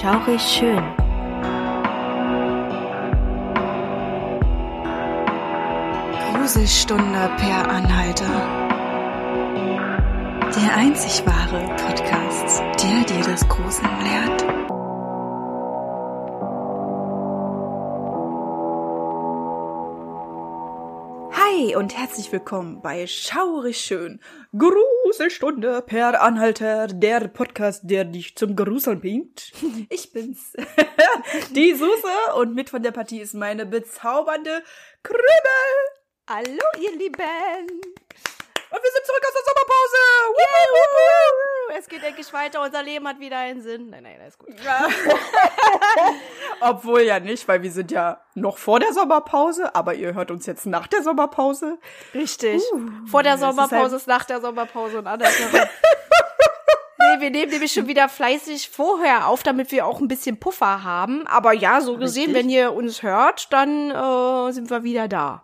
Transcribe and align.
Schaurig 0.00 0.40
schön. 0.40 0.82
Gruselstunde 6.32 7.30
per 7.36 7.68
Anhalter. 7.68 8.24
Der 10.56 10.74
einzig 10.74 11.22
wahre 11.26 11.66
Podcast, 11.76 12.62
der 12.82 13.04
dir 13.04 13.30
das 13.30 13.46
Gruseln 13.46 13.90
lehrt. 14.00 14.42
Hi 21.32 21.76
und 21.76 21.94
herzlich 21.94 22.32
willkommen 22.32 22.80
bei 22.80 23.06
Schaurig 23.06 23.76
Schön. 23.76 24.20
Gruselstunde 25.02 25.82
per 25.82 26.20
Anhalter, 26.22 26.86
der 26.86 27.28
Podcast, 27.28 27.82
der 27.84 28.04
dich 28.04 28.36
zum 28.36 28.54
Gruseln 28.54 29.00
bringt. 29.00 29.52
Ich 29.88 30.12
bin's, 30.12 30.52
die 31.50 31.74
Suse 31.74 32.34
und 32.36 32.54
mit 32.54 32.70
von 32.70 32.82
der 32.82 32.92
Partie 32.92 33.20
ist 33.20 33.34
meine 33.34 33.66
bezaubernde 33.66 34.62
Krümmel. 35.02 35.22
Hallo, 36.28 36.64
ihr 36.80 36.96
Lieben. 36.96 37.80
Und 38.70 38.82
wir 38.82 38.90
sind 38.92 39.04
zurück 39.06 39.22
aus 39.26 39.32
der 39.32 39.42
Sommerpause. 39.44 39.96
Juhu. 40.38 41.78
Es 41.78 41.88
geht 41.88 42.02
endlich 42.04 42.32
weiter. 42.32 42.62
Unser 42.62 42.82
Leben 42.82 43.06
hat 43.08 43.18
wieder 43.20 43.38
einen 43.38 43.62
Sinn. 43.62 43.90
Nein, 43.90 44.02
nein, 44.04 44.18
alles 44.20 44.38
gut. 44.38 44.48
Ja. 44.64 44.86
Obwohl 46.60 47.00
ja 47.02 47.20
nicht, 47.20 47.46
weil 47.48 47.62
wir 47.62 47.72
sind 47.72 47.90
ja 47.90 48.20
noch 48.34 48.58
vor 48.58 48.80
der 48.80 48.92
Sommerpause, 48.92 49.74
aber 49.74 49.94
ihr 49.94 50.14
hört 50.14 50.30
uns 50.30 50.46
jetzt 50.46 50.66
nach 50.66 50.86
der 50.86 51.02
Sommerpause. 51.02 51.78
Richtig. 52.14 52.62
Vor 53.10 53.22
der 53.22 53.34
es 53.34 53.40
ist 53.40 53.46
Sommerpause 53.46 53.74
halt- 53.82 53.92
ist 53.92 54.06
nach 54.06 54.24
der 54.24 54.40
Sommerpause 54.40 54.98
und 54.98 55.06
andersherum. 55.06 55.60
Nee, 57.12 57.20
wir 57.22 57.30
nehmen 57.30 57.50
nämlich 57.50 57.72
schon 57.72 57.86
wieder 57.88 58.08
fleißig 58.10 58.68
vorher 58.70 59.26
auf, 59.26 59.42
damit 59.42 59.72
wir 59.72 59.86
auch 59.86 60.00
ein 60.00 60.06
bisschen 60.06 60.38
Puffer 60.38 60.84
haben. 60.84 61.26
Aber 61.26 61.52
ja, 61.54 61.80
so 61.80 61.96
gesehen, 61.96 62.26
Richtig. 62.26 62.34
wenn 62.44 62.50
ihr 62.50 62.72
uns 62.74 63.02
hört, 63.02 63.50
dann 63.54 63.90
äh, 63.90 64.52
sind 64.52 64.68
wir 64.70 64.84
wieder 64.84 65.08
da. 65.08 65.42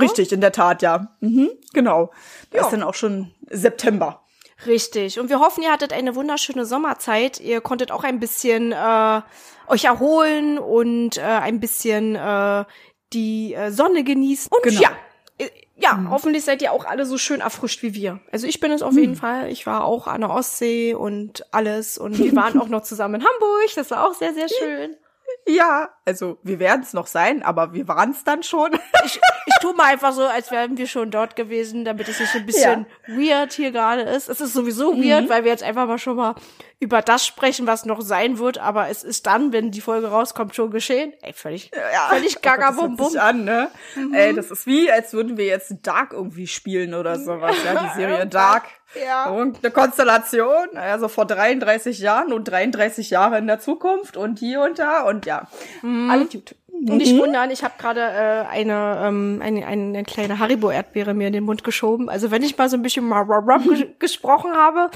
Richtig, 0.00 0.32
in 0.32 0.40
der 0.40 0.52
Tat, 0.52 0.82
ja. 0.82 1.14
Mhm, 1.20 1.50
genau. 1.72 2.10
Da 2.50 2.58
Ja. 2.58 2.64
ist 2.64 2.70
dann 2.72 2.82
auch 2.82 2.94
schon 2.94 3.32
September. 3.50 4.22
Richtig. 4.66 5.18
Und 5.18 5.28
wir 5.28 5.40
hoffen, 5.40 5.62
ihr 5.62 5.72
hattet 5.72 5.92
eine 5.92 6.14
wunderschöne 6.14 6.64
Sommerzeit. 6.66 7.40
Ihr 7.40 7.60
konntet 7.60 7.90
auch 7.90 8.04
ein 8.04 8.20
bisschen 8.20 8.72
äh, 8.72 9.20
euch 9.66 9.84
erholen 9.84 10.58
und 10.58 11.16
äh, 11.18 11.22
ein 11.22 11.58
bisschen 11.60 12.14
äh, 12.14 12.64
die 13.12 13.54
äh, 13.54 13.70
Sonne 13.72 14.04
genießen. 14.04 14.48
Und 14.52 14.62
Genau. 14.62 14.80
ja, 14.82 14.90
äh, 15.38 15.48
ja, 15.76 16.06
hoffentlich 16.10 16.44
seid 16.44 16.62
ihr 16.62 16.70
auch 16.72 16.84
alle 16.84 17.06
so 17.06 17.18
schön 17.18 17.40
erfrischt 17.40 17.82
wie 17.82 17.94
wir. 17.94 18.20
Also 18.30 18.46
ich 18.46 18.60
bin 18.60 18.70
es 18.70 18.82
auf 18.82 18.94
jeden 18.94 19.16
Fall. 19.16 19.50
Ich 19.50 19.66
war 19.66 19.84
auch 19.84 20.06
an 20.06 20.20
der 20.20 20.30
Ostsee 20.30 20.94
und 20.94 21.44
alles. 21.52 21.98
Und 21.98 22.18
wir 22.18 22.36
waren 22.36 22.60
auch 22.60 22.68
noch 22.68 22.82
zusammen 22.82 23.16
in 23.16 23.26
Hamburg. 23.26 23.74
Das 23.74 23.90
war 23.90 24.06
auch 24.06 24.14
sehr, 24.14 24.32
sehr 24.32 24.48
schön. 24.48 24.96
Ja, 25.46 25.90
also 26.04 26.38
wir 26.42 26.58
werden 26.58 26.82
es 26.82 26.92
noch 26.92 27.06
sein, 27.06 27.42
aber 27.42 27.72
wir 27.72 27.88
waren 27.88 28.10
es 28.10 28.24
dann 28.24 28.42
schon. 28.42 28.70
Ich, 29.04 29.18
ich 29.46 29.54
tue 29.60 29.74
mal 29.74 29.86
einfach 29.86 30.12
so, 30.12 30.22
als 30.22 30.52
wären 30.52 30.78
wir 30.78 30.86
schon 30.86 31.10
dort 31.10 31.34
gewesen, 31.34 31.84
damit 31.84 32.08
es 32.08 32.20
nicht 32.20 32.36
ein 32.36 32.46
bisschen 32.46 32.86
weird 33.08 33.52
hier 33.52 33.72
gerade 33.72 34.02
ist. 34.02 34.28
Es 34.28 34.40
ist 34.40 34.52
sowieso 34.52 34.96
weird, 34.96 35.28
weil 35.28 35.42
wir 35.42 35.50
jetzt 35.50 35.64
einfach 35.64 35.88
mal 35.88 35.98
schon 35.98 36.14
mal 36.14 36.36
über 36.78 37.02
das 37.02 37.26
sprechen, 37.26 37.66
was 37.66 37.84
noch 37.84 38.00
sein 38.00 38.38
wird, 38.38 38.58
aber 38.58 38.90
es 38.90 39.02
ist 39.02 39.26
dann, 39.26 39.52
wenn 39.52 39.72
die 39.72 39.80
Folge 39.80 40.06
rauskommt, 40.06 40.54
schon 40.54 40.70
geschehen. 40.70 41.14
Ey, 41.22 41.32
völlig, 41.32 41.72
völlig 42.10 42.42
gaga 42.42 42.70
Oh 42.70 42.82
Gott, 42.82 42.96
bum 42.96 43.12
das 43.12 43.16
an, 43.16 43.44
ne? 43.44 43.70
Mhm. 43.96 44.14
Ey, 44.14 44.34
das 44.34 44.52
ist 44.52 44.66
wie, 44.66 44.88
als 44.88 45.12
würden 45.12 45.36
wir 45.36 45.46
jetzt 45.46 45.74
Dark 45.82 46.12
irgendwie 46.12 46.46
spielen 46.46 46.94
oder 46.94 47.18
sowas, 47.18 47.56
ja, 47.64 47.82
die 47.82 47.96
Serie. 47.96 48.26
Dark. 48.28 48.64
Ja. 49.00 49.30
Und 49.30 49.58
eine 49.62 49.72
Konstellation, 49.72 50.76
also 50.76 51.08
vor 51.08 51.26
33 51.26 51.98
Jahren 51.98 52.32
und 52.32 52.44
33 52.44 53.10
Jahre 53.10 53.38
in 53.38 53.46
der 53.46 53.60
Zukunft 53.60 54.16
und 54.16 54.38
hier 54.38 54.62
und 54.62 54.78
da 54.78 55.02
und 55.02 55.26
ja, 55.26 55.48
alle 55.82 56.26
gut. 56.26 56.54
Und 56.88 56.96
nicht 56.96 57.16
wundern, 57.16 57.50
ich 57.52 57.62
habe 57.62 57.74
gerade 57.78 58.00
äh, 58.00 58.44
eine, 58.50 59.00
ähm, 59.04 59.40
eine, 59.40 59.64
eine, 59.66 59.82
eine 59.84 60.02
kleine 60.02 60.40
Haribo-Erdbeere 60.40 61.14
mir 61.14 61.28
in 61.28 61.32
den 61.32 61.44
Mund 61.44 61.62
geschoben. 61.62 62.08
Also 62.08 62.32
wenn 62.32 62.42
ich 62.42 62.58
mal 62.58 62.68
so 62.68 62.76
ein 62.76 62.82
bisschen 62.82 63.08
gesprochen 64.00 64.52
habe, 64.54 64.90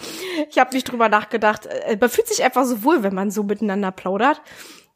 ich 0.50 0.58
habe 0.58 0.74
nicht 0.74 0.90
drüber 0.90 1.08
nachgedacht. 1.08 1.66
Äh, 1.66 1.96
man 2.00 2.10
fühlt 2.10 2.26
sich 2.26 2.42
einfach 2.42 2.64
so 2.64 2.82
wohl, 2.82 3.04
wenn 3.04 3.14
man 3.14 3.30
so 3.30 3.44
miteinander 3.44 3.92
plaudert. 3.92 4.42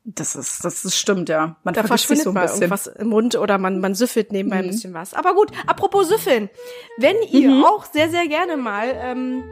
Das 0.05 0.35
ist, 0.35 0.65
das 0.65 0.85
ist 0.85 0.97
stimmt, 0.97 1.29
ja. 1.29 1.57
Man 1.63 1.75
Da 1.75 1.83
verschwindet 1.83 2.25
so 2.25 2.31
ein 2.31 2.35
mal 2.35 2.43
bisschen. 2.43 2.63
irgendwas 2.63 2.87
im 2.87 3.09
Mund 3.09 3.35
oder 3.37 3.59
man, 3.59 3.81
man 3.81 3.95
süffelt 3.95 4.33
nebenbei 4.33 4.57
Mhm. 4.57 4.63
ein 4.65 4.71
bisschen 4.71 4.95
was. 4.95 5.13
Aber 5.15 5.35
gut, 5.35 5.51
apropos 5.67 6.09
süffeln. 6.09 6.49
Wenn 6.97 7.17
ihr 7.31 7.51
auch 7.67 7.85
sehr, 7.85 8.09
sehr 8.09 8.27
gerne 8.27 8.57
mal 8.57 8.87
ähm, 8.95 9.45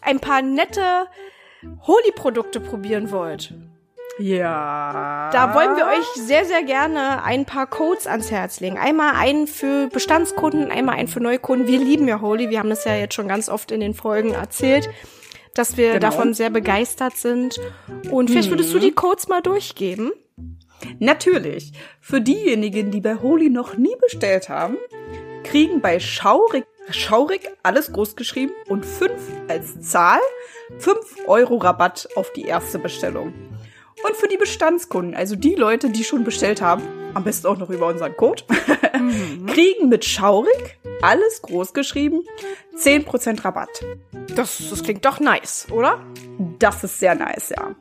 ein 0.00 0.20
paar 0.20 0.42
nette 0.42 1.06
Holy-Produkte 1.86 2.60
probieren 2.60 3.10
wollt, 3.10 3.52
Ja. 4.18 5.30
da 5.32 5.54
wollen 5.54 5.76
wir 5.76 5.86
euch 5.86 6.06
sehr, 6.14 6.44
sehr 6.44 6.62
gerne 6.62 7.22
ein 7.24 7.44
paar 7.44 7.66
Codes 7.66 8.06
ans 8.06 8.30
Herz 8.30 8.60
legen. 8.60 8.78
Einmal 8.78 9.14
einen 9.16 9.46
für 9.46 9.88
Bestandskunden, 9.88 10.70
einmal 10.70 10.96
einen 10.96 11.08
für 11.08 11.20
Neukunden. 11.20 11.66
Wir 11.66 11.78
lieben 11.78 12.06
ja 12.08 12.20
Holy. 12.20 12.48
Wir 12.50 12.58
haben 12.60 12.70
das 12.70 12.84
ja 12.84 12.94
jetzt 12.94 13.14
schon 13.14 13.28
ganz 13.28 13.48
oft 13.48 13.70
in 13.72 13.80
den 13.80 13.94
Folgen 13.94 14.34
erzählt, 14.34 14.88
dass 15.54 15.76
wir 15.76 15.88
Genau. 15.94 16.00
davon 16.00 16.34
sehr 16.34 16.50
begeistert 16.50 17.16
sind. 17.16 17.60
Und 18.10 18.30
vielleicht 18.30 18.50
würdest 18.50 18.72
du 18.72 18.78
die 18.78 18.92
Codes 18.92 19.28
mal 19.28 19.40
durchgeben? 19.40 20.12
Natürlich. 20.98 21.72
Für 22.00 22.20
diejenigen, 22.20 22.90
die 22.90 23.00
bei 23.00 23.16
Holy 23.16 23.50
noch 23.50 23.76
nie 23.76 23.94
bestellt 24.00 24.48
haben, 24.48 24.76
kriegen 25.44 25.80
bei 25.80 26.00
Schaurig, 26.00 26.64
Schaurig 26.90 27.48
alles 27.62 27.92
groß 27.92 28.16
geschrieben 28.16 28.52
und 28.68 28.84
5 28.84 29.12
als 29.48 29.80
Zahl 29.80 30.18
5 30.78 30.98
Euro 31.26 31.56
Rabatt 31.58 32.08
auf 32.16 32.32
die 32.32 32.42
erste 32.42 32.78
Bestellung. 32.78 33.32
Und 34.04 34.16
für 34.16 34.28
die 34.28 34.38
Bestandskunden, 34.38 35.14
also 35.14 35.36
die 35.36 35.54
Leute, 35.54 35.90
die 35.90 36.04
schon 36.04 36.24
bestellt 36.24 36.62
haben, 36.62 36.82
am 37.12 37.22
besten 37.22 37.46
auch 37.48 37.58
noch 37.58 37.68
über 37.70 37.86
unseren 37.86 38.16
Code, 38.16 38.42
kriegen 39.52 39.88
mit 39.88 40.04
Schaurig 40.04 40.78
alles 41.02 41.42
groß 41.42 41.72
geschrieben 41.74 42.24
10% 42.76 43.44
Rabatt. 43.44 43.84
Das, 44.34 44.58
das 44.70 44.82
klingt 44.82 45.04
doch 45.04 45.20
nice, 45.20 45.66
oder? 45.70 46.04
Das 46.58 46.84
ist 46.84 46.98
sehr 47.00 47.14
nice, 47.14 47.50
ja. 47.50 47.74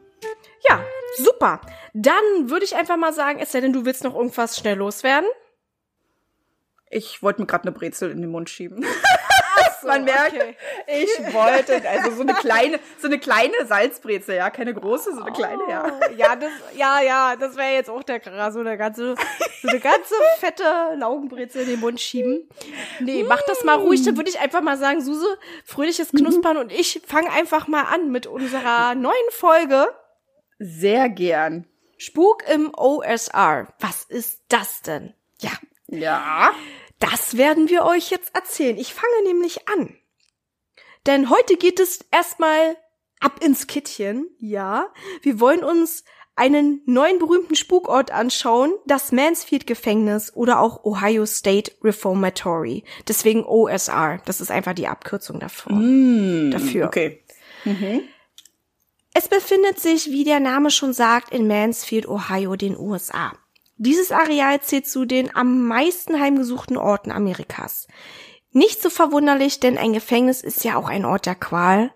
Ja, 0.68 0.84
super. 1.18 1.62
Dann 1.94 2.50
würde 2.50 2.66
ich 2.66 2.76
einfach 2.76 2.98
mal 2.98 3.14
sagen, 3.14 3.40
es 3.42 3.52
denn, 3.52 3.74
du 3.74 3.86
willst 3.86 4.04
noch 4.04 4.16
irgendwas 4.16 4.58
schnell 4.58 4.78
loswerden. 4.78 5.30
Ich 6.90 7.22
wollte 7.22 7.42
mir 7.42 7.48
gerade 7.48 7.66
eine 7.66 7.72
Brezel 7.72 8.12
in 8.12 8.22
den 8.22 8.32
Mund 8.32 8.50
schieben. 8.50 8.86
So, 9.82 9.88
Man 9.88 10.04
merkt, 10.04 10.34
okay. 10.34 10.56
ich 10.88 11.34
wollte, 11.34 11.88
also 11.90 12.12
so 12.12 12.22
eine 12.22 12.34
kleine, 12.34 12.80
so 13.00 13.08
eine 13.08 13.20
kleine 13.20 13.54
Salzbrezel, 13.66 14.36
ja, 14.36 14.50
keine 14.50 14.74
große, 14.74 15.14
so 15.16 15.22
eine 15.22 15.32
kleine, 15.32 15.62
ja. 15.70 15.86
Oh, 15.86 16.14
ja, 16.16 16.36
das, 16.36 16.52
ja, 16.76 17.02
ja, 17.02 17.36
das 17.36 17.56
wäre 17.56 17.74
jetzt 17.74 17.90
auch 17.90 18.04
der 18.04 18.20
Kracher, 18.20 18.52
so 18.52 18.60
eine 18.60 18.78
ganze, 18.78 19.16
so 19.62 19.68
eine 19.68 19.80
ganze 19.80 20.16
fette 20.40 20.64
Laugenbrezel 20.98 21.64
in 21.64 21.70
den 21.70 21.80
Mund 21.80 22.00
schieben. 22.02 22.50
Nee, 23.00 23.24
mach 23.28 23.42
das 23.44 23.64
mal 23.64 23.76
ruhig, 23.76 24.04
dann 24.04 24.18
würde 24.18 24.30
ich 24.30 24.40
einfach 24.40 24.62
mal 24.62 24.78
sagen, 24.78 25.02
Suse, 25.02 25.38
fröhliches 25.66 26.12
Knuspern 26.12 26.58
und 26.58 26.72
ich 26.72 27.02
fange 27.06 27.32
einfach 27.32 27.68
mal 27.68 27.84
an 27.84 28.12
mit 28.12 28.28
unserer 28.28 28.96
neuen 28.96 29.16
Folge 29.32 29.88
Sehr 30.58 31.10
gern. 31.10 31.66
Spuk 31.98 32.44
im 32.50 32.74
OSR. 32.74 33.68
Was 33.80 34.04
ist 34.06 34.42
das 34.50 34.82
denn? 34.82 35.14
Ja, 35.42 35.52
Ja. 35.88 36.52
Das 37.00 37.38
werden 37.38 37.70
wir 37.70 37.86
euch 37.86 38.10
jetzt 38.12 38.36
erzählen. 38.36 38.78
Ich 38.78 38.94
fange 38.94 39.24
nämlich 39.26 39.68
an. 39.68 39.96
Denn 41.06 41.30
heute 41.30 41.56
geht 41.58 41.80
es 41.80 42.06
erstmal 42.12 42.78
ab 43.20 43.44
ins 43.44 43.68
Kittchen, 43.68 44.30
ja. 44.38 44.94
Wir 45.22 45.40
wollen 45.40 45.64
uns 45.64 46.04
einen 46.36 46.82
neuen 46.86 47.20
berühmten 47.20 47.56
Spukort 47.56 48.12
anschauen, 48.12 48.72
das 48.86 49.12
Mansfield 49.12 49.68
Gefängnis 49.68 50.34
oder 50.34 50.62
auch 50.62 50.86
Ohio 50.86 51.26
State 51.26 51.74
Reformatory. 51.84 52.86
Deswegen 53.08 53.44
OSR. 53.44 54.22
Das 54.26 54.40
ist 54.40 54.50
einfach 54.50 54.74
die 54.74 54.88
Abkürzung 54.88 55.40
davor. 55.40 55.74
dafür. 56.52 56.88
Okay. 56.88 57.24
Es 59.14 59.28
befindet 59.28 59.80
sich, 59.82 60.12
wie 60.12 60.24
der 60.24 60.40
Name 60.40 60.72
schon 60.72 60.94
sagt, 60.94 61.34
in 61.34 61.48
Mansfield, 61.48 62.08
Ohio, 62.08 62.56
den 62.56 62.78
USA. 62.78 63.34
Dieses 63.82 64.12
Areal 64.12 64.60
zählt 64.60 64.88
zu 64.88 65.06
den 65.06 65.34
am 65.34 65.66
meisten 65.66 66.20
heimgesuchten 66.20 66.76
Orten 66.76 67.14
Amerikas. 67.14 67.88
Nicht 68.52 68.82
so 68.82 68.90
verwunderlich, 68.90 69.62
denn 69.62 69.78
ein 69.78 69.94
Gefängnis 69.94 70.42
ist 70.42 70.66
ja 70.66 70.76
auch 70.76 70.90
ein 70.90 71.06
Ort 71.06 71.26
der 71.26 71.36
Qual, 71.36 71.90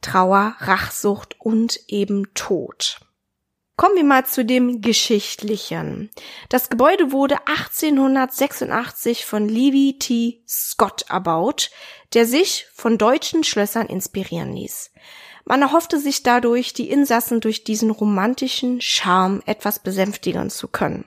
Trauer, 0.00 0.54
Rachsucht 0.60 1.34
und 1.40 1.80
eben 1.88 2.32
Tod. 2.34 3.00
Kommen 3.76 3.96
wir 3.96 4.04
mal 4.04 4.24
zu 4.24 4.44
dem 4.44 4.80
Geschichtlichen. 4.80 6.12
Das 6.50 6.70
Gebäude 6.70 7.10
wurde 7.10 7.38
1886 7.48 9.26
von 9.26 9.48
Levi 9.48 9.98
T. 9.98 10.40
Scott 10.46 11.06
erbaut, 11.08 11.72
der 12.12 12.26
sich 12.26 12.68
von 12.72 12.96
deutschen 12.96 13.42
Schlössern 13.42 13.88
inspirieren 13.88 14.52
ließ. 14.52 14.92
Man 15.46 15.62
erhoffte 15.62 15.98
sich 15.98 16.22
dadurch, 16.22 16.74
die 16.74 16.88
Insassen 16.88 17.40
durch 17.40 17.64
diesen 17.64 17.90
romantischen 17.90 18.80
Charme 18.80 19.42
etwas 19.46 19.80
besänftigen 19.80 20.48
zu 20.48 20.68
können. 20.68 21.04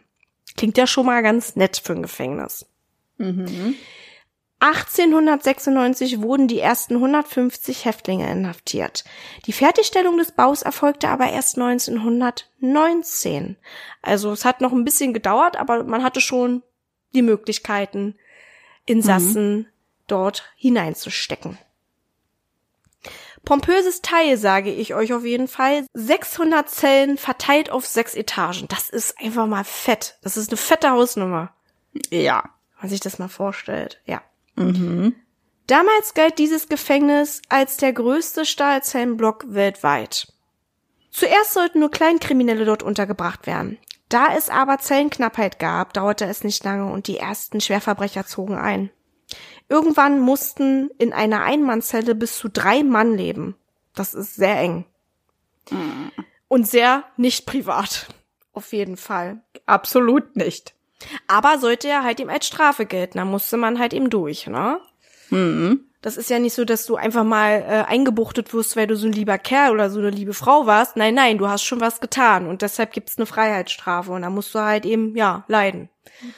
Klingt 0.57 0.77
ja 0.77 0.87
schon 0.87 1.05
mal 1.05 1.23
ganz 1.23 1.55
nett 1.55 1.77
für 1.81 1.93
ein 1.93 2.01
Gefängnis. 2.01 2.65
1896 4.59 6.21
wurden 6.21 6.47
die 6.47 6.59
ersten 6.59 6.95
150 6.95 7.85
Häftlinge 7.85 8.27
inhaftiert. 8.31 9.05
Die 9.45 9.53
Fertigstellung 9.53 10.17
des 10.17 10.31
Baus 10.31 10.63
erfolgte 10.63 11.09
aber 11.09 11.29
erst 11.29 11.59
1919. 11.59 13.55
Also 14.01 14.31
es 14.31 14.45
hat 14.45 14.61
noch 14.61 14.71
ein 14.71 14.83
bisschen 14.83 15.13
gedauert, 15.13 15.57
aber 15.57 15.83
man 15.83 16.03
hatte 16.03 16.21
schon 16.21 16.63
die 17.13 17.21
Möglichkeiten, 17.21 18.15
Insassen 18.85 19.57
mhm. 19.57 19.67
dort 20.07 20.51
hineinzustecken. 20.55 21.59
Pompöses 23.47 24.01
Teil, 24.01 24.35
sage 24.35 24.73
ich 24.73 24.93
euch 24.93 25.13
auf 25.13 25.23
jeden 25.23 25.47
Fall. 25.47 25.85
600 25.93 26.69
Zellen 26.69 27.17
verteilt 27.17 27.69
auf 27.69 27.85
sechs 27.85 28.13
Etagen. 28.13 28.67
Das 28.67 28.89
ist 28.89 29.17
einfach 29.21 29.47
mal 29.47 29.63
fett. 29.63 30.17
Das 30.21 30.35
ist 30.35 30.49
eine 30.49 30.57
fette 30.57 30.91
Hausnummer. 30.91 31.53
Ja. 32.09 32.43
Wenn 32.43 32.81
man 32.81 32.89
sich 32.89 32.99
das 32.99 33.19
mal 33.19 33.29
vorstellt. 33.29 34.01
Ja. 34.05 34.21
Mhm. 34.57 35.15
Damals 35.65 36.13
galt 36.13 36.39
dieses 36.39 36.67
Gefängnis 36.67 37.41
als 37.47 37.77
der 37.77 37.93
größte 37.93 38.45
Stahlzellenblock 38.45 39.45
weltweit. 39.47 40.27
Zuerst 41.11 41.53
sollten 41.53 41.79
nur 41.79 41.89
Kleinkriminelle 41.89 42.65
dort 42.65 42.83
untergebracht 42.83 43.47
werden. 43.47 43.77
Da 44.09 44.35
es 44.35 44.49
aber 44.49 44.79
Zellenknappheit 44.79 45.57
gab, 45.57 45.93
dauerte 45.93 46.25
es 46.25 46.43
nicht 46.43 46.65
lange 46.65 46.91
und 46.91 47.07
die 47.07 47.17
ersten 47.17 47.61
Schwerverbrecher 47.61 48.25
zogen 48.25 48.55
ein. 48.57 48.89
Irgendwann 49.69 50.19
mussten 50.19 50.89
in 50.97 51.13
einer 51.13 51.43
Einmannzelle 51.43 52.15
bis 52.15 52.37
zu 52.37 52.49
drei 52.49 52.83
Mann 52.83 53.17
leben. 53.17 53.55
Das 53.95 54.13
ist 54.13 54.35
sehr 54.35 54.57
eng. 54.59 54.85
Mhm. 55.69 56.11
Und 56.47 56.67
sehr 56.67 57.03
nicht 57.17 57.45
privat. 57.45 58.07
Auf 58.53 58.71
jeden 58.71 58.97
Fall. 58.97 59.43
Absolut 59.65 60.35
nicht. 60.35 60.73
Aber 61.27 61.59
sollte 61.59 61.87
ja 61.87 62.03
halt 62.03 62.19
ihm 62.19 62.29
als 62.29 62.47
Strafe 62.47 62.85
gelten, 62.85 63.17
da 63.17 63.25
musste 63.25 63.57
man 63.57 63.77
halt 63.77 63.93
eben 63.93 64.09
durch, 64.09 64.47
ne? 64.47 64.79
Mhm. 65.29 65.85
Das 66.01 66.15
ist 66.15 66.29
ja 66.29 66.37
nicht 66.37 66.53
so, 66.53 66.63
dass 66.63 66.85
du 66.85 66.95
einfach 66.95 67.23
mal 67.23 67.63
äh, 67.67 67.83
eingebuchtet 67.87 68.53
wirst, 68.53 68.75
weil 68.75 68.85
du 68.85 68.95
so 68.95 69.07
ein 69.07 69.13
lieber 69.13 69.37
Kerl 69.37 69.71
oder 69.71 69.89
so 69.89 69.99
eine 69.99 70.11
liebe 70.11 70.33
Frau 70.33 70.67
warst. 70.67 70.95
Nein, 70.95 71.15
nein, 71.15 71.37
du 71.37 71.47
hast 71.47 71.63
schon 71.63 71.81
was 71.81 71.99
getan 71.99 72.47
und 72.47 72.61
deshalb 72.61 72.91
gibt's 72.93 73.17
eine 73.17 73.25
Freiheitsstrafe 73.25 74.11
und 74.11 74.21
da 74.21 74.29
musst 74.29 74.53
du 74.53 74.59
halt 74.59 74.85
eben, 74.85 75.15
ja, 75.15 75.43
leiden. 75.47 75.89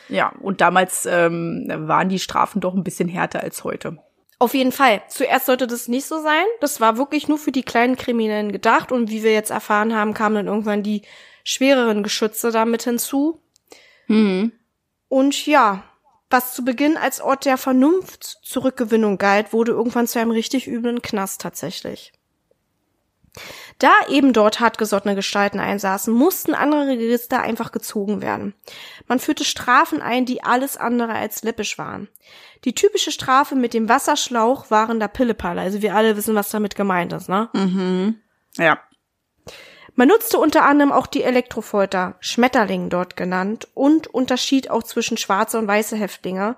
Ja, 0.08 0.34
und 0.42 0.62
damals 0.62 1.06
ähm, 1.06 1.66
waren 1.70 2.10
die 2.10 2.20
Strafen 2.20 2.62
doch 2.62 2.74
ein 2.74 2.84
bisschen 2.84 3.10
härter 3.10 3.42
als 3.42 3.64
heute. 3.64 3.98
Auf 4.40 4.54
jeden 4.54 4.72
Fall. 4.72 5.02
Zuerst 5.10 5.48
sollte 5.48 5.68
das 5.68 5.90
nicht 5.90 6.06
so 6.06 6.22
sein. 6.22 6.46
Das 6.62 6.80
war 6.80 6.98
wirklich 6.98 7.28
nur 7.28 7.38
für 7.38 7.52
die 7.52 7.64
kleinen 7.64 7.98
Kriminellen 7.98 8.54
gedacht 8.54 8.94
und 8.94 9.10
wie 9.10 9.24
wir 9.24 9.34
jetzt 9.34 9.52
erfahren 9.52 9.94
haben, 9.94 10.14
kamen 10.14 10.36
dann 10.36 10.48
irgendwann 10.48 10.82
die 10.82 11.02
schwereren 11.44 12.04
Geschütze 12.04 12.52
damit 12.52 12.84
hinzu. 12.84 13.42
Mhm. 14.08 14.54
Und 15.10 15.46
ja, 15.46 15.84
was 16.30 16.54
zu 16.54 16.64
Beginn 16.64 16.98
als 16.98 17.22
Ort 17.22 17.46
der 17.46 17.58
Vernunftzurückgewinnung 17.58 19.18
galt, 19.18 19.54
wurde 19.54 19.72
irgendwann 19.72 20.08
zu 20.08 20.20
einem 20.20 20.32
richtig 20.32 20.68
üblen 20.68 21.02
Knast 21.02 21.42
tatsächlich. 21.42 22.14
Da 23.78 23.92
eben 24.10 24.34
dort 24.34 24.60
hartgesottene 24.60 25.16
Gestalten 25.16 25.60
einsaßen, 25.60 26.14
mussten 26.14 26.54
andere 26.54 26.88
Register 26.88 27.42
einfach 27.42 27.72
gezogen 27.72 28.22
werden. 28.22 28.54
Man 29.08 29.20
führte 29.20 29.46
Strafen 29.46 30.02
ein, 30.02 30.26
die 30.26 30.44
alles 30.44 30.76
andere 30.78 31.14
als 31.14 31.44
läppisch 31.44 31.78
waren. 31.78 32.10
Die 32.66 32.76
typische 32.76 33.12
Strafe 33.12 33.56
mit 33.56 33.74
dem 33.74 33.88
Wasserschlauch 33.88 34.70
waren 34.70 35.00
da 35.00 35.08
Pillepalle. 35.08 35.62
Also 35.62 35.82
wir 35.82 35.96
alle 35.96 36.18
wissen, 36.18 36.36
was 36.36 36.50
damit 36.50 36.76
gemeint 36.76 37.14
ist, 37.14 37.30
ne? 37.30 37.50
Mhm. 37.54 38.20
Ja. 38.58 38.80
Man 40.00 40.08
nutzte 40.08 40.40
unter 40.40 40.64
anderem 40.64 40.94
auch 40.94 41.08
die 41.08 41.24
Elektrofolter, 41.24 42.16
Schmetterling 42.22 42.90
dort 42.90 43.18
genannt, 43.18 43.68
und 43.74 44.08
unterschied 44.08 44.70
auch 44.70 44.82
zwischen 44.82 45.18
schwarze 45.18 45.60
und 45.60 45.68
weiße 45.68 45.98
Häftlinge, 45.98 46.56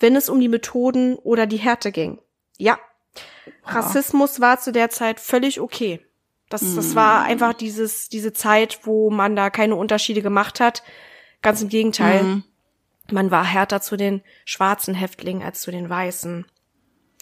wenn 0.00 0.16
es 0.16 0.28
um 0.28 0.40
die 0.40 0.48
Methoden 0.48 1.14
oder 1.14 1.46
die 1.46 1.58
Härte 1.58 1.92
ging. 1.92 2.18
Ja, 2.58 2.80
Rassismus 3.64 4.40
war 4.40 4.58
zu 4.58 4.72
der 4.72 4.90
Zeit 4.90 5.20
völlig 5.20 5.60
okay. 5.60 6.04
Das, 6.48 6.74
das 6.74 6.96
war 6.96 7.20
mhm. 7.20 7.26
einfach 7.26 7.54
dieses, 7.54 8.08
diese 8.08 8.32
Zeit, 8.32 8.80
wo 8.82 9.08
man 9.08 9.36
da 9.36 9.50
keine 9.50 9.76
Unterschiede 9.76 10.20
gemacht 10.20 10.58
hat. 10.58 10.82
Ganz 11.42 11.62
im 11.62 11.68
Gegenteil. 11.68 12.24
Mhm. 12.24 12.44
Man 13.12 13.30
war 13.30 13.44
härter 13.44 13.80
zu 13.80 13.96
den 13.96 14.20
schwarzen 14.44 14.96
Häftlingen 14.96 15.44
als 15.44 15.60
zu 15.60 15.70
den 15.70 15.88
weißen. 15.88 16.44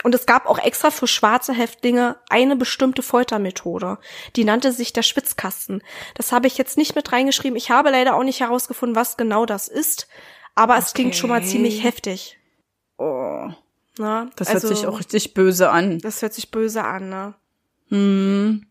Und 0.04 0.14
es 0.14 0.26
gab 0.26 0.46
auch 0.46 0.58
extra 0.58 0.90
für 0.90 1.08
schwarze 1.08 1.52
Häftlinge 1.52 2.16
eine 2.28 2.54
bestimmte 2.54 3.02
Foltermethode. 3.02 3.98
Die 4.36 4.44
nannte 4.44 4.72
sich 4.72 4.92
der 4.92 5.02
Schwitzkasten. 5.02 5.82
Das 6.14 6.30
habe 6.30 6.46
ich 6.46 6.56
jetzt 6.56 6.76
nicht 6.76 6.94
mit 6.94 7.10
reingeschrieben. 7.10 7.56
Ich 7.56 7.70
habe 7.70 7.90
leider 7.90 8.14
auch 8.14 8.22
nicht 8.22 8.40
herausgefunden, 8.40 8.94
was 8.94 9.16
genau 9.16 9.44
das 9.44 9.66
ist. 9.66 10.06
Aber 10.54 10.74
okay. 10.74 10.82
es 10.84 10.94
klingt 10.94 11.16
schon 11.16 11.30
mal 11.30 11.42
ziemlich 11.42 11.82
heftig. 11.82 12.38
Oh. 12.96 13.48
Na, 13.98 14.30
das 14.36 14.48
also, 14.48 14.68
hört 14.68 14.76
sich 14.76 14.86
auch 14.86 14.98
richtig 15.00 15.34
böse 15.34 15.70
an. 15.70 15.98
Das 15.98 16.22
hört 16.22 16.34
sich 16.34 16.50
böse 16.52 16.84
an, 16.84 17.08
ne? 17.08 17.34
Hm. 17.88 18.66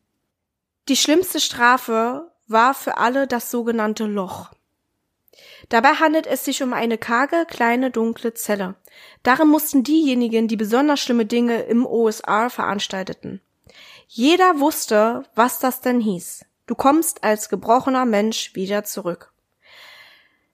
Die 0.88 0.96
schlimmste 0.96 1.42
Strafe 1.42 2.32
war 2.48 2.74
für 2.74 2.98
alle 2.98 3.28
das 3.28 3.52
sogenannte 3.52 4.06
Loch. 4.06 4.52
Dabei 5.69 5.95
handelt 5.95 6.27
es 6.27 6.45
sich 6.45 6.63
um 6.63 6.74
eine 6.74 6.98
karge, 6.98 7.45
kleine, 7.48 7.92
dunkle 7.92 8.33
Zelle. 8.33 8.75
Darin 9.24 9.48
mussten 9.48 9.83
diejenigen, 9.83 10.48
die 10.48 10.57
besonders 10.57 11.00
schlimme 11.00 11.25
Dinge 11.25 11.62
im 11.63 11.86
OSR 11.86 12.50
veranstalteten. 12.50 13.42
Jeder 14.07 14.59
wusste, 14.59 15.24
was 15.36 15.59
das 15.59 15.81
denn 15.81 16.00
hieß. 16.00 16.45
Du 16.65 16.75
kommst 16.75 17.24
als 17.24 17.50
gebrochener 17.50 18.06
Mensch 18.06 18.56
wieder 18.56 18.83
zurück. 18.83 19.31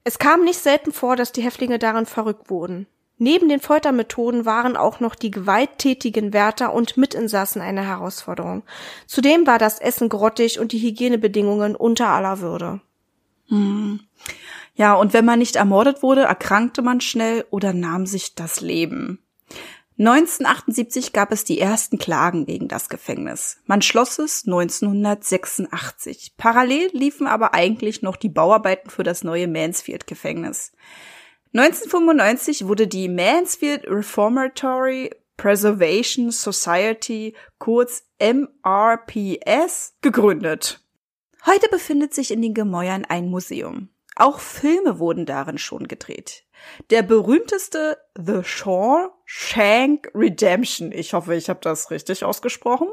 Es 0.04 0.18
kam 0.18 0.44
nicht 0.44 0.58
selten 0.58 0.92
vor, 0.92 1.16
dass 1.16 1.32
die 1.32 1.42
Häftlinge 1.42 1.78
darin 1.78 2.06
verrückt 2.06 2.50
wurden. 2.50 2.86
Neben 3.16 3.48
den 3.48 3.60
Foltermethoden 3.60 4.44
waren 4.44 4.76
auch 4.76 5.00
noch 5.00 5.14
die 5.14 5.30
gewalttätigen 5.30 6.32
Wärter 6.32 6.74
und 6.74 6.96
Mitinsassen 6.96 7.62
eine 7.62 7.86
Herausforderung. 7.86 8.64
Zudem 9.06 9.46
war 9.46 9.58
das 9.58 9.78
Essen 9.78 10.08
grottig 10.08 10.58
und 10.58 10.72
die 10.72 10.80
Hygienebedingungen 10.80 11.76
unter 11.76 12.08
aller 12.08 12.40
Würde. 12.40 12.80
Hm. 13.48 14.00
Ja, 14.74 14.94
und 14.94 15.12
wenn 15.12 15.24
man 15.24 15.38
nicht 15.38 15.56
ermordet 15.56 16.02
wurde, 16.02 16.22
erkrankte 16.22 16.82
man 16.82 17.00
schnell 17.00 17.44
oder 17.50 17.72
nahm 17.72 18.06
sich 18.06 18.34
das 18.34 18.60
Leben. 18.60 19.20
1978 19.96 21.12
gab 21.12 21.30
es 21.30 21.44
die 21.44 21.60
ersten 21.60 21.98
Klagen 21.98 22.46
gegen 22.46 22.66
das 22.66 22.88
Gefängnis. 22.88 23.58
Man 23.66 23.80
schloss 23.80 24.18
es 24.18 24.44
1986. 24.44 26.34
Parallel 26.36 26.90
liefen 26.92 27.28
aber 27.28 27.54
eigentlich 27.54 28.02
noch 28.02 28.16
die 28.16 28.28
Bauarbeiten 28.28 28.90
für 28.90 29.04
das 29.04 29.22
neue 29.22 29.46
Mansfield-Gefängnis. 29.46 30.72
1995 31.52 32.66
wurde 32.66 32.88
die 32.88 33.08
Mansfield 33.08 33.86
Reformatory 33.86 35.10
Preservation 35.36 36.32
Society, 36.32 37.34
kurz 37.58 38.04
MRPS, 38.18 39.94
gegründet. 40.00 40.80
Heute 41.46 41.68
befindet 41.68 42.14
sich 42.14 42.32
in 42.32 42.42
den 42.42 42.54
Gemäuern 42.54 43.04
ein 43.04 43.30
Museum. 43.30 43.90
Auch 44.16 44.40
Filme 44.40 44.98
wurden 44.98 45.26
darin 45.26 45.58
schon 45.58 45.88
gedreht. 45.88 46.44
Der 46.90 47.02
berühmteste 47.02 47.98
The 48.16 48.42
Shawshank 48.42 50.10
Redemption, 50.14 50.92
ich 50.92 51.12
hoffe, 51.12 51.34
ich 51.34 51.48
habe 51.48 51.60
das 51.62 51.90
richtig 51.90 52.24
ausgesprochen, 52.24 52.88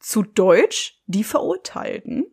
zu 0.00 0.22
Deutsch 0.22 1.00
Die 1.06 1.24
Verurteilten. 1.24 2.26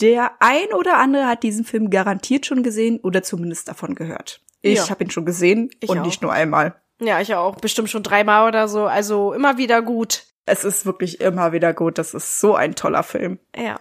Der 0.00 0.32
ein 0.40 0.72
oder 0.72 0.98
andere 0.98 1.26
hat 1.26 1.42
diesen 1.42 1.64
Film 1.64 1.90
garantiert 1.90 2.46
schon 2.46 2.62
gesehen 2.62 3.00
oder 3.00 3.22
zumindest 3.22 3.68
davon 3.68 3.94
gehört. 3.94 4.42
Ich 4.60 4.78
ja. 4.78 4.90
habe 4.90 5.04
ihn 5.04 5.10
schon 5.10 5.24
gesehen 5.24 5.70
ich 5.80 5.88
und 5.88 6.00
auch. 6.00 6.04
nicht 6.04 6.22
nur 6.22 6.32
einmal. 6.32 6.80
Ja, 7.00 7.20
ich 7.20 7.34
auch. 7.34 7.56
Bestimmt 7.56 7.90
schon 7.90 8.02
dreimal 8.02 8.48
oder 8.48 8.68
so. 8.68 8.86
Also 8.86 9.32
immer 9.32 9.58
wieder 9.58 9.82
gut. 9.82 10.26
Es 10.46 10.64
ist 10.64 10.86
wirklich 10.86 11.20
immer 11.20 11.52
wieder 11.52 11.72
gut. 11.74 11.98
Das 11.98 12.14
ist 12.14 12.40
so 12.40 12.54
ein 12.54 12.74
toller 12.74 13.02
Film. 13.02 13.38
Ja. 13.56 13.80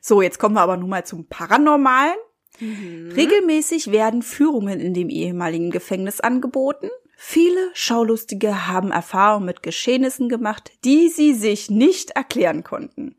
So, 0.00 0.22
jetzt 0.22 0.38
kommen 0.38 0.54
wir 0.54 0.62
aber 0.62 0.76
nun 0.76 0.90
mal 0.90 1.04
zum 1.04 1.28
Paranormalen. 1.28 2.16
Mhm. 2.60 3.12
Regelmäßig 3.12 3.90
werden 3.92 4.22
Führungen 4.22 4.80
in 4.80 4.94
dem 4.94 5.08
ehemaligen 5.08 5.70
Gefängnis 5.70 6.20
angeboten. 6.20 6.90
Viele 7.16 7.70
Schaulustige 7.74 8.68
haben 8.68 8.92
Erfahrungen 8.92 9.46
mit 9.46 9.62
Geschehnissen 9.62 10.28
gemacht, 10.28 10.70
die 10.84 11.08
sie 11.08 11.34
sich 11.34 11.70
nicht 11.70 12.12
erklären 12.12 12.62
konnten. 12.62 13.16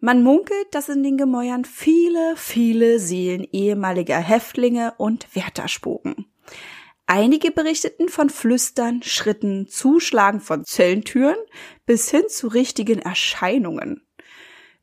Man 0.00 0.22
munkelt, 0.22 0.66
dass 0.72 0.88
in 0.88 1.02
den 1.02 1.16
Gemäuern 1.16 1.64
viele, 1.64 2.34
viele 2.36 3.00
Seelen 3.00 3.44
ehemaliger 3.50 4.18
Häftlinge 4.18 4.94
und 4.96 5.34
Wärter 5.34 5.66
spuken. 5.66 6.26
Einige 7.06 7.50
berichteten 7.50 8.08
von 8.08 8.28
Flüstern, 8.28 9.02
Schritten, 9.02 9.66
Zuschlagen 9.66 10.40
von 10.40 10.64
Zellentüren 10.64 11.38
bis 11.86 12.10
hin 12.10 12.24
zu 12.28 12.48
richtigen 12.48 12.98
Erscheinungen. 12.98 14.06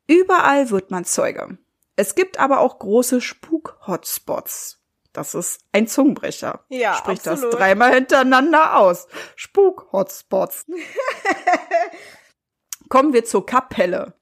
Überall 0.08 0.72
wird 0.72 0.90
man 0.90 1.06
Zeuge. 1.06 1.60
Es 1.96 2.16
gibt 2.16 2.40
aber 2.40 2.60
auch 2.60 2.80
große 2.80 3.22
Spuk-Hotspots. 3.22 4.82
Das 5.14 5.34
ist 5.34 5.62
ein 5.72 5.88
Zungenbrecher. 5.88 6.66
Ja, 6.68 6.96
Sprich 6.96 7.20
absolut. 7.20 7.54
das 7.54 7.60
dreimal 7.60 7.94
hintereinander 7.94 8.78
aus. 8.78 9.08
Spuk-Hotspots. 9.38 10.66
Kommen 12.90 13.14
wir 13.14 13.24
zur 13.24 13.46
Kapelle. 13.46 14.14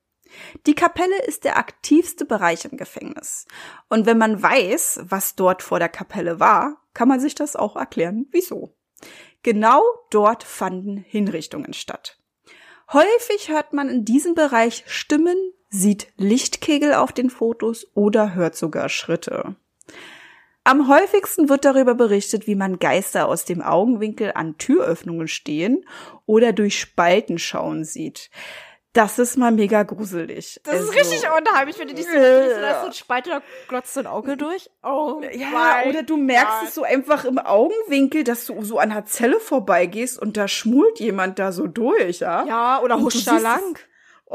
Die 0.65 0.75
Kapelle 0.75 1.21
ist 1.23 1.43
der 1.43 1.57
aktivste 1.57 2.25
Bereich 2.25 2.65
im 2.65 2.77
Gefängnis. 2.77 3.45
Und 3.89 4.05
wenn 4.05 4.17
man 4.17 4.41
weiß, 4.41 5.01
was 5.03 5.35
dort 5.35 5.63
vor 5.63 5.79
der 5.79 5.89
Kapelle 5.89 6.39
war, 6.39 6.81
kann 6.93 7.07
man 7.07 7.19
sich 7.19 7.35
das 7.35 7.55
auch 7.55 7.75
erklären, 7.75 8.27
wieso. 8.31 8.75
Genau 9.41 9.81
dort 10.11 10.43
fanden 10.43 10.97
Hinrichtungen 10.97 11.73
statt. 11.73 12.17
Häufig 12.91 13.49
hört 13.49 13.73
man 13.73 13.89
in 13.89 14.05
diesem 14.05 14.35
Bereich 14.35 14.83
Stimmen, 14.87 15.37
sieht 15.73 16.07
Lichtkegel 16.17 16.93
auf 16.93 17.11
den 17.11 17.29
Fotos 17.31 17.87
oder 17.95 18.35
hört 18.35 18.55
sogar 18.55 18.89
Schritte. 18.89 19.55
Am 20.63 20.87
häufigsten 20.87 21.49
wird 21.49 21.65
darüber 21.65 21.95
berichtet, 21.95 22.47
wie 22.47 22.55
man 22.55 22.79
Geister 22.79 23.27
aus 23.27 23.43
dem 23.43 23.61
Augenwinkel 23.61 24.31
an 24.35 24.57
Türöffnungen 24.57 25.27
stehen 25.27 25.83
oder 26.25 26.53
durch 26.53 26.79
Spalten 26.79 27.37
schauen 27.39 27.83
sieht. 27.83 28.29
Das 28.93 29.17
ist 29.17 29.37
mal 29.37 29.51
mega 29.51 29.81
gruselig. 29.81 30.61
Das 30.63 30.75
Also- 30.75 30.91
ist 30.91 30.95
richtig 30.99 31.23
unheimlich, 31.27 31.79
wenn 31.79 31.87
du 31.87 31.95
dich 31.95 32.05
so 32.05 32.11
äh, 32.11 32.61
da 32.61 32.71
ist 32.75 32.81
so 32.81 32.85
ein 32.87 32.93
Spalt 32.93 33.25
oder 33.27 33.41
glotzt 33.67 33.95
so 33.95 33.99
ein 34.01 34.07
Auge 34.07 34.37
durch. 34.37 34.69
Oh, 34.83 35.19
Ja, 35.33 35.81
oder 35.89 36.03
du 36.03 36.15
merkst 36.15 36.59
Gott. 36.59 36.67
es 36.69 36.75
so 36.75 36.83
einfach 36.83 37.25
im 37.25 37.39
Augenwinkel, 37.39 38.23
dass 38.23 38.45
du 38.45 38.63
so 38.63 38.77
an 38.77 38.91
der 38.91 39.05
Zelle 39.05 39.39
vorbeigehst 39.39 40.21
und 40.21 40.37
da 40.37 40.47
schmult 40.47 40.99
jemand 40.99 41.39
da 41.39 41.51
so 41.51 41.65
durch, 41.65 42.19
ja? 42.19 42.45
Ja, 42.45 42.81
oder 42.83 42.99
huscht 43.01 43.25
da 43.25 43.39
lang. 43.39 43.73
es- 43.75 43.81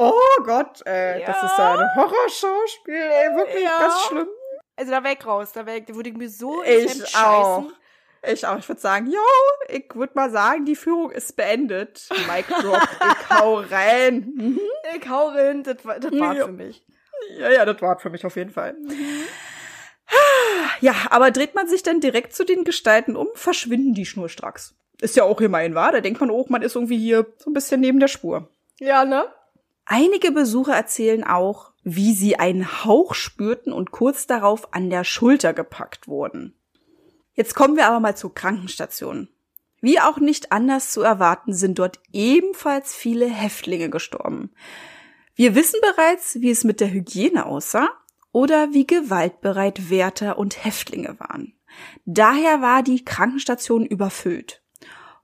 Oh 0.00 0.43
Gott, 0.45 0.81
ey, 0.87 1.25
das 1.26 1.37
Ja. 1.43 1.47
ist 1.47 1.59
ja 1.59 1.73
ein 1.75 1.95
Horrorschauspiel, 1.97 2.95
ey, 2.95 3.35
wirklich 3.37 3.64
Ja. 3.64 3.78
ganz 3.81 4.00
schlimm. 4.02 4.28
Also 4.76 4.93
da 4.93 5.02
weg 5.02 5.26
raus, 5.26 5.50
da 5.52 5.67
weg, 5.67 5.87
da 5.88 5.95
würde 5.97 6.11
ich 6.11 6.17
mir 6.17 6.28
so 6.28 6.62
Ich 6.62 7.17
auch. 7.17 7.62
scheißen. 7.62 7.73
Ich 8.33 8.47
auch, 8.47 8.59
ich 8.59 8.69
würde 8.69 8.81
sagen, 8.81 9.07
jo, 9.11 9.21
ich 9.69 9.87
würde 9.95 10.12
mal 10.14 10.31
sagen, 10.31 10.64
die 10.64 10.76
Führung 10.76 11.11
ist 11.11 11.37
beendet. 11.37 12.09
Mic 12.33 12.47
drop, 12.49 12.81
ich 13.31 13.31
hau 13.38 13.57
rein. 13.71 14.33
Mhm. 14.37 14.61
Ich 14.97 15.09
hau 15.09 15.28
rein, 15.28 15.62
das, 15.64 15.85
war- 15.85 15.99
das 15.99 16.12
war 16.12 16.35
Ja. 16.35 16.47
für 16.47 16.52
mich. 16.52 16.85
Ja, 17.37 17.50
ja, 17.50 17.64
das 17.64 17.81
war 17.83 17.99
für 17.99 18.11
mich 18.11 18.25
auf 18.25 18.37
jeden 18.37 18.50
Fall. 18.50 18.76
Ja, 20.81 20.95
aber 21.11 21.31
dreht 21.31 21.55
man 21.55 21.67
sich 21.69 21.83
dann 21.83 22.00
direkt 22.00 22.35
zu 22.35 22.45
den 22.45 22.64
Gestalten 22.64 23.17
um, 23.17 23.28
verschwinden 23.35 23.95
die 23.95 24.07
schnurstracks. 24.07 24.75
Ist 25.00 25.17
ja 25.17 25.25
auch 25.25 25.40
immerhin 25.40 25.75
wahr, 25.75 25.93
da 25.93 26.00
denkt 26.00 26.21
man 26.21 26.31
auch, 26.31 26.49
man 26.49 26.62
ist 26.62 26.76
irgendwie 26.76 26.99
hier 26.99 27.26
so 27.38 27.50
ein 27.50 27.52
bisschen 27.55 27.81
neben 27.81 28.00
der 28.00 28.09
Spur. 28.09 28.49
Ja, 28.78 29.05
ne? 29.05 29.26
Einige 29.90 30.33
Besucher 30.33 30.75
erzählen 30.75 31.25
auch, 31.25 31.73
wie 31.83 32.12
sie 32.12 32.38
einen 32.38 32.85
Hauch 32.85 33.14
spürten 33.14 33.73
und 33.73 33.90
kurz 33.90 34.26
darauf 34.26 34.75
an 34.75 34.90
der 34.90 35.02
Schulter 35.02 35.54
gepackt 35.54 36.07
wurden. 36.07 36.54
Jetzt 37.33 37.54
kommen 37.54 37.75
wir 37.75 37.87
aber 37.87 37.99
mal 37.99 38.14
zur 38.14 38.35
Krankenstation. 38.35 39.30
Wie 39.80 39.99
auch 39.99 40.18
nicht 40.18 40.52
anders 40.52 40.90
zu 40.90 41.00
erwarten, 41.00 41.54
sind 41.54 41.78
dort 41.78 42.00
ebenfalls 42.12 42.95
viele 42.95 43.30
Häftlinge 43.30 43.88
gestorben. 43.88 44.50
Wir 45.35 45.54
wissen 45.54 45.80
bereits, 45.80 46.38
wie 46.42 46.50
es 46.50 46.64
mit 46.64 46.80
der 46.80 46.92
Hygiene 46.92 47.47
aussah 47.47 47.88
oder 48.30 48.75
wie 48.75 48.87
gewaltbereit 48.87 49.88
Wärter 49.88 50.37
und 50.37 50.62
Häftlinge 50.66 51.18
waren. 51.18 51.54
Daher 52.04 52.61
war 52.61 52.83
die 52.83 53.07
Krankenstation 53.07 53.87
überfüllt. 53.87 54.62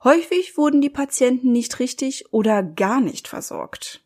Häufig 0.02 0.56
wurden 0.56 0.80
die 0.80 0.88
Patienten 0.88 1.52
nicht 1.52 1.80
richtig 1.80 2.32
oder 2.32 2.62
gar 2.62 3.02
nicht 3.02 3.28
versorgt. 3.28 4.03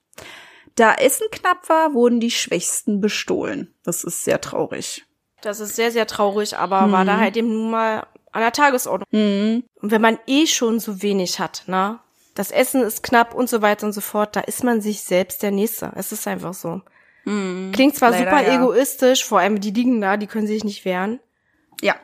Da 0.79 0.95
Essen 0.95 1.27
knapp 1.33 1.69
war, 1.69 1.93
wurden 1.93 2.21
die 2.21 2.31
Schwächsten 2.31 3.01
bestohlen. 3.01 3.75
Das 3.83 4.05
ist 4.05 4.23
sehr 4.23 4.41
traurig. 4.41 5.05
Das 5.41 5.59
ist 5.59 5.75
sehr, 5.75 5.91
sehr 5.91 6.07
traurig, 6.07 6.57
aber 6.57 6.93
war 6.93 7.05
da 7.05 7.19
halt 7.19 7.37
eben 7.37 7.53
nun 7.53 7.71
mal 7.71 8.07
an 8.33 8.43
der 8.43 8.53
Tagesordnung. 8.53 9.65
Und 9.81 9.91
wenn 9.91 10.01
man 10.01 10.19
eh 10.27 10.47
schon 10.47 10.79
so 10.79 11.03
wenig 11.03 11.41
hat, 11.41 11.65
ne? 11.67 11.99
Das 12.35 12.53
Essen 12.53 12.83
ist 12.83 13.03
knapp 13.03 13.35
und 13.35 13.49
so 13.49 13.63
weiter 13.63 13.87
und 13.87 13.93
so 13.93 14.01
fort, 14.01 14.37
da 14.37 14.41
ist 14.41 14.63
man 14.63 14.81
sich 14.81 15.01
selbst 15.03 15.43
der 15.43 15.51
Nächste. 15.51 15.91
Es 15.97 16.13
ist 16.13 16.29
einfach 16.29 16.55
so. 16.55 16.83
Klingt 17.25 17.97
zwar 17.97 18.13
Leider, 18.13 18.31
super 18.31 18.43
ja. 18.43 18.55
egoistisch, 18.55 19.25
vor 19.25 19.41
allem 19.41 19.61
die 19.61 19.73
liegen 19.73 20.01
da, 20.01 20.17
die 20.17 20.29
können 20.29 20.47
sich 20.47 20.63
nicht 20.63 20.85
wehren. 20.85 21.19
Ja. 21.81 21.97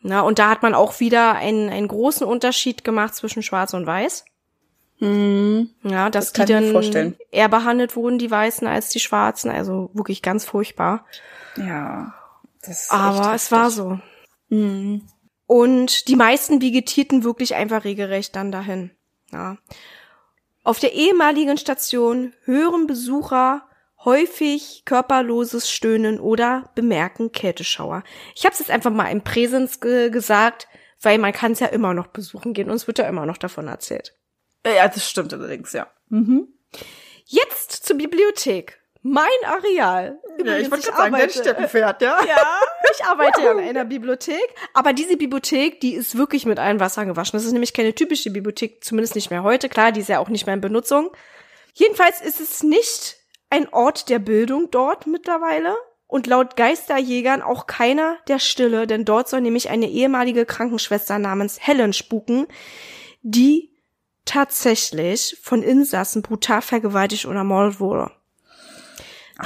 Na, 0.00 0.22
und 0.22 0.38
da 0.38 0.48
hat 0.48 0.62
man 0.62 0.74
auch 0.74 1.00
wieder 1.00 1.34
einen, 1.34 1.68
einen 1.68 1.88
großen 1.88 2.26
Unterschied 2.26 2.84
gemacht 2.84 3.14
zwischen 3.14 3.42
Schwarz 3.42 3.74
und 3.74 3.86
Weiß. 3.86 4.24
Ja, 5.82 6.10
dass 6.10 6.26
Das 6.26 6.32
kann 6.32 6.46
die 6.46 6.52
ich 6.52 6.58
mir 6.58 6.64
dann 6.64 6.72
vorstellen. 6.72 7.16
eher 7.30 7.48
behandelt 7.48 7.96
wurden, 7.96 8.18
die 8.18 8.30
Weißen, 8.30 8.66
als 8.66 8.88
die 8.90 9.00
Schwarzen. 9.00 9.50
Also 9.50 9.90
wirklich 9.92 10.22
ganz 10.22 10.44
furchtbar. 10.44 11.04
Ja. 11.56 12.14
Das 12.62 12.84
ist 12.84 12.92
Aber 12.92 13.34
es 13.34 13.52
war 13.52 13.70
so. 13.70 13.98
Und 15.46 16.08
die 16.08 16.16
meisten 16.16 16.62
vegetierten 16.62 17.24
wirklich 17.24 17.54
einfach 17.54 17.84
regelrecht 17.84 18.34
dann 18.36 18.50
dahin. 18.52 18.90
Ja. 19.30 19.58
Auf 20.62 20.78
der 20.78 20.94
ehemaligen 20.94 21.58
Station 21.58 22.32
hören 22.44 22.86
Besucher 22.86 23.68
häufig 24.04 24.82
körperloses 24.84 25.70
Stöhnen 25.70 26.20
oder 26.20 26.70
bemerken 26.74 27.32
Kälteschauer. 27.32 28.02
Ich 28.34 28.44
habe 28.44 28.52
es 28.52 28.60
jetzt 28.60 28.70
einfach 28.70 28.90
mal 28.90 29.08
im 29.08 29.22
Präsens 29.22 29.80
ge 29.80 30.10
gesagt, 30.10 30.68
weil 31.00 31.18
man 31.18 31.32
kann 31.32 31.52
es 31.52 31.60
ja 31.60 31.66
immer 31.66 31.94
noch 31.94 32.08
besuchen 32.08 32.54
gehen 32.54 32.70
und 32.70 32.76
es 32.76 32.86
wird 32.86 32.98
ja 32.98 33.08
immer 33.08 33.26
noch 33.26 33.38
davon 33.38 33.68
erzählt. 33.68 34.14
Ja, 34.66 34.88
das 34.88 35.08
stimmt 35.08 35.32
allerdings, 35.32 35.72
ja. 35.72 35.86
Jetzt 37.26 37.72
zur 37.86 37.96
Bibliothek. 37.96 38.80
Mein 39.02 39.26
Areal. 39.44 40.18
Übrigens, 40.38 40.88
arbeite- 40.88 41.38
Steppenpferd, 41.38 42.00
ja. 42.00 42.18
Ja, 42.26 42.60
ich 42.94 43.04
arbeite 43.04 43.42
ja 43.42 43.52
in 43.52 43.58
einer 43.68 43.84
Bibliothek, 43.84 44.54
aber 44.72 44.94
diese 44.94 45.16
Bibliothek, 45.18 45.80
die 45.80 45.94
ist 45.94 46.16
wirklich 46.16 46.46
mit 46.46 46.58
allen 46.58 46.80
Wassern 46.80 47.08
gewaschen. 47.08 47.36
Das 47.36 47.44
ist 47.44 47.52
nämlich 47.52 47.74
keine 47.74 47.94
typische 47.94 48.30
Bibliothek, 48.30 48.82
zumindest 48.82 49.14
nicht 49.14 49.30
mehr 49.30 49.42
heute. 49.42 49.68
Klar, 49.68 49.92
die 49.92 50.00
ist 50.00 50.08
ja 50.08 50.20
auch 50.20 50.30
nicht 50.30 50.46
mehr 50.46 50.54
in 50.54 50.62
Benutzung. 50.62 51.10
Jedenfalls 51.74 52.22
ist 52.22 52.40
es 52.40 52.62
nicht 52.62 53.16
ein 53.50 53.68
Ort 53.72 54.08
der 54.08 54.20
Bildung 54.20 54.70
dort 54.70 55.06
mittlerweile 55.06 55.76
und 56.06 56.26
laut 56.26 56.56
Geisterjägern 56.56 57.42
auch 57.42 57.66
keiner 57.66 58.16
der 58.28 58.38
Stille, 58.38 58.86
denn 58.86 59.04
dort 59.04 59.28
soll 59.28 59.42
nämlich 59.42 59.68
eine 59.68 59.88
ehemalige 59.90 60.46
Krankenschwester 60.46 61.18
namens 61.18 61.58
Helen 61.60 61.92
spuken, 61.92 62.46
die 63.22 63.73
tatsächlich 64.24 65.38
von 65.42 65.62
Insassen 65.62 66.22
brutal 66.22 66.62
vergewaltigt 66.62 67.26
oder 67.26 67.38
ermordet 67.38 67.80
wurde. 67.80 68.10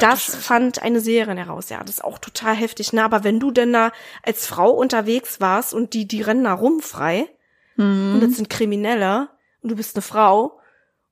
das 0.00 0.36
fand 0.36 0.82
eine 0.82 1.00
Seherin 1.00 1.38
heraus. 1.38 1.70
Ja, 1.70 1.80
das 1.80 1.96
ist 1.96 2.04
auch 2.04 2.18
total 2.18 2.54
heftig. 2.54 2.92
Ne? 2.92 3.02
Aber 3.02 3.24
wenn 3.24 3.40
du 3.40 3.50
denn 3.50 3.72
da 3.72 3.90
als 4.22 4.46
Frau 4.46 4.70
unterwegs 4.70 5.40
warst 5.40 5.72
und 5.74 5.94
die, 5.94 6.06
die 6.06 6.22
rennen 6.22 6.44
da 6.44 6.52
rum 6.52 6.80
frei 6.80 7.28
und 7.76 8.20
das 8.20 8.32
sind 8.32 8.50
Kriminelle 8.50 9.28
und 9.62 9.70
du 9.70 9.76
bist 9.76 9.94
eine 9.94 10.02
Frau 10.02 10.58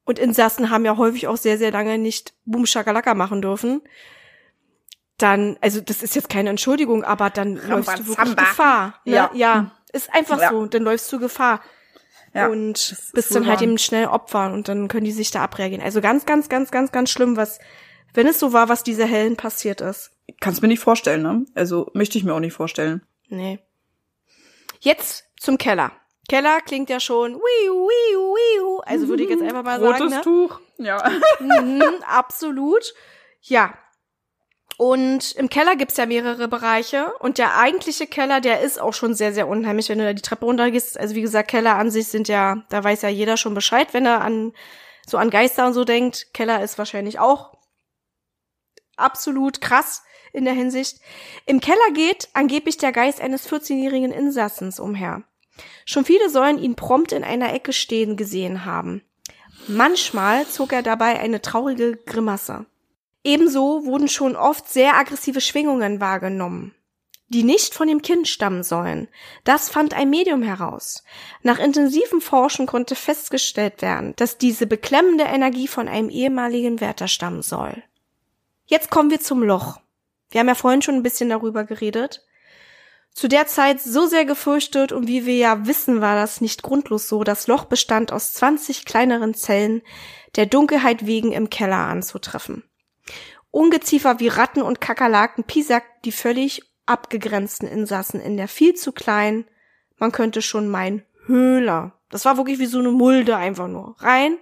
und 0.05 0.19
Insassen 0.19 0.69
haben 0.71 0.85
ja 0.85 0.97
häufig 0.97 1.29
auch 1.29 1.37
sehr, 1.37 1.59
sehr 1.59 1.71
lange 1.71 1.97
nicht 1.97 2.35
Boom 2.45 2.67
Shakalaka 2.67 3.15
machen 3.15 3.41
dürfen, 3.41 3.83
dann, 5.19 5.57
also 5.61 5.81
das 5.81 6.03
ist 6.03 6.15
jetzt 6.15 6.29
keine 6.29 6.51
Entschuldigung, 6.51 7.05
aber 7.05 7.31
dann 7.31 7.55
läufst 7.69 7.99
du 8.01 8.09
wirklich. 8.09 8.37
Gefahr. 8.37 9.01
Ne? 9.05 9.15
Ja. 9.15 9.31
ja, 9.35 9.71
ist 9.93 10.13
einfach 10.13 10.41
Ja. 10.41 10.51
so, 10.51 10.67
dann 10.67 10.83
läufst 10.83 11.11
du 11.13 11.19
Gefahr. 11.19 11.61
Ja, 12.37 12.49
und 12.49 12.73
bist 12.73 13.15
ist 13.15 13.35
dann 13.35 13.47
halt 13.47 13.63
eben 13.63 13.79
schnell 13.79 14.07
Opfer 14.07 14.53
und 14.53 14.69
dann 14.69 14.89
können 14.89 15.05
die 15.05 15.13
sich 15.13 15.31
da 15.31 15.43
abreagieren. 15.43 15.83
Also 15.83 16.01
ganz, 16.01 16.27
ganz, 16.27 16.49
ganz, 16.49 16.71
ganz, 16.71 16.93
ganz 16.93 17.11
schlimm, 17.11 17.37
was, 17.37 17.59
wenn 18.15 18.27
es 18.27 18.39
so 18.39 18.53
war, 18.53 18.69
was 18.69 18.85
dieser 18.85 19.07
Helen 19.07 19.37
passiert 19.37 19.81
ist. 19.81 20.11
Kannst 20.41 20.61
mir 20.63 20.69
nicht 20.69 20.81
vorstellen, 20.81 21.23
ne? 21.23 21.47
Also 21.55 21.91
möchte 21.95 22.19
ich 22.19 22.25
mir 22.25 22.35
auch 22.35 22.41
nicht 22.41 22.53
vorstellen. 22.53 23.03
Nee. 23.29 23.59
Jetzt 24.81 25.25
zum 25.41 25.57
Keller. 25.59 25.93
Keller 26.29 26.61
klingt 26.61 26.91
ja 26.91 27.01
schon 27.01 27.35
wiu, 27.35 27.73
wiu, 27.73 28.35
wiu. 28.35 28.79
Also 28.81 29.09
würde 29.09 29.23
ich 29.23 29.31
jetzt 29.31 29.43
einfach 29.43 29.63
mal 29.63 29.81
sagen, 29.81 30.09
ne? 30.09 30.21
Tuch. 30.23 30.61
Ja. 30.79 31.11
Mhm, 31.41 31.83
absolut. 32.07 32.93
Ja. 33.41 33.75
Und 34.79 35.33
im 35.33 35.49
Keller 35.49 35.75
gibt's 35.75 35.97
ja 35.97 36.05
mehrere 36.05 36.49
Bereiche. 36.49 37.13
Und 37.21 37.39
der 37.39 37.59
eigentliche 37.59 38.07
Keller, 38.07 38.41
der 38.41 38.61
ist 38.61 38.81
auch 38.81 38.93
schon 38.93 39.15
sehr, 39.15 39.33
sehr 39.33 39.49
unheimlich, 39.49 39.89
wenn 39.89 39.99
du 39.99 40.05
da 40.05 40.13
die 40.13 40.23
Treppe 40.23 40.45
runtergehst. 40.45 41.01
Also 41.01 41.15
wie 41.15 41.23
gesagt, 41.23 41.49
Keller 41.49 41.77
an 41.77 41.91
sich 41.91 42.09
sind 42.09 42.29
ja, 42.29 42.65
da 42.69 42.85
weiß 42.85 43.03
ja 43.03 43.09
jeder 43.09 43.37
schon 43.37 43.55
Bescheid, 43.55 43.95
wenn 43.95 44.05
er 44.05 44.21
an 44.21 44.53
so 45.07 45.17
an 45.17 45.31
Geister 45.31 45.67
und 45.67 45.73
so 45.73 45.85
denkt. 45.85 46.35
Keller 46.35 46.63
ist 46.63 46.77
wahrscheinlich 46.79 47.19
auch 47.19 47.55
absolut 48.97 49.61
krass 49.61 50.03
in 50.33 50.45
der 50.45 50.55
Hinsicht. 50.55 51.01
Im 51.47 51.61
Keller 51.61 51.91
geht 51.95 52.29
angeblich 52.35 52.77
der 52.77 52.93
Geist 52.93 53.21
eines 53.21 53.51
14-jährigen 53.51 54.13
Insassens 54.13 54.79
umher. 54.79 55.23
Schon 55.87 56.05
viele 56.05 56.29
sollen 56.29 56.59
ihn 56.59 56.77
prompt 56.77 57.13
in 57.13 57.25
einer 57.25 57.55
Ecke 57.55 57.73
stehen 57.73 58.17
gesehen 58.17 58.67
haben. 58.67 59.03
Manchmal 59.69 60.47
zog 60.47 60.73
er 60.73 60.83
dabei 60.83 61.19
eine 61.19 61.41
traurige 61.41 61.97
Grimasse. 61.97 62.67
Ebenso 63.27 63.85
wurden 63.85 64.07
schon 64.07 64.37
oft 64.37 64.69
sehr 64.69 64.97
aggressive 64.97 65.41
Schwingungen 65.41 66.01
wahrgenommen, 66.01 66.77
die 67.27 67.43
nicht 67.43 67.75
von 67.75 67.89
dem 67.89 68.01
Kind 68.01 68.29
stammen 68.29 68.63
sollen. 68.63 69.09
Das 69.43 69.69
fand 69.69 69.95
ein 69.95 70.11
Medium 70.11 70.43
heraus. 70.45 71.03
Nach 71.43 71.59
intensivem 71.59 72.21
Forschen 72.21 72.67
konnte 72.67 72.95
festgestellt 72.95 73.83
werden, 73.83 74.15
dass 74.15 74.39
diese 74.39 74.69
beklemmende 74.69 75.25
Energie 75.25 75.67
von 75.67 75.89
einem 75.89 76.09
ehemaligen 76.09 76.81
Wärter 76.81 77.09
stammen 77.09 77.43
soll. 77.43 77.83
Jetzt 78.67 78.93
kommen 78.93 79.11
wir 79.11 79.19
zum 79.19 79.43
Loch. 79.43 79.81
Wir 80.31 80.39
haben 80.39 80.49
ja 80.49 80.55
vorhin 80.55 80.83
schon 80.83 80.95
ein 80.95 81.03
bisschen 81.03 81.31
darüber 81.31 81.65
geredet. 81.65 82.25
Zu 83.11 83.27
der 83.27 83.49
Zeit 83.49 83.81
so 83.81 84.07
sehr 84.07 84.25
gefürchtet 84.25 84.93
und 84.93 85.09
wie 85.09 85.27
wir 85.27 85.37
ja 85.37 85.67
wissen, 85.67 86.01
war 86.01 86.15
das 86.15 86.41
nicht 86.41 86.63
grundlos 86.63 87.09
so. 87.09 87.25
Das 87.25 87.49
Loch 87.49 87.65
bestand 87.65 88.13
aus 88.13 88.35
20 88.35 88.85
kleineren 88.85 89.35
Zellen, 89.35 89.83
der 90.37 90.47
Dunkelheit 90.47 91.07
wegen 91.07 91.33
im 91.33 91.51
Keller 91.51 91.89
anzutreffen. 91.89 92.63
Ungeziefer 93.51 94.21
wie 94.21 94.29
Ratten 94.29 94.63
und 94.63 94.81
Kakerlaken 94.81 95.45
piesackt 95.45 96.05
die 96.05 96.13
völlig 96.13 96.63
abgegrenzten 96.87 97.69
Insassen 97.69 98.21
in 98.21 98.37
der 98.37 98.49
viel 98.49 98.75
zu 98.75 98.93
kleinen, 98.93 99.47
man 99.97 100.13
könnte 100.13 100.43
schon 100.43 100.69
meinen, 100.69 101.03
Höhle 101.27 101.93
Das 102.11 102.25
war 102.25 102.37
wirklich 102.37 102.59
wie 102.59 102.67
so 102.67 102.79
eine 102.79 102.91
Mulde 102.91 103.37
einfach 103.37 103.67
nur. 103.67 103.97
Rein, 103.99 104.39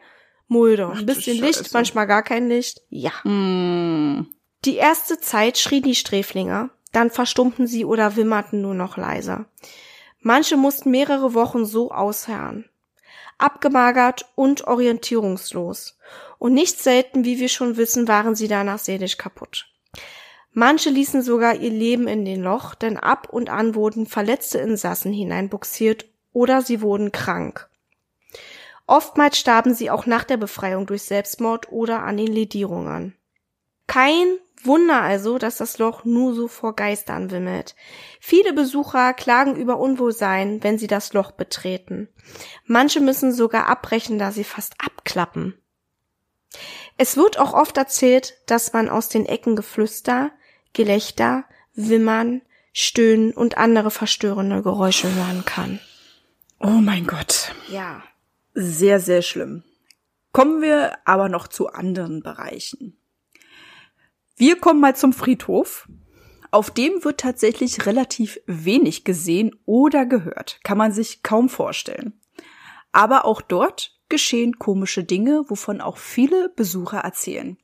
Mulde. 0.49 0.90
Ach 0.92 0.99
Ein 0.99 1.06
bisschen 1.06 1.40
Licht, 1.40 1.59
Scheiße. 1.59 1.71
manchmal 1.73 2.06
gar 2.06 2.23
kein 2.23 2.49
Licht. 2.49 2.83
Ja. 2.90 3.12
Mm. 3.25 4.26
Die 4.64 4.76
erste 4.76 5.18
Zeit 5.18 5.59
schrien 5.59 5.83
die 5.83 5.94
Sträflinge, 5.94 6.71
dann 6.92 7.11
verstummten 7.11 7.66
sie 7.66 7.85
oder 7.85 8.16
wimmerten 8.16 8.61
nur 8.61 8.75
noch 8.75 8.97
leiser. 8.97 9.47
Manche 10.21 10.56
mussten 10.56 10.90
mehrere 10.90 11.35
Wochen 11.35 11.66
so 11.66 11.90
ausharren. 11.90 12.68
Abgemagert 13.37 14.26
und 14.37 14.66
orientierungslos. 14.66 15.99
Und 16.44 16.52
nicht 16.52 16.78
selten, 16.78 17.24
wie 17.24 17.40
wir 17.40 17.48
schon 17.48 17.78
wissen, 17.78 18.06
waren 18.06 18.34
sie 18.34 18.48
danach 18.48 18.78
seelisch 18.78 19.16
kaputt. 19.16 19.66
Manche 20.52 20.90
ließen 20.90 21.22
sogar 21.22 21.54
ihr 21.54 21.70
Leben 21.70 22.06
in 22.06 22.26
den 22.26 22.42
Loch, 22.42 22.74
denn 22.74 22.98
ab 22.98 23.30
und 23.30 23.48
an 23.48 23.74
wurden 23.74 24.04
verletzte 24.04 24.58
Insassen 24.58 25.10
hineinbuxiert 25.10 26.04
oder 26.34 26.60
sie 26.60 26.82
wurden 26.82 27.12
krank. 27.12 27.70
Oftmals 28.86 29.38
starben 29.38 29.74
sie 29.74 29.90
auch 29.90 30.04
nach 30.04 30.24
der 30.24 30.36
Befreiung 30.36 30.84
durch 30.84 31.04
Selbstmord 31.04 31.72
oder 31.72 32.02
an 32.02 32.18
den 32.18 32.30
Ledierungen. 32.30 33.16
Kein 33.86 34.36
Wunder 34.62 35.00
also, 35.00 35.38
dass 35.38 35.56
das 35.56 35.78
Loch 35.78 36.04
nur 36.04 36.34
so 36.34 36.46
vor 36.46 36.76
Geistern 36.76 37.30
wimmelt. 37.30 37.74
Viele 38.20 38.52
Besucher 38.52 39.14
klagen 39.14 39.56
über 39.56 39.78
Unwohlsein, 39.78 40.62
wenn 40.62 40.76
sie 40.76 40.88
das 40.88 41.14
Loch 41.14 41.30
betreten. 41.30 42.10
Manche 42.66 43.00
müssen 43.00 43.32
sogar 43.32 43.66
abbrechen, 43.66 44.18
da 44.18 44.30
sie 44.30 44.44
fast 44.44 44.74
abklappen. 44.78 45.58
Es 46.96 47.16
wird 47.16 47.38
auch 47.38 47.54
oft 47.54 47.76
erzählt, 47.76 48.34
dass 48.46 48.73
man 48.73 48.88
aus 48.88 49.08
den 49.08 49.26
Ecken 49.26 49.56
Geflüster, 49.56 50.30
Gelächter, 50.73 51.44
Wimmern, 51.75 52.42
Stöhnen 52.73 53.32
und 53.32 53.58
andere 53.58 53.90
verstörende 53.90 54.62
Geräusche 54.62 55.12
hören 55.12 55.44
kann. 55.44 55.80
Oh 56.61 56.68
mein 56.68 57.06
Gott. 57.06 57.54
Ja. 57.68 58.02
Sehr, 58.54 59.00
sehr 59.00 59.23
schlimm. 59.23 59.64
Kommen 60.32 60.62
wir 60.62 60.99
aber 61.04 61.28
noch 61.28 61.46
zu 61.46 61.68
anderen 61.68 62.23
Bereichen. 62.23 62.96
Wir 64.37 64.58
kommen 64.58 64.80
mal 64.80 64.96
zum 64.96 65.12
Friedhof. 65.12 65.88
Auf 66.50 66.70
dem 66.70 67.04
wird 67.04 67.20
tatsächlich 67.20 67.87
relativ 67.87 68.40
wenig 68.46 69.04
gesehen 69.04 69.54
oder 69.64 70.06
gehört. 70.06 70.61
Kann 70.64 70.78
man 70.78 70.92
sich 70.92 71.23
kaum 71.23 71.49
vorstellen. 71.49 72.20
Aber 72.92 73.25
auch 73.25 73.40
dort 73.40 73.93
geschehen 74.08 74.58
komische 74.58 75.04
Dinge, 75.04 75.44
wovon 75.49 75.80
auch 75.80 75.99
viele 75.99 76.50
Besucher 76.50 76.99
erzählen. 76.99 77.56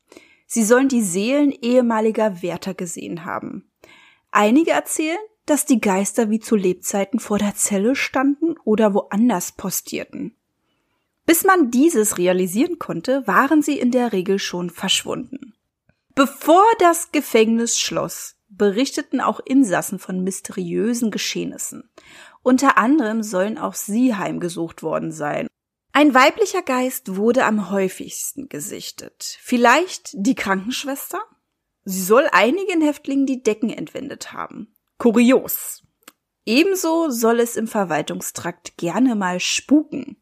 Sie 0.46 0.64
sollen 0.64 0.88
die 0.88 1.02
Seelen 1.02 1.52
ehemaliger 1.52 2.42
Wärter 2.42 2.74
gesehen 2.74 3.24
haben. 3.24 3.70
Einige 4.30 4.72
erzählen, 4.72 5.18
dass 5.46 5.66
die 5.66 5.80
Geister 5.80 6.30
wie 6.30 6.40
zu 6.40 6.56
Lebzeiten 6.56 7.20
vor 7.20 7.38
der 7.38 7.54
Zelle 7.54 7.96
standen 7.96 8.56
oder 8.64 8.94
woanders 8.94 9.52
postierten. 9.52 10.36
Bis 11.26 11.44
man 11.44 11.70
dieses 11.70 12.18
realisieren 12.18 12.78
konnte, 12.78 13.26
waren 13.26 13.62
sie 13.62 13.78
in 13.78 13.90
der 13.90 14.12
Regel 14.12 14.38
schon 14.38 14.70
verschwunden. 14.70 15.54
Bevor 16.14 16.64
das 16.78 17.12
Gefängnis 17.12 17.78
schloss, 17.78 18.36
berichteten 18.48 19.20
auch 19.20 19.40
Insassen 19.44 19.98
von 19.98 20.24
mysteriösen 20.24 21.10
Geschehnissen. 21.10 21.88
Unter 22.42 22.78
anderem 22.78 23.22
sollen 23.22 23.58
auch 23.58 23.74
sie 23.74 24.14
heimgesucht 24.14 24.82
worden 24.82 25.12
sein. 25.12 25.46
Ein 25.92 26.14
weiblicher 26.14 26.62
Geist 26.62 27.16
wurde 27.16 27.44
am 27.44 27.70
häufigsten 27.70 28.48
gesichtet. 28.48 29.36
Vielleicht 29.40 30.10
die 30.14 30.36
Krankenschwester? 30.36 31.20
Sie 31.84 32.02
soll 32.02 32.28
einigen 32.30 32.80
Häftlingen 32.80 33.26
die 33.26 33.42
Decken 33.42 33.70
entwendet 33.70 34.32
haben. 34.32 34.74
Kurios. 34.98 35.82
Ebenso 36.46 37.10
soll 37.10 37.40
es 37.40 37.56
im 37.56 37.66
Verwaltungstrakt 37.66 38.76
gerne 38.76 39.16
mal 39.16 39.40
spuken. 39.40 40.16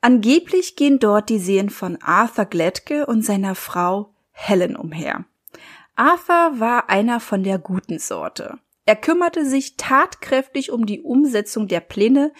Angeblich 0.00 0.76
gehen 0.76 0.98
dort 0.98 1.28
die 1.28 1.38
Seelen 1.38 1.70
von 1.70 1.98
Arthur 2.02 2.46
Glättke 2.46 3.06
und 3.06 3.22
seiner 3.22 3.54
Frau 3.54 4.14
Helen 4.32 4.74
umher. 4.76 5.24
Arthur 5.94 6.58
war 6.58 6.88
einer 6.88 7.20
von 7.20 7.42
der 7.42 7.58
guten 7.58 7.98
Sorte. 7.98 8.58
Er 8.86 8.96
kümmerte 8.96 9.44
sich 9.44 9.76
tatkräftig 9.76 10.72
um 10.72 10.86
die 10.86 11.02
Umsetzung 11.02 11.68
der 11.68 11.80
Pläne, 11.80 12.32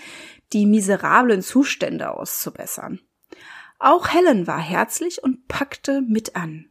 die 0.53 0.67
miserablen 0.67 1.43
Zustände 1.43 2.11
auszubessern. 2.11 3.01
Auch 3.79 4.09
Helen 4.09 4.47
war 4.47 4.61
herzlich 4.61 5.23
und 5.23 5.49
packte 5.49 6.03
mit 6.03 6.37
an. 6.37 6.71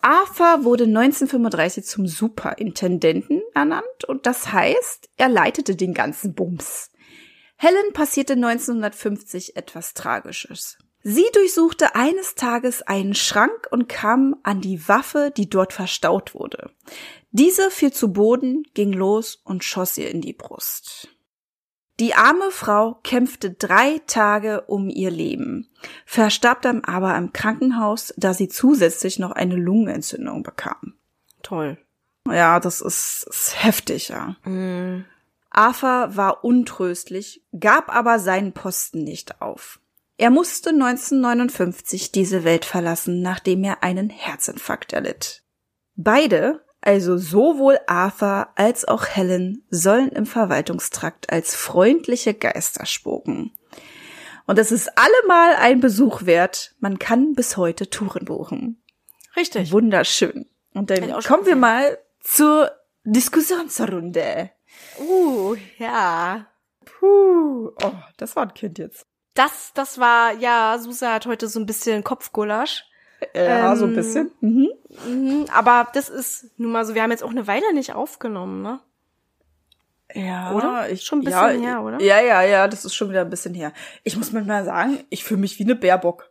Arthur 0.00 0.62
wurde 0.64 0.84
1935 0.84 1.84
zum 1.84 2.06
Superintendenten 2.06 3.42
ernannt 3.54 4.04
und 4.06 4.26
das 4.26 4.52
heißt, 4.52 5.08
er 5.16 5.28
leitete 5.28 5.74
den 5.74 5.94
ganzen 5.94 6.34
Bums. 6.34 6.92
Helen 7.56 7.92
passierte 7.92 8.34
1950 8.34 9.56
etwas 9.56 9.94
Tragisches. 9.94 10.78
Sie 11.02 11.26
durchsuchte 11.32 11.94
eines 11.94 12.34
Tages 12.34 12.82
einen 12.82 13.14
Schrank 13.14 13.68
und 13.70 13.88
kam 13.88 14.36
an 14.42 14.60
die 14.60 14.88
Waffe, 14.88 15.32
die 15.36 15.48
dort 15.48 15.72
verstaut 15.72 16.34
wurde. 16.34 16.70
Diese 17.30 17.70
fiel 17.70 17.92
zu 17.92 18.12
Boden, 18.12 18.64
ging 18.74 18.92
los 18.92 19.40
und 19.44 19.64
schoss 19.64 19.96
ihr 19.98 20.10
in 20.10 20.20
die 20.20 20.32
Brust. 20.32 21.15
Die 21.98 22.14
arme 22.14 22.50
Frau 22.50 22.98
kämpfte 23.02 23.52
drei 23.52 24.00
Tage 24.06 24.62
um 24.62 24.90
ihr 24.90 25.10
Leben, 25.10 25.70
verstarb 26.04 26.60
dann 26.62 26.84
aber 26.84 27.16
im 27.16 27.32
Krankenhaus, 27.32 28.12
da 28.18 28.34
sie 28.34 28.48
zusätzlich 28.48 29.18
noch 29.18 29.32
eine 29.32 29.56
Lungenentzündung 29.56 30.42
bekam. 30.42 30.94
Toll. 31.42 31.78
Ja, 32.28 32.60
das 32.60 32.80
ist, 32.80 33.26
ist 33.30 33.64
heftig, 33.64 34.08
ja. 34.08 34.36
Mm. 34.44 35.06
Arthur 35.48 36.16
war 36.16 36.44
untröstlich, 36.44 37.42
gab 37.58 37.94
aber 37.94 38.18
seinen 38.18 38.52
Posten 38.52 39.04
nicht 39.04 39.40
auf. 39.40 39.80
Er 40.18 40.30
musste 40.30 40.70
1959 40.70 42.12
diese 42.12 42.44
Welt 42.44 42.64
verlassen, 42.64 43.22
nachdem 43.22 43.64
er 43.64 43.82
einen 43.82 44.10
Herzinfarkt 44.10 44.92
erlitt. 44.92 45.42
Beide, 45.94 46.65
also 46.86 47.18
sowohl 47.18 47.78
Arthur 47.86 48.48
als 48.54 48.86
auch 48.86 49.06
Helen, 49.06 49.64
sollen 49.70 50.10
im 50.10 50.24
Verwaltungstrakt 50.24 51.32
als 51.32 51.54
freundliche 51.54 52.32
Geister 52.32 52.86
spuken. 52.86 53.52
Und 54.46 54.58
es 54.58 54.70
ist 54.70 54.90
allemal 54.96 55.56
ein 55.56 55.80
Besuch 55.80 56.24
wert. 56.24 56.74
Man 56.78 56.98
kann 57.00 57.34
bis 57.34 57.56
heute 57.56 57.90
Touren 57.90 58.24
buchen. 58.24 58.80
Richtig. 59.36 59.72
Wunderschön. 59.72 60.48
Und 60.74 60.90
dann 60.90 61.20
kommen 61.22 61.44
wir 61.46 61.56
mal 61.56 61.98
zur 62.20 62.70
Diskussionsrunde. 63.04 64.50
Uh, 65.00 65.56
ja. 65.78 66.46
Puh. 66.84 67.72
Oh, 67.82 67.92
das 68.16 68.36
war 68.36 68.44
ein 68.44 68.54
Kind 68.54 68.78
jetzt. 68.78 69.04
Das, 69.34 69.72
das 69.74 69.98
war, 69.98 70.34
ja, 70.34 70.78
Susa 70.78 71.14
hat 71.14 71.26
heute 71.26 71.48
so 71.48 71.58
ein 71.58 71.66
bisschen 71.66 72.04
Kopfgulasch. 72.04 72.84
Ja, 73.34 73.74
so 73.76 73.84
ein 73.84 73.90
Ähm, 73.90 73.96
bisschen. 73.96 74.30
Mhm. 74.40 74.68
Mhm, 75.06 75.46
aber 75.52 75.88
das 75.94 76.08
ist 76.08 76.50
nun 76.58 76.72
mal 76.72 76.84
so, 76.84 76.94
wir 76.94 77.02
haben 77.02 77.10
jetzt 77.10 77.22
auch 77.24 77.30
eine 77.30 77.46
Weile 77.46 77.72
nicht 77.74 77.94
aufgenommen, 77.94 78.62
ne? 78.62 78.80
Ja, 80.14 80.52
Oder? 80.52 80.88
Ich, 80.90 81.02
Schon 81.02 81.18
ein 81.20 81.24
bisschen 81.24 81.62
ja, 81.62 81.68
her, 81.68 81.82
oder? 81.82 82.00
Ja, 82.00 82.20
ja, 82.20 82.42
ja, 82.42 82.68
das 82.68 82.84
ist 82.84 82.94
schon 82.94 83.10
wieder 83.10 83.22
ein 83.22 83.30
bisschen 83.30 83.54
her. 83.54 83.72
Ich 84.04 84.16
muss 84.16 84.32
mal 84.32 84.64
sagen, 84.64 85.04
ich 85.10 85.24
fühle 85.24 85.40
mich 85.40 85.58
wie 85.58 85.64
eine 85.64 85.74
Bärbock. 85.74 86.30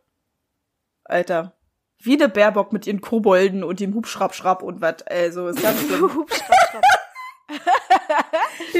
Alter. 1.04 1.52
Wie 1.98 2.14
eine 2.14 2.28
Bärbock 2.28 2.72
mit 2.72 2.86
ihren 2.86 3.00
Kobolden 3.00 3.62
und 3.62 3.80
dem 3.80 3.94
Hubschrapp-Schrapp 3.94 4.62
und 4.62 4.80
was. 4.80 5.02
Also, 5.02 5.48
ist 5.48 5.62
ganz 5.62 5.80
schlimm. 5.82 6.26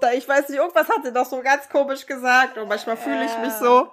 da. 0.00 0.12
Ich 0.12 0.28
weiß 0.28 0.48
nicht, 0.48 0.58
irgendwas 0.58 0.88
hat 0.88 1.04
sie 1.04 1.12
doch 1.12 1.26
so 1.26 1.40
ganz 1.42 1.68
komisch 1.68 2.06
gesagt. 2.06 2.58
Und 2.58 2.68
manchmal 2.68 2.96
fühle 2.96 3.24
ich 3.24 3.38
mich 3.38 3.52
so. 3.54 3.90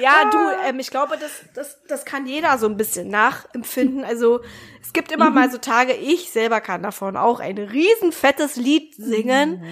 Ja, 0.00 0.22
Ah. 0.24 0.30
du, 0.30 0.38
ähm, 0.68 0.78
ich 0.78 0.90
glaube, 0.90 1.16
das, 1.18 1.30
das, 1.54 1.78
das 1.88 2.04
kann 2.04 2.26
jeder 2.26 2.58
so 2.58 2.66
ein 2.66 2.76
bisschen 2.76 3.08
nachempfinden. 3.08 4.04
Also 4.04 4.40
es 4.82 4.92
gibt 4.92 5.12
immer 5.12 5.30
mal 5.30 5.50
so 5.50 5.58
Tage, 5.58 5.94
ich 5.94 6.30
selber 6.30 6.60
kann 6.60 6.82
davon 6.82 7.16
auch 7.16 7.40
ein 7.40 7.58
riesen 7.58 8.12
fettes 8.12 8.56
Lied 8.56 8.94
singen. 8.96 9.62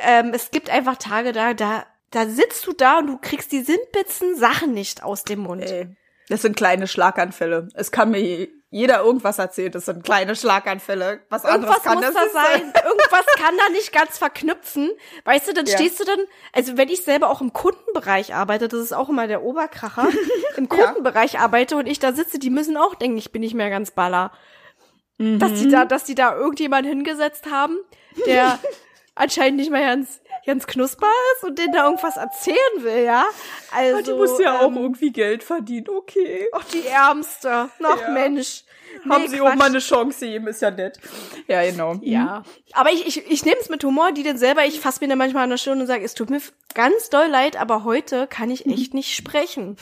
Ähm, 0.00 0.32
es 0.34 0.50
gibt 0.50 0.68
einfach 0.70 0.96
Tage 0.96 1.32
da, 1.32 1.54
da, 1.54 1.86
da 2.10 2.26
sitzt 2.26 2.66
du 2.66 2.72
da 2.72 2.98
und 2.98 3.06
du 3.06 3.18
kriegst 3.18 3.52
die 3.52 3.62
sinnbitzen 3.62 4.36
Sachen 4.36 4.72
nicht 4.72 5.02
aus 5.02 5.24
dem 5.24 5.40
Mund. 5.40 5.62
Ey, 5.62 5.96
das 6.28 6.42
sind 6.42 6.56
kleine 6.56 6.86
Schlaganfälle. 6.88 7.68
Es 7.74 7.92
kann 7.92 8.10
mir 8.10 8.48
jeder 8.74 9.02
irgendwas 9.04 9.38
erzählen. 9.38 9.70
Das 9.70 9.84
sind 9.84 10.02
kleine 10.02 10.34
Schlaganfälle. 10.34 11.20
Was 11.28 11.44
anderes 11.44 11.76
Irgendwas 11.76 11.82
kann 11.84 11.94
muss 11.98 12.12
das 12.12 12.32
da 12.32 12.42
sein. 12.42 12.72
Irgendwas 12.84 13.24
kann 13.36 13.56
da 13.56 13.68
nicht 13.70 13.92
ganz 13.92 14.18
verknüpfen. 14.18 14.90
Weißt 15.24 15.46
du, 15.46 15.54
dann 15.54 15.66
Ja. 15.66 15.76
stehst 15.78 16.00
du 16.00 16.04
dann, 16.04 16.18
also 16.52 16.76
wenn 16.76 16.88
ich 16.88 17.04
selber 17.04 17.30
auch 17.30 17.40
im 17.40 17.52
Kundenbereich 17.52 18.34
arbeite, 18.34 18.66
das 18.66 18.80
ist 18.80 18.92
auch 18.92 19.08
immer 19.08 19.28
der 19.28 19.44
Oberkracher, 19.44 20.08
im 20.56 20.68
Kundenbereich 20.68 21.38
arbeite 21.38 21.76
und 21.76 21.86
ich 21.86 22.00
da 22.00 22.12
sitze, 22.12 22.40
die 22.40 22.50
müssen 22.50 22.76
auch 22.76 22.96
denken, 22.96 23.16
ich 23.16 23.30
bin 23.30 23.42
nicht 23.42 23.54
mehr 23.54 23.70
ganz 23.70 23.92
baller. 23.92 24.32
Dass 25.18 25.52
die 25.54 25.68
da, 25.70 25.84
dass 25.84 26.02
die 26.02 26.16
da 26.16 26.34
irgendjemand 26.34 26.84
hingesetzt 26.88 27.48
haben, 27.48 27.76
der 28.26 28.58
anscheinend 29.14 29.60
nicht 29.60 29.70
mehr 29.70 29.86
ganz, 29.86 30.20
ganz 30.44 30.66
knusper 30.66 31.06
ist 31.36 31.44
und 31.44 31.56
denen 31.60 31.72
da 31.72 31.84
irgendwas 31.84 32.16
erzählen 32.16 32.56
will, 32.78 33.04
ja. 33.04 33.24
Also, 33.72 33.98
Ah, 33.98 34.02
die 34.02 34.12
muss 34.14 34.40
ja 34.40 34.58
auch 34.58 34.66
ähm, 34.66 34.76
irgendwie 34.76 35.12
Geld 35.12 35.44
verdienen, 35.44 35.86
okay. 35.88 36.48
Ach, 36.52 36.64
die 36.64 36.84
Ärmste. 36.84 37.68
Noch 37.78 38.00
Ja. 38.00 38.08
Mensch. 38.10 38.63
Haben 39.08 39.28
sie 39.28 39.38
Quatsch. 39.38 39.50
auch 39.52 39.54
mal 39.56 39.66
eine 39.68 39.78
Chance 39.78 40.26
ihm, 40.26 40.46
ist 40.46 40.62
ja 40.62 40.70
nett. 40.70 40.98
Ja, 41.46 41.62
genau. 41.64 41.96
Ja. 42.02 42.42
Aber 42.72 42.90
ich, 42.92 43.06
ich, 43.06 43.30
ich 43.30 43.44
nehme 43.44 43.56
es 43.60 43.68
mit 43.68 43.82
Humor, 43.84 44.12
die 44.12 44.22
denn 44.22 44.38
selber, 44.38 44.64
ich 44.64 44.80
fasse 44.80 45.00
mir 45.02 45.08
dann 45.08 45.18
manchmal 45.18 45.44
an 45.44 45.50
der 45.50 45.56
Stirn 45.58 45.80
und 45.80 45.86
sage, 45.86 46.04
es 46.04 46.14
tut 46.14 46.30
mir 46.30 46.40
ganz 46.74 47.10
doll 47.10 47.26
leid, 47.28 47.56
aber 47.60 47.84
heute 47.84 48.26
kann 48.26 48.50
ich 48.50 48.66
echt 48.66 48.94
nicht 48.94 49.14
sprechen. 49.14 49.76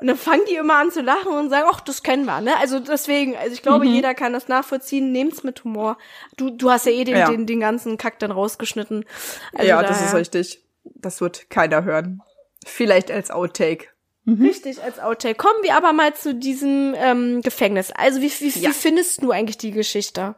Und 0.00 0.06
dann 0.06 0.16
fangen 0.16 0.40
die 0.48 0.54
immer 0.54 0.76
an 0.76 0.90
zu 0.90 1.02
lachen 1.02 1.30
und 1.32 1.50
sagen, 1.50 1.68
ach, 1.70 1.80
das 1.82 2.02
kennen 2.02 2.24
wir, 2.24 2.40
ne? 2.40 2.56
Also 2.58 2.80
deswegen, 2.80 3.36
also 3.36 3.52
ich 3.52 3.60
glaube, 3.60 3.84
jeder 3.84 4.14
kann 4.14 4.32
das 4.32 4.48
nachvollziehen, 4.48 5.12
nehmt's 5.12 5.42
mit 5.42 5.62
Humor. 5.62 5.98
Du, 6.38 6.48
du 6.48 6.70
hast 6.70 6.86
ja 6.86 6.92
eh 6.92 7.04
den, 7.04 7.16
Ja. 7.18 7.28
den, 7.30 7.44
den 7.44 7.60
ganzen 7.60 7.98
Kack 7.98 8.18
dann 8.18 8.30
rausgeschnitten. 8.30 9.04
Also 9.52 9.68
ja, 9.68 9.82
das 9.82 9.98
ist 10.00 10.06
daher- 10.06 10.20
richtig. 10.20 10.64
Das 10.84 11.20
wird 11.20 11.50
keiner 11.50 11.84
hören. 11.84 12.22
Vielleicht 12.64 13.10
als 13.10 13.30
Outtake. 13.30 13.88
Richtig, 14.26 14.82
als 14.82 14.98
Outtake. 15.00 15.34
Kommen 15.34 15.62
wir 15.62 15.74
aber 15.76 15.92
mal 15.92 16.14
zu 16.14 16.34
diesem 16.34 16.94
ähm, 16.96 17.40
Gefängnis. 17.42 17.90
Also 17.90 18.20
wie, 18.20 18.30
wie, 18.30 18.60
Ja. 18.60 18.70
wie 18.70 18.74
findest 18.74 19.22
du 19.22 19.30
eigentlich 19.30 19.58
die 19.58 19.70
Geschichte? 19.72 20.36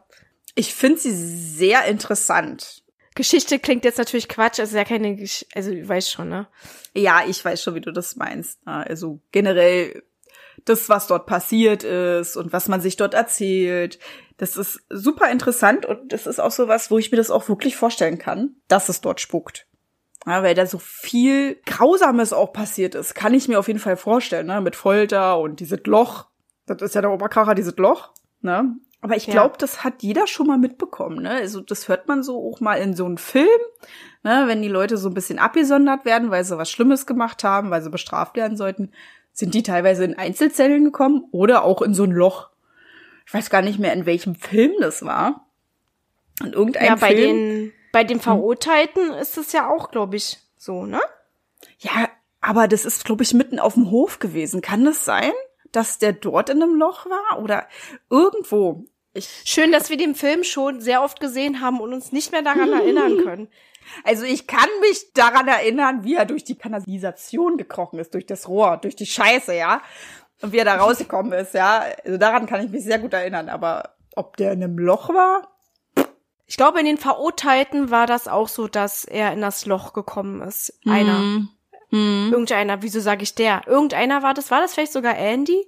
Ich 0.55 0.73
finde 0.73 0.99
sie 0.99 1.11
sehr 1.11 1.85
interessant. 1.85 2.83
Geschichte 3.15 3.59
klingt 3.59 3.85
jetzt 3.85 3.97
natürlich 3.99 4.27
Quatsch, 4.27 4.59
also 4.59 4.75
ja 4.75 4.83
keine, 4.85 5.15
Gesch 5.15 5.45
also 5.53 5.71
du 5.71 5.87
weißt 5.87 6.09
schon, 6.11 6.29
ne? 6.29 6.47
Ja, 6.95 7.23
ich 7.27 7.43
weiß 7.43 7.61
schon, 7.61 7.75
wie 7.75 7.81
du 7.81 7.91
das 7.91 8.15
meinst. 8.15 8.59
Also 8.65 9.19
generell 9.31 10.03
das, 10.65 10.89
was 10.89 11.07
dort 11.07 11.25
passiert 11.27 11.83
ist 11.83 12.37
und 12.37 12.53
was 12.53 12.67
man 12.67 12.81
sich 12.81 12.95
dort 12.95 13.13
erzählt. 13.13 13.99
Das 14.37 14.57
ist 14.57 14.79
super 14.89 15.29
interessant 15.29 15.85
und 15.85 16.11
das 16.11 16.25
ist 16.25 16.39
auch 16.39 16.51
so 16.51 16.67
was, 16.67 16.89
wo 16.89 16.97
ich 16.97 17.11
mir 17.11 17.17
das 17.17 17.29
auch 17.29 17.47
wirklich 17.49 17.75
vorstellen 17.75 18.17
kann, 18.17 18.55
dass 18.67 18.89
es 18.89 19.01
dort 19.01 19.21
spukt. 19.21 19.67
Ja, 20.25 20.41
weil 20.41 20.55
da 20.55 20.65
so 20.65 20.79
viel 20.79 21.55
Grausames 21.65 22.31
auch 22.31 22.53
passiert 22.53 22.95
ist, 22.95 23.13
kann 23.13 23.33
ich 23.33 23.47
mir 23.49 23.59
auf 23.59 23.67
jeden 23.67 23.79
Fall 23.79 23.97
vorstellen, 23.97 24.47
ne? 24.47 24.61
Mit 24.61 24.75
Folter 24.75 25.37
und 25.39 25.59
dieses 25.59 25.81
Loch. 25.85 26.27
Das 26.65 26.81
ist 26.81 26.95
ja 26.95 27.01
der 27.01 27.11
Oberkracher, 27.11 27.55
dieses 27.55 27.75
Loch, 27.75 28.11
ne? 28.41 28.75
Aber 29.01 29.17
ich 29.17 29.25
Ja. 29.27 29.33
glaube, 29.33 29.55
das 29.57 29.83
hat 29.83 30.01
jeder 30.01 30.27
schon 30.27 30.47
mal 30.47 30.57
mitbekommen, 30.57 31.21
ne? 31.21 31.31
Also 31.31 31.59
das 31.59 31.89
hört 31.89 32.07
man 32.07 32.23
so 32.23 32.37
auch 32.49 32.61
mal 32.61 32.75
in 32.75 32.95
so 32.95 33.05
einem 33.05 33.17
Film, 33.17 33.49
ne? 34.23 34.43
Wenn 34.47 34.61
die 34.61 34.69
Leute 34.69 34.95
so 34.95 35.09
ein 35.09 35.13
bisschen 35.13 35.39
abgesondert 35.39 36.05
werden, 36.05 36.31
weil 36.31 36.45
sie 36.45 36.57
was 36.57 36.71
Schlimmes 36.71 37.05
gemacht 37.05 37.43
haben, 37.43 37.69
weil 37.69 37.81
sie 37.81 37.89
bestraft 37.89 38.37
werden 38.37 38.55
sollten, 38.55 38.91
sind 39.33 39.53
die 39.53 39.63
teilweise 39.63 40.05
in 40.05 40.17
Einzelzellen 40.17 40.85
gekommen 40.85 41.25
oder 41.31 41.63
auch 41.65 41.81
in 41.81 41.93
so 41.93 42.03
ein 42.05 42.11
Loch. 42.11 42.49
Ich 43.25 43.33
weiß 43.33 43.49
gar 43.49 43.61
nicht 43.61 43.79
mehr, 43.79 43.91
in 43.91 44.05
welchem 44.05 44.35
Film 44.35 44.71
das 44.79 45.03
war. 45.03 45.47
In 46.41 46.53
irgendeinem 46.53 46.85
Ja, 46.87 46.95
bei 46.95 47.13
Film. 47.13 47.37
den, 47.37 47.73
bei 47.93 48.03
den 48.03 48.19
Verurteilten 48.19 49.13
ist 49.13 49.37
es 49.37 49.53
ja 49.53 49.69
auch, 49.69 49.91
glaube 49.91 50.17
ich, 50.17 50.39
so, 50.57 50.85
ne? 50.85 50.99
Ja, 51.77 52.09
aber 52.41 52.67
das 52.67 52.85
ist, 52.85 53.05
glaube 53.05 53.23
ich, 53.23 53.33
mitten 53.33 53.59
auf 53.59 53.75
dem 53.75 53.91
Hof 53.91 54.19
gewesen. 54.19 54.61
Kann 54.61 54.83
das 54.83 55.05
sein, 55.05 55.31
dass 55.71 55.99
der 55.99 56.11
dort 56.11 56.49
in 56.49 56.61
einem 56.61 56.75
Loch 56.75 57.05
war? 57.05 57.41
Oder 57.41 57.67
irgendwo? 58.09 58.85
Ich, 59.13 59.29
Schön, 59.45 59.71
dass 59.71 59.91
wir 59.91 59.97
den 59.97 60.15
Film 60.15 60.43
schon 60.43 60.81
sehr 60.81 61.03
oft 61.03 61.19
gesehen 61.19 61.61
haben 61.61 61.79
und 61.79 61.93
uns 61.93 62.11
nicht 62.11 62.31
mehr 62.31 62.41
daran 62.41 62.73
erinnern 62.73 63.17
können. 63.23 63.47
also 64.03 64.25
ich 64.25 64.47
kann 64.47 64.67
mich 64.81 65.13
daran 65.13 65.47
erinnern, 65.47 66.03
wie 66.03 66.15
er 66.15 66.25
durch 66.25 66.43
die 66.43 66.57
Kanalisation 66.57 67.57
gekrochen 67.57 67.99
ist, 67.99 68.15
durch 68.15 68.25
das 68.25 68.49
Rohr, 68.49 68.77
durch 68.77 68.95
die 68.95 69.05
Scheiße, 69.05 69.53
ja. 69.55 69.83
Und 70.41 70.51
wie 70.51 70.57
er 70.57 70.65
da 70.65 70.77
rausgekommen 70.77 71.31
ist, 71.33 71.53
ja. 71.53 71.85
Also 72.03 72.17
daran 72.17 72.47
kann 72.47 72.65
ich 72.65 72.71
mich 72.71 72.83
sehr 72.83 72.97
gut 72.97 73.13
erinnern. 73.13 73.49
Aber 73.49 73.95
ob 74.15 74.35
der 74.37 74.51
in 74.53 74.63
einem 74.63 74.79
Loch 74.79 75.09
war? 75.09 75.52
Ich 76.53 76.57
glaube, 76.57 76.79
in 76.79 76.85
den 76.85 76.99
Verurteilten 76.99 77.89
war 77.89 78.05
das 78.05 78.27
auch 78.27 78.47
so, 78.47 78.67
dass 78.67 79.05
er 79.05 79.33
in 79.33 79.41
das 79.41 79.65
Loch 79.65 79.91
gekommen 79.91 80.39
ist. 80.43 80.71
Einer. 80.85 81.47
Irgendeiner, 81.89 82.83
wieso 82.83 82.99
sage 82.99 83.23
ich 83.23 83.33
der? 83.33 83.63
Irgendeiner 83.65 84.21
war 84.21 84.35
das, 84.35 84.51
war 84.51 84.61
das 84.61 84.75
vielleicht 84.75 84.93
sogar 84.93 85.17
Andy? 85.17 85.67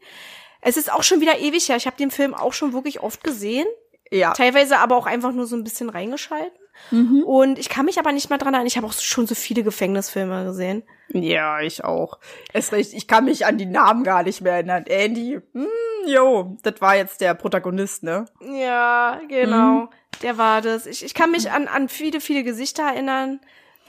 Es 0.62 0.78
ist 0.78 0.94
auch 0.94 1.02
schon 1.02 1.22
wieder 1.22 1.40
ewig 1.40 1.70
her. 1.70 1.78
Ich 1.78 1.88
habe 1.88 1.98
den 1.98 2.12
Film 2.12 2.36
auch 2.36 2.54
schon 2.54 2.72
wirklich 2.74 3.02
oft 3.02 3.24
gesehen. 3.24 3.66
Ja. 4.12 4.34
Teilweise 4.34 4.78
aber 4.78 4.96
auch 4.96 5.08
einfach 5.08 5.32
nur 5.32 5.48
so 5.48 5.56
ein 5.56 5.64
bisschen 5.64 5.90
reingeschalten. 5.90 6.56
Und 6.92 7.58
ich 7.60 7.70
kann 7.70 7.86
mich 7.86 7.98
aber 8.00 8.12
nicht 8.12 8.30
mehr 8.30 8.38
dran 8.38 8.54
erinnern. 8.54 8.68
Ich 8.68 8.78
habe 8.78 8.86
auch 8.88 8.94
schon 8.94 9.26
so 9.28 9.36
viele 9.36 9.64
Gefängnisfilme 9.64 10.46
gesehen. 10.46 10.84
Ja, 11.10 11.60
ich 11.62 11.84
auch. 11.84 12.20
Es 12.54 12.72
recht, 12.72 12.94
ich 12.94 13.08
kann 13.08 13.26
mich 13.26 13.46
an 13.46 13.58
die 13.58 13.66
Namen 13.66 14.04
gar 14.04 14.24
nicht 14.24 14.42
mehr 14.42 14.54
erinnern. 14.54 14.86
Andy, 14.88 15.40
hm, 15.54 15.68
jo, 16.08 16.58
das 16.64 16.82
war 16.82 16.96
jetzt 16.96 17.22
der 17.22 17.34
Protagonist, 17.34 18.04
ne? 18.04 18.26
Ja, 18.42 19.20
genau. 19.28 19.90
Der 20.22 20.38
war 20.38 20.62
das. 20.62 20.86
Ich, 20.86 21.04
ich 21.04 21.14
kann 21.14 21.32
mich 21.32 21.52
an, 21.52 21.68
an 21.68 21.90
viele, 21.90 22.22
viele 22.22 22.44
Gesichter 22.44 22.84
erinnern. 22.84 23.40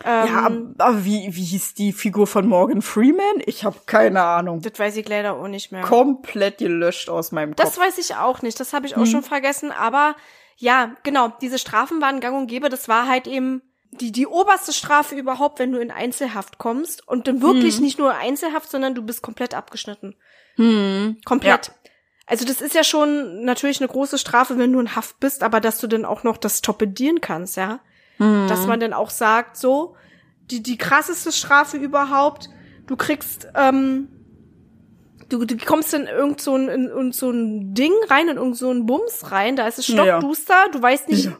Ähm, 0.04 0.26
Ja, 0.26 0.50
aber, 0.84 1.04
wie, 1.04 1.28
wie 1.34 1.44
hieß 1.44 1.74
die 1.74 1.92
Figur 1.92 2.26
von 2.26 2.46
Morgan 2.46 2.82
Freeman? 2.82 3.40
Ich 3.46 3.64
habe 3.64 3.76
keine 3.86 4.22
Ahnung. 4.22 4.60
das 4.60 4.78
weiß 4.78 4.96
ich 4.98 5.08
leider 5.08 5.34
auch 5.36 5.48
nicht 5.48 5.72
mehr. 5.72 5.82
Komplett 5.82 6.58
gelöscht 6.58 7.08
aus 7.08 7.32
meinem 7.32 7.54
Das 7.56 7.76
Kopf. 7.76 7.86
weiß 7.86 7.98
ich 7.98 8.14
auch 8.16 8.42
nicht. 8.42 8.58
Das 8.60 8.72
habe 8.74 8.86
ich 8.86 8.96
auch 8.96 9.00
Mhm. 9.00 9.06
schon 9.06 9.22
vergessen. 9.22 9.70
Aber 9.72 10.14
ja, 10.56 10.94
genau, 11.02 11.32
diese 11.40 11.58
Strafen 11.58 12.00
waren 12.00 12.20
gang 12.20 12.36
und 12.36 12.46
gäbe. 12.46 12.68
Das 12.68 12.88
war 12.88 13.06
halt 13.06 13.26
eben 13.26 13.62
die, 13.92 14.12
die 14.12 14.26
oberste 14.26 14.72
Strafe 14.72 15.14
überhaupt, 15.14 15.58
wenn 15.58 15.72
du 15.72 15.78
in 15.78 15.90
Einzelhaft 15.90 16.58
kommst. 16.58 17.06
Und 17.06 17.28
dann 17.28 17.36
Mhm. 17.36 17.42
wirklich 17.42 17.80
nicht 17.80 17.98
nur 17.98 18.14
Einzelhaft, 18.14 18.70
sondern 18.70 18.94
du 18.94 19.02
bist 19.02 19.22
komplett 19.22 19.54
abgeschnitten. 19.54 20.16
Komplett. 21.24 21.72
Also 22.26 22.44
das 22.44 22.60
ist 22.60 22.74
ja 22.74 22.82
schon 22.82 23.44
natürlich 23.44 23.80
eine 23.80 23.88
große 23.88 24.18
Strafe, 24.18 24.58
wenn 24.58 24.72
du 24.72 24.80
in 24.80 24.96
Haft 24.96 25.20
bist, 25.20 25.42
aber 25.42 25.60
dass 25.60 25.78
du 25.78 25.86
dann 25.86 26.04
auch 26.04 26.24
noch 26.24 26.36
das 26.38 26.60
torpedieren 26.62 27.20
kannst, 27.20 27.56
ja. 27.56 27.80
Mhm. 28.18 28.48
Dass 28.48 28.66
man 28.66 28.80
dann 28.80 28.92
auch 28.92 29.10
sagt, 29.10 29.56
so, 29.56 29.94
die, 30.50 30.62
die 30.62 30.78
krasseste 30.78 31.30
Strafe 31.32 31.76
überhaupt, 31.76 32.48
du 32.86 32.96
kriegst, 32.96 33.48
ähm, 33.54 34.08
du, 35.28 35.44
du 35.44 35.56
kommst 35.56 35.92
in 35.94 36.06
irgend 36.06 36.40
so 36.40 36.54
ein, 36.56 36.68
in, 36.68 36.88
in 36.88 37.12
so 37.12 37.30
ein 37.30 37.74
Ding 37.74 37.92
rein, 38.08 38.28
in 38.28 38.36
irgend 38.36 38.56
so 38.56 38.70
ein 38.70 38.86
Bums 38.86 39.30
rein, 39.30 39.56
da 39.56 39.66
ist 39.66 39.78
es 39.78 39.88
Ja. 39.88 40.04
stockduster, 40.18 40.66
du 40.72 40.80
weißt 40.82 41.08
nicht, 41.08 41.26
Ja. 41.26 41.36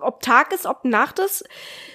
ob 0.00 0.20
Tag 0.22 0.52
ist, 0.52 0.66
ob 0.66 0.84
Nacht 0.84 1.18
ist. 1.18 1.44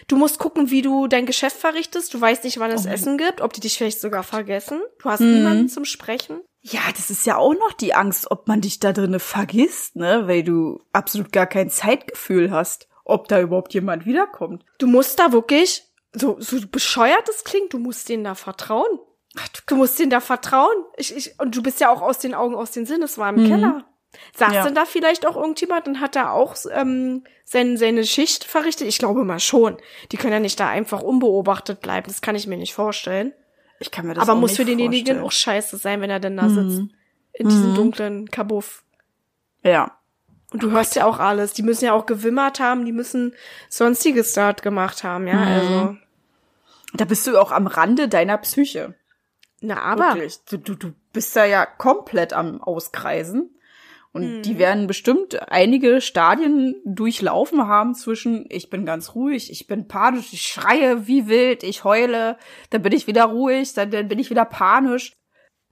Du 0.07 0.17
musst 0.17 0.39
gucken, 0.39 0.69
wie 0.71 0.81
du 0.81 1.07
dein 1.07 1.25
Geschäft 1.25 1.55
verrichtest. 1.57 2.13
Du 2.13 2.19
weißt 2.19 2.43
nicht, 2.43 2.59
wann 2.59 2.71
es 2.71 2.85
Essen 2.85 3.17
gibt, 3.17 3.39
ob 3.39 3.53
die 3.53 3.61
dich 3.61 3.77
vielleicht 3.77 4.01
sogar 4.01 4.23
vergessen. 4.23 4.81
Du 5.01 5.09
hast 5.09 5.21
niemanden 5.21 5.69
zum 5.69 5.85
Sprechen. 5.85 6.41
Ja, 6.63 6.81
das 6.95 7.09
ist 7.09 7.25
ja 7.25 7.37
auch 7.37 7.53
noch 7.53 7.71
die 7.73 7.93
Angst, 7.93 8.29
ob 8.29 8.47
man 8.47 8.61
dich 8.61 8.79
da 8.79 8.91
drinne 8.91 9.19
vergisst, 9.19 9.95
ne? 9.95 10.23
Weil 10.27 10.43
du 10.43 10.79
absolut 10.91 11.31
gar 11.31 11.47
kein 11.47 11.69
Zeitgefühl 11.69 12.51
hast, 12.51 12.87
ob 13.05 13.27
da 13.29 13.39
überhaupt 13.41 13.73
jemand 13.73 14.05
wiederkommt. 14.05 14.63
Du 14.77 14.85
musst 14.87 15.17
da 15.19 15.31
wirklich, 15.31 15.83
so, 16.13 16.35
so 16.39 16.57
bescheuert 16.69 17.27
es 17.29 17.43
klingt, 17.45 17.71
du 17.73 17.79
musst 17.79 18.09
denen 18.09 18.23
da 18.25 18.35
vertrauen. 18.35 18.99
Du 19.65 19.75
musst 19.75 19.97
denen 19.97 20.09
da 20.09 20.19
vertrauen. 20.19 20.75
Ich, 20.97 21.15
ich, 21.15 21.39
und 21.39 21.55
du 21.55 21.63
bist 21.63 21.79
ja 21.79 21.89
auch 21.89 22.01
aus 22.01 22.19
den 22.19 22.33
Augen, 22.33 22.55
aus 22.55 22.71
den 22.71 22.85
Sinn. 22.85 23.01
Es 23.01 23.17
war 23.17 23.29
im 23.29 23.45
Keller. 23.47 23.85
Saß 24.35 24.53
Ja. 24.53 24.63
denn 24.65 24.75
da 24.75 24.83
vielleicht 24.85 25.25
auch 25.25 25.37
irgendjemand 25.37 25.87
und 25.87 26.01
hat 26.01 26.17
da 26.17 26.31
auch 26.31 26.55
ähm, 26.71 27.23
sein, 27.45 27.77
seine 27.77 28.03
Schicht 28.03 28.43
verrichtet? 28.43 28.87
Ich 28.87 28.97
glaube 28.97 29.23
mal 29.23 29.39
schon. 29.39 29.77
Die 30.11 30.17
können 30.17 30.33
ja 30.33 30.39
nicht 30.39 30.59
da 30.59 30.67
einfach 30.67 31.01
unbeobachtet 31.01 31.79
bleiben. 31.79 32.07
Das 32.07 32.21
kann 32.21 32.35
ich 32.35 32.45
mir 32.45 32.57
nicht 32.57 32.73
vorstellen. 32.73 33.33
Ich 33.79 33.89
kann 33.89 34.05
mir 34.05 34.13
das 34.13 34.23
Aber 34.23 34.33
auch 34.33 34.41
muss 34.41 34.57
für 34.57 34.65
denjenigen 34.65 35.21
auch 35.21 35.31
scheiße 35.31 35.77
sein, 35.77 36.01
wenn 36.01 36.09
er 36.09 36.19
denn 36.19 36.35
da 36.37 36.49
sitzt. 36.49 36.81
In 37.33 37.47
diesem 37.47 37.73
dunklen 37.73 38.29
Kabuff. 38.29 38.83
Ja. 39.63 39.97
Und 40.51 40.61
du 40.61 40.71
hörst 40.71 40.95
ja 40.95 41.05
auch 41.05 41.19
alles. 41.19 41.53
Die 41.53 41.63
müssen 41.63 41.85
ja 41.85 41.93
auch 41.93 42.05
gewimmert 42.05 42.59
haben, 42.59 42.83
die 42.83 42.91
müssen 42.91 43.33
sonstiges 43.69 44.33
dort 44.33 44.61
gemacht 44.61 45.05
haben, 45.05 45.25
ja. 45.27 45.41
Also. 45.41 45.95
Da 46.93 47.05
bist 47.05 47.25
du 47.25 47.37
auch 47.39 47.53
am 47.53 47.67
Rande 47.67 48.09
deiner 48.09 48.37
Psyche. 48.37 48.95
Na, 49.61 49.81
aber. 49.81 50.15
Wirklich. 50.15 50.43
Du, 50.49 50.57
du, 50.57 50.75
du 50.75 50.93
bist 51.13 51.35
da 51.35 51.45
ja 51.45 51.65
komplett 51.65 52.33
am 52.33 52.61
Auskreisen. 52.61 53.55
Und 54.13 54.41
die 54.41 54.57
werden 54.57 54.87
bestimmt 54.87 55.49
einige 55.49 56.01
Stadien 56.01 56.75
durchlaufen 56.83 57.67
haben 57.67 57.95
zwischen, 57.95 58.45
ich 58.49 58.69
bin 58.69 58.85
ganz 58.85 59.15
ruhig, 59.15 59.49
ich 59.49 59.67
bin 59.67 59.87
panisch, 59.87 60.33
ich 60.33 60.41
schreie 60.41 61.07
wie 61.07 61.29
wild, 61.29 61.63
ich 61.63 61.85
heule, 61.85 62.37
dann 62.71 62.81
bin 62.81 62.91
ich 62.91 63.07
wieder 63.07 63.23
ruhig, 63.23 63.73
dann, 63.73 63.89
dann 63.89 64.09
bin 64.09 64.19
ich 64.19 64.29
wieder 64.29 64.43
panisch. 64.43 65.13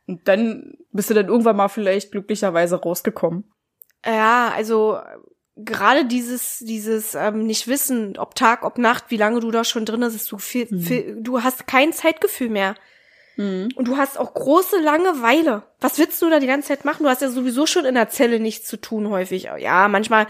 Und 0.08 0.26
dann 0.30 0.78
bist 0.94 1.10
du 1.10 1.14
dann 1.14 1.28
irgendwann 1.28 1.58
mal 1.58 1.68
vielleicht 1.68 2.12
glücklicherweise 2.12 2.78
rausgekommen. 2.78 3.44
Ja, 4.06 4.54
also 4.56 4.96
äh, 4.96 5.18
gerade 5.58 6.06
dieses, 6.06 6.60
dieses 6.60 7.16
ähm, 7.16 7.46
nicht 7.46 7.68
wissen, 7.68 8.18
ob 8.18 8.36
Tag, 8.36 8.64
ob 8.64 8.78
Nacht, 8.78 9.06
wie 9.10 9.18
lange 9.18 9.42
du 9.42 9.52
da 9.52 9.66
schon 9.66 9.86
drin 9.86 10.00
bist, 10.00 10.32
du 10.32 10.38
viel, 10.38 10.68
viel, 10.80 11.18
du 11.22 11.44
hast 11.44 11.68
kein 11.68 11.92
Zeitgefühl 11.92 12.50
mehr. 12.50 12.76
Und 13.76 13.88
du 13.88 13.96
hast 13.98 14.20
auch 14.20 14.34
große 14.34 14.80
Langeweile. 14.82 15.64
Was 15.80 15.98
willst 15.98 16.22
du 16.22 16.30
da 16.30 16.40
die 16.40 16.48
ganze 16.48 16.68
Zeit 16.70 16.84
machen? 16.84 17.04
Du 17.04 17.10
hast 17.10 17.22
ja 17.22 17.30
sowieso 17.30 17.66
schon 17.66 17.86
in 17.86 17.96
der 17.96 18.10
Zelle 18.10 18.40
nichts 18.40 18.68
zu 18.68 18.78
tun 18.78 19.10
häufig. 19.10 19.50
Ja, 19.60 19.88
manchmal 19.88 20.28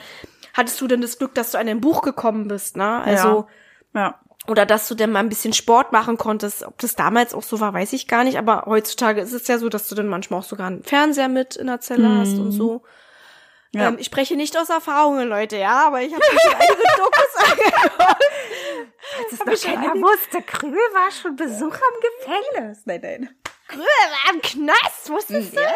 hattest 0.54 0.80
du 0.80 0.88
dann 0.88 1.02
das 1.02 1.18
Glück, 1.18 1.34
dass 1.34 1.52
du 1.52 1.58
an 1.58 1.68
ein 1.68 1.82
Buch 1.82 2.02
gekommen 2.04 2.48
bist, 2.48 2.78
ne? 2.78 3.02
Also, 3.02 3.48
Ja. 3.96 4.20
oder 4.48 4.66
dass 4.66 4.88
du 4.88 4.96
dann 4.96 5.12
mal 5.12 5.20
ein 5.20 5.30
bisschen 5.30 5.54
Sport 5.54 5.92
machen 5.92 6.18
konntest. 6.18 6.64
Ob 6.64 6.78
das 6.80 6.96
damals 6.96 7.34
auch 7.34 7.44
so 7.44 7.60
war, 7.60 7.74
weiß 7.74 7.94
ich 7.94 8.08
gar 8.08 8.24
nicht. 8.24 8.38
Aber 8.38 8.64
heutzutage 8.68 9.22
ist 9.22 9.34
es 9.34 9.48
ja 9.48 9.58
so, 9.58 9.70
dass 9.70 9.88
du 9.88 9.96
dann 9.96 10.08
manchmal 10.08 10.40
auch 10.42 10.44
sogar 10.46 10.68
einen 10.68 10.84
Fernseher 10.84 11.30
mit 11.30 11.56
in 11.56 11.68
der 11.68 11.80
Zelle 11.80 12.10
hast 12.20 12.38
und 12.38 12.52
so. 12.52 12.84
Ja. 13.74 13.90
Ähm, 13.90 13.98
ich 14.00 14.08
spreche 14.08 14.36
nicht 14.36 14.58
aus 14.58 14.70
Erfahrungen, 14.70 15.28
Leute, 15.30 15.58
ja, 15.58 15.88
aber 15.88 16.02
ich 16.02 16.12
habe 16.14 16.24
schon 16.24 16.54
einige 16.56 16.84
Dokus 16.98 17.36
angeguckt. 17.52 18.24
Das 19.32 19.40
Hab 19.40 19.48
ich 19.54 19.62
schon 19.62 19.78
einige- 19.78 20.02
wusste, 20.02 20.42
Krüll 20.42 20.74
war 20.94 21.12
schon 21.12 21.36
Besuch 21.36 21.74
am 21.76 22.42
Gefängnis. 22.50 22.80
Nein, 22.86 23.00
nein. 23.04 23.36
Krüll 23.68 23.82
war 23.84 24.34
im 24.34 24.42
Knast, 24.42 25.10
wusstest 25.10 25.56
du? 25.56 25.62
Ja. 25.62 25.72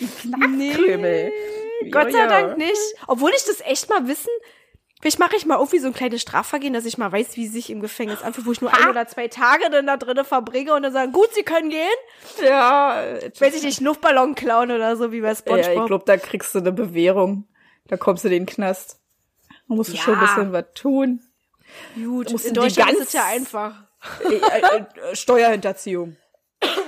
Die 0.00 0.06
Knastkrümel. 0.08 1.32
Gott 1.92 2.10
sei 2.10 2.18
Ja, 2.18 2.24
ja. 2.24 2.26
Dank 2.28 2.58
nicht. 2.58 2.76
Obwohl 3.06 3.30
ich 3.30 3.44
das 3.44 3.60
echt 3.60 3.88
mal 3.88 4.08
wissen, 4.08 4.30
vielleicht 5.06 5.20
mache 5.20 5.36
ich 5.36 5.46
mal 5.46 5.54
irgendwie 5.54 5.78
so 5.78 5.86
ein 5.86 5.94
kleines 5.94 6.20
Strafvergehen, 6.20 6.72
dass 6.74 6.84
ich 6.84 6.98
mal 6.98 7.12
weiß, 7.12 7.36
wie 7.36 7.46
sich 7.46 7.70
im 7.70 7.80
Gefängnis 7.80 8.22
anfühlt, 8.22 8.44
wo 8.44 8.50
ich 8.50 8.60
nur 8.60 8.74
ein 8.76 8.88
oder 8.88 9.06
zwei 9.06 9.28
Tage 9.28 9.70
dann 9.70 9.86
da 9.86 9.96
drinnen 9.96 10.24
verbringe 10.24 10.74
und 10.74 10.82
dann 10.82 10.92
sagen, 10.92 11.12
gut, 11.12 11.32
sie 11.32 11.44
können 11.44 11.70
gehen. 11.70 11.86
Ja, 12.42 13.04
Weiß 13.38 13.54
ich 13.54 13.62
nicht, 13.62 13.80
Luftballon 13.80 14.34
klauen 14.34 14.72
oder 14.72 14.96
so, 14.96 15.12
wie 15.12 15.20
bei 15.20 15.28
ja 15.28 15.34
Spongebob. 15.36 15.76
ich 15.82 15.86
glaube, 15.86 16.04
da 16.06 16.16
kriegst 16.16 16.52
du 16.56 16.58
eine 16.58 16.72
Bewährung. 16.72 17.46
Da 17.86 17.96
kommst 17.96 18.24
du 18.24 18.28
in 18.28 18.32
den 18.32 18.46
Knast. 18.46 18.98
Da 19.68 19.74
musst 19.76 19.92
du 19.92 19.96
Ja. 19.96 20.02
schon 20.02 20.14
ein 20.14 20.20
bisschen 20.20 20.52
was 20.52 20.64
tun. 20.74 21.20
Gut, 21.94 22.32
in 22.44 22.54
Deutschland 22.54 22.90
ist 22.94 23.06
es 23.08 23.12
ja 23.12 23.26
einfach. 23.26 23.84
Äh, 24.24 24.34
äh, 24.34 25.10
äh, 25.12 25.16
Steuerhinterziehung. 25.16 26.16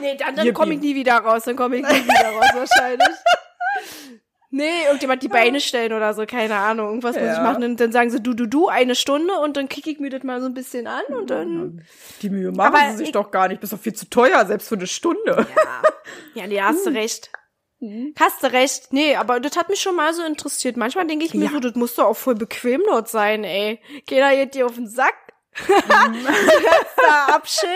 Nee, 0.01 0.17
dann, 0.17 0.37
dann 0.37 0.53
komme 0.55 0.75
ich 0.75 0.81
nie 0.81 0.95
wieder 0.95 1.17
raus, 1.19 1.45
dann 1.45 1.57
komme 1.57 1.77
ich 1.77 1.83
nie 1.83 2.05
wieder 2.05 2.31
raus 2.31 2.47
wahrscheinlich. 2.55 3.09
Nee, 4.51 4.85
irgendjemand 4.87 5.23
die 5.23 5.29
Beine 5.29 5.61
stellen 5.61 5.93
oder 5.93 6.15
so, 6.15 6.25
keine 6.25 6.57
Ahnung. 6.57 6.87
Irgendwas 6.89 7.17
muss 7.17 7.25
Ja. 7.25 7.35
ich 7.35 7.41
machen. 7.43 7.63
Und 7.65 7.79
dann 7.81 7.93
sagen 7.93 8.09
sie, 8.11 8.23
du, 8.23 8.33
du, 8.33 8.47
du, 8.47 8.69
eine 8.69 8.95
Stunde 8.95 9.35
und 9.41 9.57
dann 9.59 9.69
kicke 9.69 9.91
ich 9.91 9.99
mir 10.01 10.09
das 10.09 10.23
mal 10.23 10.41
so 10.41 10.47
ein 10.47 10.55
bisschen 10.55 10.87
an 10.87 11.03
und 11.11 11.29
dann. 11.31 11.83
Die 12.23 12.31
Mühe 12.31 12.51
machen 12.53 12.75
Aber 12.75 12.91
sie 12.93 12.97
sich 12.97 13.07
ich- 13.09 13.13
doch 13.13 13.31
gar 13.31 13.49
nicht. 13.49 13.61
Bist 13.61 13.75
doch 13.75 13.79
viel 13.79 13.93
zu 13.95 14.09
teuer, 14.09 14.47
selbst 14.47 14.69
für 14.69 14.77
eine 14.77 14.87
Stunde. 14.87 15.47
Ja, 16.35 16.47
nee, 16.47 16.61
hast 16.63 16.87
du 16.87 16.91
recht. 16.91 17.31
Hast 18.19 18.43
du 18.43 18.51
recht. 18.51 18.93
Nee, 18.93 19.17
aber 19.17 19.39
das 19.39 19.57
hat 19.57 19.69
mich 19.69 19.81
schon 19.81 19.95
mal 19.95 20.13
so 20.15 20.25
interessiert. 20.25 20.77
Manchmal 20.79 21.07
denke 21.07 21.27
ich 21.27 21.35
mir 21.35 21.45
Ja. 21.45 21.51
so, 21.53 21.61
das 21.61 21.75
muss 21.75 21.95
doch 21.95 22.07
auch 22.07 22.17
voll 22.17 22.35
bequem 22.35 22.81
dort 22.89 23.09
sein, 23.09 23.45
ey. 23.45 23.81
Keiner 24.09 24.35
geht 24.35 24.55
dir 24.55 24.65
auf 24.67 24.75
den 24.77 24.89
Sack. 24.89 25.15
du 25.67 25.73
kannst 25.73 26.97
da 26.97 27.27
abschillen 27.35 27.73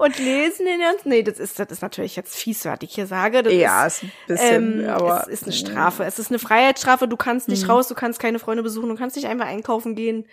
und 0.00 0.18
lesen 0.18 0.66
den 0.66 0.80
ganzen. 0.80 1.08
Nee, 1.08 1.22
das 1.22 1.38
ist, 1.38 1.58
das 1.58 1.68
ist 1.70 1.82
natürlich 1.82 2.16
jetzt 2.16 2.34
fies, 2.36 2.64
was 2.64 2.78
ich 2.82 2.94
hier 2.94 3.06
sage. 3.06 3.42
Das 3.42 3.52
Ja, 3.52 3.86
ist, 3.86 4.02
ein 4.02 4.12
bisschen, 4.26 4.80
ähm, 4.80 4.88
aber. 4.88 5.20
es 5.22 5.28
ist 5.28 5.42
eine 5.44 5.52
Strafe. 5.52 6.04
Es 6.04 6.18
ist 6.18 6.30
eine 6.30 6.38
Freiheitsstrafe. 6.38 7.06
Du 7.06 7.16
kannst 7.16 7.48
nicht 7.48 7.68
raus, 7.68 7.88
du 7.88 7.94
kannst 7.94 8.18
keine 8.18 8.38
Freunde 8.38 8.62
besuchen, 8.62 8.88
du 8.88 8.96
kannst 8.96 9.16
nicht 9.16 9.28
einfach 9.28 9.46
einkaufen 9.46 9.94
gehen. 9.94 10.26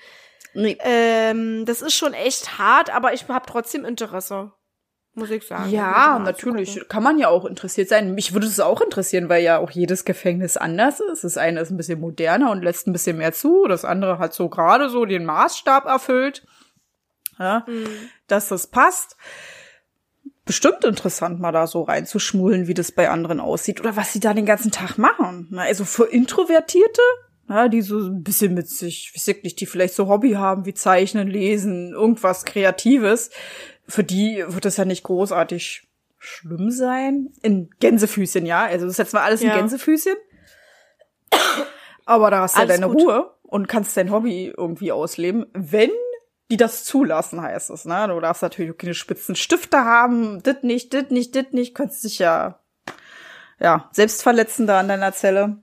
Nee. 0.54 0.78
Ähm, 0.82 1.66
das 1.66 1.82
ist 1.82 1.94
schon 1.96 2.14
echt 2.14 2.58
hart, 2.58 2.94
aber 2.94 3.14
ich 3.14 3.28
habe 3.28 3.46
trotzdem 3.48 3.86
Interesse. 3.86 4.52
Muss 5.14 5.32
ich 5.32 5.48
sagen. 5.48 5.72
Ja, 5.72 6.20
natürlich. 6.20 6.88
Kann 6.90 7.02
man 7.02 7.18
ja 7.18 7.28
auch 7.30 7.46
interessiert 7.46 7.90
sein. 7.90 8.14
Mich 8.14 8.34
würde 8.34 8.46
es 8.46 8.60
auch 8.60 8.82
interessieren, 8.82 9.30
weil 9.30 9.44
ja 9.44 9.58
auch 9.58 9.72
jedes 9.72 10.06
Gefängnis 10.06 10.58
anders 10.58 11.00
ist. 11.00 11.24
Das 11.24 11.38
eine 11.38 11.60
ist 11.60 11.72
ein 11.72 11.78
bisschen 11.78 12.00
moderner 12.00 12.52
und 12.52 12.62
lässt 12.64 12.86
ein 12.88 12.94
bisschen 12.94 13.18
mehr 13.18 13.34
zu. 13.34 13.66
Das 13.68 13.84
andere 13.84 14.20
hat 14.20 14.36
so 14.36 14.48
gerade 14.48 14.90
so 14.90 15.06
den 15.06 15.26
Maßstab 15.26 15.86
erfüllt. 15.86 16.46
Ja, 17.40 17.66
dass 18.28 18.50
das 18.50 18.68
passt. 18.68 19.16
Bestimmt 20.48 20.84
interessant, 20.86 21.40
mal 21.40 21.52
da 21.52 21.68
so 21.68 21.84
reinzuschmulen, 21.84 22.68
wie 22.68 22.74
das 22.74 22.92
bei 22.92 23.10
anderen 23.10 23.40
aussieht 23.40 23.80
oder 23.80 23.96
was 23.96 24.14
sie 24.14 24.20
da 24.20 24.34
den 24.34 24.46
ganzen 24.46 24.72
Tag 24.72 24.98
machen. 24.98 25.48
Na, 25.52 25.62
Also 25.64 25.86
für 25.86 26.06
Introvertierte, 26.06 27.02
ja, 27.50 27.68
die 27.68 27.82
so 27.82 28.00
ein 28.00 28.24
bisschen 28.24 28.54
mit 28.54 28.70
sich, 28.70 29.12
wie 29.14 29.32
ich 29.32 29.44
nicht, 29.44 29.60
die 29.60 29.66
vielleicht 29.66 29.94
so 29.94 30.08
Hobby 30.08 30.32
haben, 30.32 30.66
wie 30.66 30.74
Zeichnen, 30.74 31.28
Lesen, 31.28 31.92
irgendwas 31.94 32.46
Kreatives, 32.46 33.30
für 33.88 34.04
die 34.04 34.44
wird 34.48 34.66
das 34.66 34.78
ja 34.78 34.86
nicht 34.86 35.04
großartig 35.04 35.88
schlimm 36.18 36.72
sein. 36.72 37.30
In 37.42 37.70
Gänsefüßchen, 37.80 38.46
ja. 38.46 38.66
Also 38.66 38.86
das 38.88 38.96
setzen 38.96 39.14
wir 39.18 39.22
alles 39.24 39.42
in 39.42 39.48
Ja. 39.50 39.56
Gänsefüßchen. 39.58 40.16
Aber 42.06 42.32
da 42.32 42.42
hast 42.42 42.56
du 42.56 42.60
ja 42.60 42.66
Alles 42.66 42.80
deine 42.80 42.92
gut. 42.94 43.04
Ruhe 43.04 43.32
und 43.44 43.68
kannst 43.68 43.96
dein 43.98 44.12
Hobby 44.12 44.54
irgendwie 44.56 44.92
ausleben, 44.92 45.46
wenn 45.54 45.92
die 46.50 46.58
das 46.58 46.84
zulassen, 46.86 47.42
heißt 47.42 47.70
es. 47.70 47.86
Ne? 47.86 48.08
Du 48.08 48.20
darfst 48.20 48.42
natürlich 48.42 48.78
keine 48.78 48.94
spitzen 48.94 49.36
Stifte 49.36 49.84
haben, 49.84 50.42
dit 50.44 50.64
nicht, 50.64 50.94
dit 50.94 51.12
nicht, 51.12 51.36
dit 51.36 51.54
nicht, 51.54 51.76
könntest 51.76 52.04
dich 52.04 52.20
ja, 52.20 52.60
ja 53.60 53.90
selbst 53.92 54.24
verletzen 54.24 54.68
da 54.68 54.80
an 54.80 54.88
deiner 54.88 55.14
Zelle. 55.14 55.58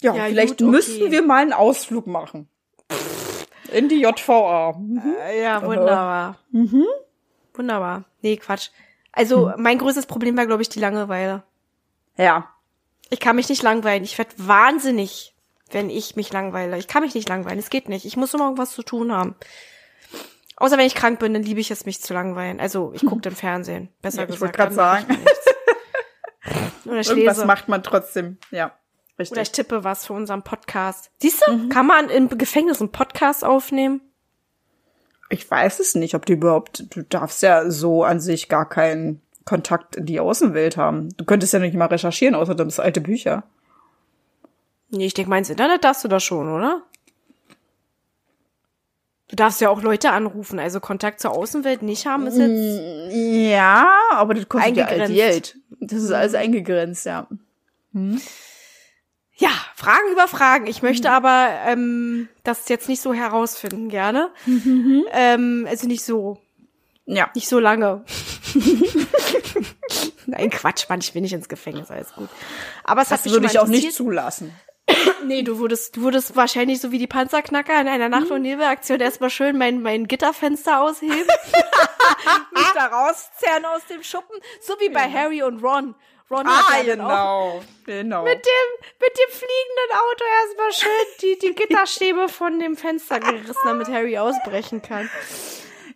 Ja, 0.00 0.14
Ja, 0.14 0.24
vielleicht 0.26 0.58
gut, 0.58 0.62
okay. 0.62 0.70
müssten 0.70 1.10
wir 1.10 1.22
mal 1.22 1.42
einen 1.42 1.52
Ausflug 1.52 2.06
machen. 2.06 2.48
In 3.72 3.88
die 3.88 4.00
JVA. 4.00 4.72
Mhm. 4.78 5.02
Äh, 5.26 5.42
Ja, 5.42 5.62
wunderbar. 5.62 6.38
Wunderbar. 7.54 8.04
Nee, 8.22 8.36
Quatsch. 8.36 8.70
Also, 9.12 9.52
mein 9.56 9.78
größtes 9.78 10.06
Problem 10.06 10.36
war, 10.36 10.46
glaube 10.46 10.62
ich, 10.62 10.68
die 10.68 10.78
Langeweile. 10.80 11.42
Ja. 12.16 12.48
Ich 13.10 13.20
kann 13.20 13.36
mich 13.36 13.48
nicht 13.48 13.62
langweilen. 13.62 14.04
Ich 14.04 14.16
werde 14.16 14.32
wahnsinnig, 14.36 15.34
wenn 15.70 15.90
ich 15.90 16.16
mich 16.16 16.32
langweile. 16.32 16.78
Ich 16.78 16.88
kann 16.88 17.02
mich 17.02 17.14
nicht 17.14 17.28
langweilen. 17.28 17.58
Es 17.58 17.70
geht 17.70 17.88
nicht. 17.88 18.04
Ich 18.04 18.16
muss 18.16 18.34
immer 18.34 18.44
irgendwas 18.44 18.70
zu 18.72 18.82
tun 18.82 19.12
haben. 19.12 19.34
Außer 20.56 20.76
wenn 20.78 20.86
ich 20.86 20.94
krank 20.94 21.20
bin, 21.20 21.34
dann 21.34 21.42
liebe 21.42 21.60
ich 21.60 21.70
es, 21.70 21.86
mich 21.86 22.00
zu 22.00 22.14
langweilen. 22.14 22.58
Also, 22.60 22.92
ich 22.94 23.04
gucke 23.06 23.20
dann 23.20 23.34
Fernsehen. 23.36 23.88
Besser 24.02 24.18
Ja, 24.18 24.22
ich 24.24 24.26
gesagt. 24.34 24.40
wollte 24.42 24.56
gerade 24.58 24.74
sagen. 24.74 25.06
ich. 25.24 26.86
Oder 26.90 27.00
ich 27.00 27.08
Irgendwas 27.08 27.36
lese. 27.36 27.46
macht 27.46 27.68
man 27.68 27.82
trotzdem. 27.82 28.38
Ja. 28.50 28.72
Richtig. 29.18 29.32
Oder 29.32 29.42
ich 29.42 29.52
tippe 29.52 29.84
was 29.84 30.06
für 30.06 30.12
unseren 30.14 30.42
Podcast. 30.42 31.10
Siehst 31.20 31.42
du, 31.46 31.52
Mhm. 31.52 31.68
kann 31.68 31.86
man 31.86 32.08
im 32.08 32.28
Gefängnis 32.38 32.80
einen 32.80 32.90
Podcast 32.92 33.44
aufnehmen? 33.44 34.00
Ich 35.30 35.48
weiß 35.50 35.80
es 35.80 35.94
nicht, 35.94 36.14
ob 36.14 36.24
du 36.24 36.32
überhaupt, 36.32 36.84
du 36.96 37.02
darfst 37.02 37.42
ja 37.42 37.70
so 37.70 38.02
an 38.04 38.18
sich 38.20 38.48
gar 38.48 38.66
keinen 38.68 39.20
Kontakt 39.44 39.96
in 39.96 40.06
die 40.06 40.20
Außenwelt 40.20 40.76
haben. 40.76 41.10
Du 41.18 41.24
könntest 41.24 41.52
ja 41.52 41.58
nicht 41.58 41.74
mal 41.74 41.86
recherchieren, 41.86 42.34
außer 42.34 42.54
das 42.54 42.80
alte 42.80 43.00
Bücher. 43.00 43.42
Nee, 44.90 45.06
ich 45.06 45.14
denke 45.14 45.30
mal, 45.30 45.38
ins 45.38 45.50
Internet 45.50 45.84
darfst 45.84 46.04
du 46.04 46.08
das 46.08 46.22
schon, 46.24 46.48
oder? 46.50 46.82
Du 49.28 49.36
darfst 49.36 49.60
ja 49.60 49.68
auch 49.68 49.82
Leute 49.82 50.10
anrufen, 50.10 50.58
also 50.58 50.80
Kontakt 50.80 51.20
zur 51.20 51.32
Außenwelt 51.32 51.82
nicht 51.82 52.06
haben 52.06 52.26
ist 52.26 52.38
jetzt. 52.38 53.12
Ja, 53.52 53.92
aber 54.12 54.32
das 54.32 54.48
kostet 54.48 54.76
ja. 54.76 54.86
Geld. 55.06 55.56
Das 55.80 56.02
ist 56.02 56.10
alles 56.12 56.34
eingegrenzt, 56.34 57.04
ja. 57.04 57.28
Ja, 57.92 59.50
Fragen 59.76 60.10
über 60.12 60.28
Fragen. 60.28 60.66
Ich 60.66 60.80
möchte 60.82 61.10
aber 61.10 61.50
ähm, 61.66 62.28
das 62.42 62.68
jetzt 62.70 62.88
nicht 62.88 63.02
so 63.02 63.12
herausfinden, 63.12 63.90
gerne. 63.90 64.30
Ähm, 65.12 65.66
also 65.68 65.86
nicht 65.86 66.04
so, 66.04 66.38
Ja. 67.04 67.30
nicht 67.34 67.48
so 67.48 67.58
lange. 67.58 68.04
Nein, 70.26 70.50
Quatsch, 70.50 70.88
Mann, 70.88 71.00
ich 71.00 71.14
will 71.14 71.22
nicht 71.22 71.34
ins 71.34 71.48
Gefängnis, 71.48 71.90
alles 71.90 72.14
gut. 72.14 72.28
Aber 72.84 73.02
es 73.02 73.10
hat 73.10 73.18
Das 73.18 73.24
mich 73.26 73.34
würde 73.34 73.46
ich 73.46 73.58
auch 73.58 73.66
nicht 73.66 73.92
zulassen. 73.92 74.52
Nee, 75.24 75.42
du 75.42 75.58
wurdest, 75.58 75.96
du 75.96 76.02
wurdest 76.02 76.36
wahrscheinlich 76.36 76.80
so 76.80 76.90
wie 76.92 76.98
die 76.98 77.06
Panzerknacker 77.06 77.80
in 77.80 77.88
einer 77.88 78.08
Nacht- 78.08 78.30
und 78.30 78.42
Nebelaktion 78.42 79.00
erstmal 79.00 79.30
schön 79.30 79.58
mein, 79.58 79.82
mein 79.82 80.06
Gitterfenster 80.06 80.80
ausheben. 80.80 81.16
Mich 82.52 82.70
da 82.74 82.86
rauszerren 82.86 83.64
aus 83.66 83.82
dem 83.90 84.02
Schuppen. 84.02 84.38
So 84.62 84.74
wie 84.80 84.88
bei 84.88 85.10
Harry 85.10 85.42
und 85.42 85.62
Ron. 85.62 85.94
Ron 86.30 86.46
Ah, 86.46 86.76
ja 86.78 86.82
genau. 86.94 87.62
Genau. 87.86 88.22
mit 88.22 88.34
dem, 88.34 88.86
mit 89.00 89.18
dem 89.18 89.30
fliegenden 89.30 89.96
Auto 89.96 90.24
erstmal 90.44 90.72
schön 90.72 91.06
die, 91.22 91.38
die 91.38 91.54
Gitterstäbe 91.54 92.28
von 92.28 92.58
dem 92.60 92.76
Fenster 92.76 93.18
gerissen, 93.18 93.56
damit 93.64 93.88
Harry 93.88 94.18
ausbrechen 94.18 94.82
kann. 94.82 95.08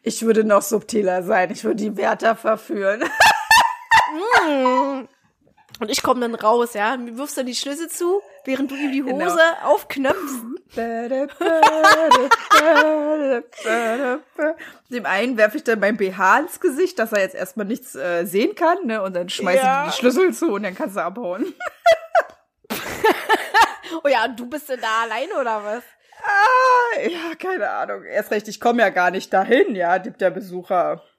Ich 0.03 0.23
würde 0.23 0.45
noch 0.45 0.63
subtiler 0.63 1.23
sein. 1.23 1.51
Ich 1.51 1.65
würde 1.65 1.77
die 1.77 1.97
Wärter 1.97 2.35
verführen. 2.35 3.05
Und 5.83 5.91
ich 5.91 6.01
komme 6.01 6.21
dann 6.21 6.37
raus, 6.37 6.75
ja. 6.75 6.97
Wirfst 6.97 7.37
dann 7.37 7.47
die 7.47 7.57
Schlüssel 7.57 7.89
zu, 7.89 8.23
während 8.45 8.71
du 8.71 8.77
ihm 8.77 8.93
die 8.93 9.03
Hose 9.03 9.15
Genau. 9.19 9.35
aufknöpfst. 9.65 10.45
Dem 14.91 15.07
einen 15.07 15.37
werfe 15.37 15.57
ich 15.57 15.65
dann 15.65 15.81
mein 15.81 15.97
BH 15.97 16.39
ins 16.39 16.61
Gesicht, 16.61 16.99
dass 17.01 17.13
er 17.13 17.21
jetzt 17.21 17.35
erstmal 17.35 17.67
nichts 17.67 17.97
äh, 17.97 18.25
sehen 18.25 18.55
kann, 18.55 18.87
ne? 18.87 19.03
Und 19.03 19.15
dann 19.17 19.29
schmeiße 19.29 19.63
Ja. 19.65 19.87
ich 19.87 19.95
die 19.95 19.99
Schlüssel 19.99 20.33
zu 20.33 20.53
und 20.53 20.63
dann 20.63 20.75
kannst 20.77 20.97
du 20.97 21.01
abhauen. 21.01 21.53
Oh 24.05 24.09
ja, 24.09 24.25
und 24.25 24.41
du 24.41 24.47
bist 24.47 24.69
denn 24.69 24.81
da 24.81 25.03
alleine 25.03 25.35
oder 25.35 25.63
was? 25.63 25.83
Ah, 26.25 27.01
ja, 27.09 27.35
keine 27.39 27.69
Ahnung. 27.71 28.03
Erst 28.05 28.31
recht, 28.33 28.49
ich 28.49 28.59
komme 28.59 28.83
ja 28.83 28.89
gar 28.89 29.11
nicht 29.13 29.33
dahin, 29.33 29.77
ja, 29.77 29.99
gibt 29.99 30.21
ja 30.23 30.31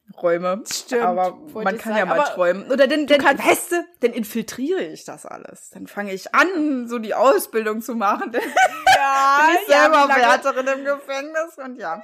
Besucherräume. 0.07 0.63
Stimmt, 0.71 1.01
Aber 1.03 1.37
man 1.53 1.77
kann 1.77 1.93
sagen. 1.93 1.97
ja 1.97 2.05
mal 2.05 2.23
träumen. 2.23 2.71
Oder 2.71 2.87
dann, 2.87 3.07
dann, 3.07 3.21
weißt 3.23 3.71
du, 3.71 3.85
dann 4.01 4.11
infiltriere 4.13 4.83
ich 4.83 5.05
das 5.05 5.25
alles. 5.25 5.69
Dann 5.71 5.87
fange 5.87 6.13
ich 6.13 6.33
an, 6.35 6.87
so 6.87 6.99
die 6.99 7.13
Ausbildung 7.13 7.81
zu 7.81 7.95
machen. 7.95 8.31
Dann 8.33 8.41
Ja, 8.95 9.39
bin 9.47 9.55
ich 9.61 9.67
ja, 9.69 9.81
selber 9.81 10.07
lange, 10.07 10.15
Wärterin 10.21 10.67
im 10.67 10.85
Gefängnis 10.85 11.57
und 11.57 11.77
ja. 11.79 12.01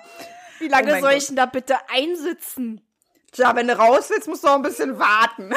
wie 0.59 0.67
lange 0.67 0.97
Oh 0.97 1.01
soll 1.01 1.11
ich 1.13 1.27
denn 1.27 1.35
da 1.35 1.45
bitte 1.45 1.75
einsitzen? 1.93 2.81
Tja, 3.31 3.55
wenn 3.55 3.67
du 3.67 3.77
raus 3.77 4.09
willst, 4.09 4.27
musst 4.27 4.43
du 4.43 4.47
auch 4.47 4.55
ein 4.55 4.63
bisschen 4.63 4.97
warten. 4.97 5.53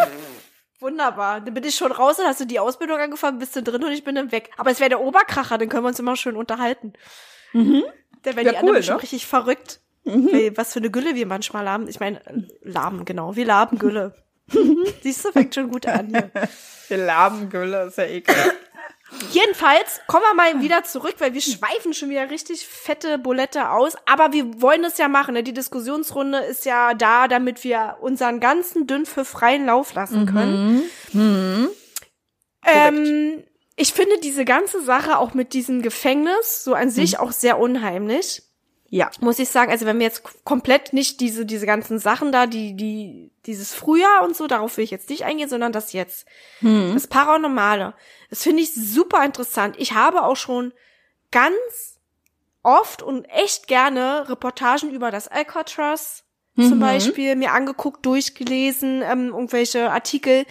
Wunderbar. 0.80 1.40
Dann 1.40 1.54
bin 1.54 1.64
ich 1.64 1.74
schon 1.74 1.92
raus, 1.92 2.16
dann 2.18 2.26
hast 2.26 2.40
du 2.40 2.44
die 2.46 2.58
Ausbildung 2.60 2.98
angefangen, 2.98 3.38
bist 3.38 3.56
du 3.56 3.62
drin 3.62 3.82
und 3.84 3.92
ich 3.92 4.04
bin 4.04 4.14
dann 4.14 4.32
weg. 4.32 4.50
Aber 4.56 4.70
es 4.70 4.78
wäre 4.80 4.90
der 4.90 5.00
Oberkracher, 5.00 5.58
dann 5.58 5.68
können 5.68 5.84
wir 5.84 5.88
uns 5.88 5.98
immer 5.98 6.16
schön 6.16 6.36
unterhalten. 6.36 6.92
Mhm. 7.52 7.84
Dann 8.22 8.36
werden 8.36 8.46
Ja, 8.46 8.52
die 8.52 8.56
cool, 8.56 8.60
anderen 8.60 8.76
bestimmt 8.76 8.96
ne? 8.98 9.02
richtig 9.02 9.26
verrückt. 9.26 9.80
Weil, 10.06 10.56
was 10.56 10.72
für 10.72 10.78
eine 10.78 10.90
Gülle 10.90 11.14
wir 11.14 11.26
manchmal 11.26 11.68
haben. 11.68 11.88
Ich 11.88 12.00
meine, 12.00 12.20
laben, 12.62 13.04
genau. 13.04 13.36
Wir 13.36 13.44
laben 13.44 13.78
Gülle. 13.78 14.14
Siehst 15.02 15.24
du, 15.24 15.32
fängt 15.32 15.54
schon 15.54 15.70
gut 15.70 15.86
an 15.86 16.08
hier. 16.08 16.30
Wir 16.88 16.98
laben 16.98 17.50
Gülle, 17.50 17.86
ist 17.86 17.98
ja 17.98 18.04
ekelhaft. 18.04 18.54
Jedenfalls 19.32 20.00
kommen 20.06 20.24
wir 20.24 20.34
mal 20.34 20.60
wieder 20.60 20.84
zurück, 20.84 21.14
weil 21.18 21.32
wir 21.32 21.40
schweifen 21.40 21.94
schon 21.94 22.10
wieder 22.10 22.28
richtig 22.30 22.66
fette 22.66 23.18
Bulette 23.18 23.70
aus. 23.70 23.94
Aber 24.04 24.32
wir 24.32 24.60
wollen 24.60 24.84
es 24.84 24.98
ja 24.98 25.08
machen. 25.08 25.34
Ne? 25.34 25.42
Die 25.42 25.52
Diskussionsrunde 25.52 26.38
ist 26.38 26.64
ja 26.64 26.94
da, 26.94 27.26
damit 27.28 27.62
wir 27.64 27.96
unseren 28.00 28.40
ganzen 28.40 28.86
Dünn 28.86 29.06
für 29.06 29.24
freien 29.24 29.66
Lauf 29.66 29.94
lassen 29.94 30.26
können. 30.26 30.82
Mhm. 31.12 31.68
Ähm, 32.64 33.44
ich 33.76 33.92
finde 33.92 34.18
diese 34.18 34.44
ganze 34.44 34.82
Sache 34.82 35.18
auch 35.18 35.34
mit 35.34 35.52
diesem 35.52 35.82
Gefängnis 35.82 36.64
so 36.64 36.74
an 36.74 36.90
sich 36.90 37.18
auch 37.18 37.32
sehr 37.32 37.58
unheimlich. 37.58 38.42
Ja. 38.88 39.10
Muss 39.20 39.38
ich 39.38 39.48
sagen, 39.48 39.70
also 39.70 39.84
wenn 39.84 39.98
wir 39.98 40.06
jetzt 40.06 40.22
komplett 40.44 40.92
nicht 40.92 41.20
diese, 41.20 41.44
diese 41.44 41.66
ganzen 41.66 41.98
Sachen 41.98 42.30
da, 42.30 42.46
die, 42.46 42.74
die, 42.76 43.32
dieses 43.44 43.74
Frühjahr 43.74 44.24
und 44.24 44.36
so, 44.36 44.46
darauf 44.46 44.76
will 44.76 44.84
ich 44.84 44.90
jetzt 44.90 45.10
nicht 45.10 45.24
eingehen, 45.24 45.48
sondern 45.48 45.72
das 45.72 45.92
jetzt. 45.92 46.26
Das 46.94 47.06
Paranormale. 47.06 47.94
Das 48.30 48.42
finde 48.42 48.62
ich 48.62 48.72
super 48.74 49.24
interessant. 49.24 49.76
Ich 49.78 49.92
habe 49.94 50.22
auch 50.22 50.36
schon 50.36 50.72
ganz 51.30 51.98
oft 52.62 53.02
und 53.02 53.24
echt 53.26 53.66
gerne 53.66 54.28
Reportagen 54.28 54.90
über 54.90 55.10
das 55.10 55.28
Alcatraz 55.28 56.24
zum 56.56 56.80
Beispiel 56.80 57.36
mir 57.36 57.52
angeguckt, 57.52 58.06
durchgelesen, 58.06 59.02
ähm, 59.02 59.28
irgendwelche 59.28 59.90
Artikel. 59.90 60.46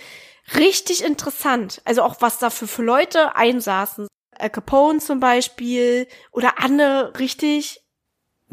Richtig 0.55 1.03
interessant. 1.03 1.81
Also 1.83 2.03
auch 2.03 2.17
was 2.19 2.37
da 2.37 2.51
für, 2.51 2.67
für 2.67 2.83
Leute 2.83 3.35
einsaßen. 3.35 4.07
Al 4.37 4.49
Capone 4.49 4.99
zum 4.99 5.19
Beispiel 5.19 6.07
oder 6.31 6.59
andere 6.59 7.17
richtig 7.17 7.84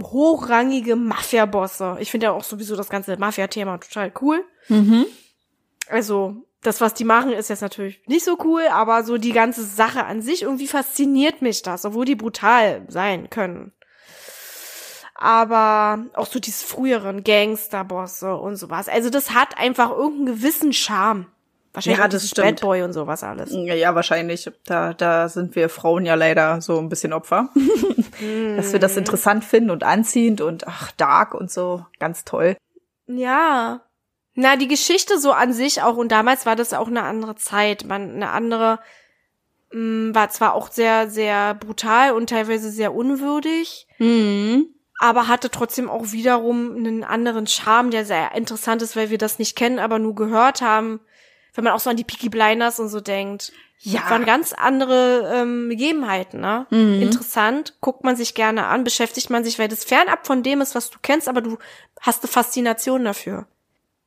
hochrangige 0.00 0.96
Mafia-Bosse. 0.96 1.96
Ich 2.00 2.11
finde 2.11 2.26
ja 2.26 2.33
auch 2.33 2.44
sowieso 2.44 2.76
das 2.76 2.88
ganze 2.88 3.16
Mafia-Thema 3.16 3.78
total 3.78 4.12
cool. 4.20 4.44
Also, 5.88 6.37
das, 6.62 6.81
was 6.81 6.94
die 6.94 7.05
machen, 7.05 7.33
ist 7.33 7.50
jetzt 7.50 7.61
natürlich 7.61 8.00
nicht 8.07 8.24
so 8.24 8.38
cool, 8.44 8.62
aber 8.70 9.02
so 9.02 9.18
die 9.18 9.33
ganze 9.33 9.64
Sache 9.64 10.05
an 10.05 10.22
sich, 10.22 10.42
irgendwie 10.42 10.68
fasziniert 10.68 11.42
mich 11.42 11.62
das, 11.62 11.85
obwohl 11.85 12.05
die 12.05 12.14
brutal 12.14 12.85
sein 12.88 13.28
können. 13.31 13.72
Aber 15.14 16.07
auch 16.14 16.26
so 16.26 16.40
diese 16.40 16.64
früheren 16.64 17.22
Gangster-Bosse 17.22 18.37
und 18.37 18.57
sowas. 18.57 18.88
Also, 18.88 19.11
das 19.11 19.35
hat 19.35 19.59
einfach 19.59 19.90
irgendeinen 19.90 20.37
gewissen 20.37 20.72
Charme. 20.72 21.26
Wahrscheinlich 21.72 21.98
Ja, 21.98 22.08
das 22.08 22.28
stimmt. 22.28 22.46
Bad 22.46 22.61
Boy 22.61 22.82
und 22.82 22.92
sowas 22.92 23.22
alles. 23.22 23.50
Ja, 23.52 23.74
ja, 23.74 23.94
wahrscheinlich. 23.94 24.50
Da, 24.66 24.92
da 24.92 25.28
sind 25.28 25.56
wir 25.56 25.68
Frauen 25.68 26.04
ja 26.04 26.14
leider 26.14 26.61
so 26.61 26.78
ein 26.78 26.88
bisschen 26.88 27.12
Opfer. 27.12 27.48
Dass 28.56 28.72
wir 28.72 28.78
das 28.78 28.96
interessant 28.96 29.44
finden 29.44 29.70
und 29.70 29.82
anziehend 29.82 30.40
und 30.40 30.68
ach, 30.68 30.92
dark 30.92 31.35
und 31.35 31.50
so. 31.50 31.87
Ganz 31.98 32.24
toll. 32.24 32.56
Ja. 33.06 33.80
Na, 34.35 34.56
die 34.56 34.68
Geschichte 34.68 35.18
so 35.18 35.32
an 35.32 35.52
sich 35.52 35.82
auch, 35.82 35.96
und 35.96 36.11
damals 36.11 36.46
war 36.46 36.56
das 36.56 36.72
auch 36.72 36.88
eine 36.88 37.02
andere 37.02 37.37
Zeit, 37.37 37.85
man, 37.85 38.14
eine 38.14 38.30
andere, 38.30 38.78
mh, 39.72 40.14
war 40.14 40.30
zwar 40.30 40.54
auch 40.54 40.70
sehr, 40.70 41.11
sehr 41.11 41.54
brutal 41.54 42.12
und 42.12 42.30
teilweise 42.30 42.70
sehr 42.70 42.94
unwürdig, 42.94 43.87
aber 44.98 45.28
hatte 45.28 45.50
trotzdem 45.50 45.90
auch 45.90 46.12
wiederum 46.12 46.76
einen 46.76 47.04
anderen 47.04 47.46
Charme, 47.46 47.90
der 47.90 48.06
sehr 48.06 48.35
interessant 48.35 48.80
ist, 48.80 48.96
weil 48.96 49.11
wir 49.11 49.18
das 49.18 49.38
nicht 49.38 49.54
kennen, 49.54 49.78
aber 49.78 49.98
nur 49.98 50.14
gehört 50.14 50.62
haben. 50.62 51.00
Wenn 51.54 51.64
man 51.64 51.72
auch 51.72 51.80
so 51.80 51.90
an 51.90 51.96
die 51.96 52.04
Peaky 52.04 52.28
Blinders 52.28 52.80
und 52.80 52.88
so 52.88 53.00
denkt. 53.00 53.52
Ja. 53.84 54.08
Waren 54.08 54.24
ganz 54.24 54.52
andere 54.52 55.32
ähm, 55.34 55.68
Gegebenheiten, 55.68 56.40
ne? 56.40 56.66
Interessant, 56.70 57.74
guckt 57.80 58.04
man 58.04 58.14
sich 58.14 58.36
gerne 58.36 58.66
an, 58.66 58.84
beschäftigt 58.84 59.28
man 59.28 59.42
sich, 59.42 59.58
weil 59.58 59.66
das 59.66 59.82
fernab 59.82 60.24
von 60.24 60.44
dem 60.44 60.60
ist, 60.60 60.76
was 60.76 60.90
du 60.90 60.98
kennst, 61.02 61.28
aber 61.28 61.40
du 61.40 61.58
hast 62.00 62.22
eine 62.22 62.30
Faszination 62.30 63.04
dafür. 63.04 63.46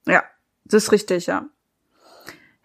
Ja, 0.07 0.23
das 0.63 0.85
ist 0.85 0.91
richtig, 0.93 1.25
ja. 1.25 1.45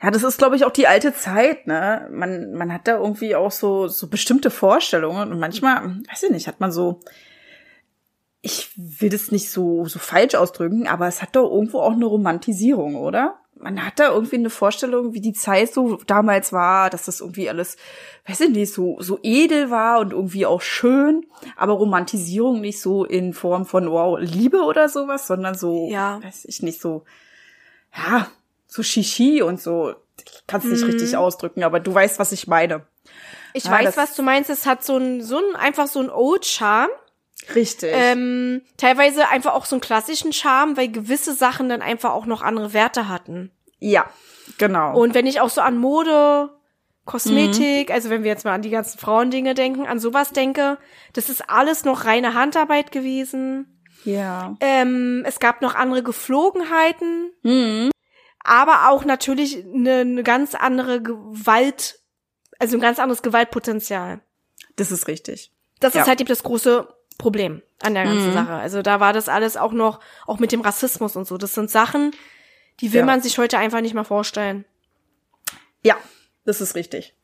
Ja, 0.01 0.11
das 0.13 0.23
ist, 0.23 0.39
glaube 0.39 0.55
ich, 0.55 0.65
auch 0.65 0.71
die 0.71 0.87
alte 0.87 1.13
Zeit, 1.13 1.67
ne? 1.67 2.09
Man, 2.13 2.53
man 2.53 2.73
hat 2.73 2.87
da 2.87 2.99
irgendwie 2.99 3.35
auch 3.35 3.51
so, 3.51 3.89
so 3.89 4.07
bestimmte 4.07 4.51
Vorstellungen 4.51 5.33
und 5.33 5.41
manchmal, 5.41 5.97
weiß 6.11 6.23
ich 6.23 6.31
nicht, 6.31 6.47
hat 6.47 6.61
man 6.61 6.71
so, 6.71 7.01
ich 8.41 8.71
will 8.77 9.11
das 9.11 9.33
nicht 9.33 9.51
so, 9.51 9.85
so 9.87 9.99
falsch 9.99 10.37
ausdrücken, 10.37 10.87
aber 10.87 11.09
es 11.09 11.21
hat 11.23 11.35
doch 11.35 11.51
irgendwo 11.51 11.81
auch 11.81 11.93
eine 11.93 12.07
Romantisierung, 12.07 12.95
oder? 12.95 13.40
Man 13.63 13.85
hat 13.85 13.99
da 14.01 14.09
irgendwie 14.09 14.37
eine 14.37 14.49
Vorstellung, 14.51 15.13
wie 15.13 15.21
die 15.21 15.35
Zeit 15.35 15.73
so 15.73 15.97
damals 16.07 16.51
war, 16.53 16.89
dass 16.89 17.05
das 17.05 17.21
irgendwie 17.21 17.49
alles, 17.49 17.77
weiß 18.27 18.41
ich 18.41 18.51
nicht, 18.51 18.73
so, 18.73 18.97
so 19.01 19.19
edel 19.23 19.71
war 19.71 20.01
und 20.01 20.13
irgendwie 20.13 20.47
auch 20.47 20.63
schön, 20.63 21.27
aber 21.57 21.75
Romantisierung 21.75 22.61
nicht 22.63 22.81
so 22.81 23.05
in 23.05 23.35
Form 23.35 23.67
von, 23.67 23.91
wow, 23.91 24.19
Liebe 24.19 24.63
oder 24.63 24.89
sowas, 24.89 25.27
sondern 25.27 25.55
so, 25.55 25.89
Ja. 25.91 26.21
weiß 26.23 26.47
ich 26.47 26.63
nicht, 26.63 26.81
so, 26.81 27.05
ja, 27.95 28.29
so 28.67 28.83
Shishi 28.83 29.43
und 29.43 29.61
so. 29.61 29.95
Ich 30.25 30.47
kann 30.47 30.61
es 30.61 30.67
nicht 30.67 30.87
richtig 30.87 31.17
ausdrücken, 31.17 31.63
aber 31.63 31.81
du 31.81 31.93
weißt, 31.95 32.19
was 32.19 32.33
ich 32.33 32.47
meine. 32.47 32.87
Ich 33.53 33.65
Ja, 33.65 33.73
weiß, 33.73 33.97
was 33.97 34.15
du 34.15 34.23
meinst. 34.23 34.49
Es 34.49 34.65
hat 34.67 34.85
so 34.85 34.97
ein, 34.97 35.23
so 35.23 35.39
ein, 35.39 35.57
einfach 35.57 35.87
so 35.87 36.01
ein 36.01 36.09
Old 36.11 36.47
Charme. 36.47 36.91
Richtig. 37.55 37.91
Ähm, 37.93 38.63
teilweise 38.77 39.29
einfach 39.29 39.55
auch 39.55 39.65
so 39.65 39.75
einen 39.77 39.81
klassischen 39.81 40.33
Charme, 40.33 40.77
weil 40.77 40.89
gewisse 40.91 41.35
Sachen 41.35 41.69
dann 41.69 41.83
einfach 41.83 42.11
auch 42.13 42.27
noch 42.27 42.43
andere 42.43 42.73
Werte 42.73 43.09
hatten. 43.09 43.51
ja, 43.79 44.09
genau. 44.59 44.99
Und 44.99 45.15
wenn 45.15 45.27
ich 45.27 45.41
auch 45.41 45.49
so 45.51 45.61
an 45.63 45.79
Mode, 45.79 46.51
Kosmetik, 47.07 47.89
Mhm. 47.89 47.95
also 47.95 48.11
wenn 48.11 48.23
wir 48.23 48.31
jetzt 48.31 48.45
mal 48.45 48.53
an 48.55 48.63
die 48.63 48.71
ganzen 48.71 48.99
Frauendinge 48.99 49.55
denken, 49.55 49.87
an 49.87 49.99
sowas 49.99 50.31
denke, 50.33 50.79
das 51.15 51.29
ist 51.31 51.49
alles 51.49 51.85
noch 51.85 52.05
reine 52.05 52.35
Handarbeit 52.35 52.93
gewesen. 52.93 53.81
ja. 54.05 54.57
Ähm, 54.61 55.25
es 55.27 55.41
gab 55.41 55.61
noch 55.63 55.75
andere 55.75 56.03
Geflogenheiten, 56.03 57.33
Mhm. 57.43 57.91
aber 58.45 58.89
auch 58.91 59.05
natürlich 59.05 59.65
eine, 59.65 59.99
eine 60.01 60.23
ganz 60.23 60.55
andere 60.55 61.03
Gewalt, 61.03 62.01
also 62.59 62.77
ein 62.77 62.81
ganz 62.81 62.99
anderes 62.99 63.23
Gewaltpotenzial. 63.23 64.21
Das 64.77 64.93
ist 64.93 65.09
richtig. 65.09 65.53
Das 65.81 65.95
Ja. 65.95 66.03
ist 66.03 66.09
halt 66.09 66.21
eben 66.21 66.29
das 66.29 66.43
große 66.43 66.87
Problem 67.21 67.63
an 67.83 67.95
der 67.95 68.05
ganzen 68.05 68.29
Mhm. 68.31 68.33
Sache. 68.35 68.53
Also 68.53 68.83
da 68.83 69.01
war 69.01 69.13
das 69.13 69.29
alles 69.29 69.57
auch 69.57 69.73
noch, 69.73 70.01
auch 70.27 70.39
mit 70.39 70.53
dem 70.53 70.61
Rassismus 70.61 71.17
und 71.17 71.27
so. 71.27 71.37
Das 71.39 71.55
sind 71.55 71.71
Sachen, 71.71 72.13
die 72.81 72.93
will 72.93 73.01
Ja. 73.01 73.07
man 73.07 73.21
sich 73.23 73.39
heute 73.39 73.59
einfach 73.59 73.81
nicht 73.81 73.95
mehr 73.95 74.05
vorstellen. 74.05 74.65
Ja, 75.83 75.97
das 76.45 76.61
ist 76.61 76.75
richtig. 76.75 77.15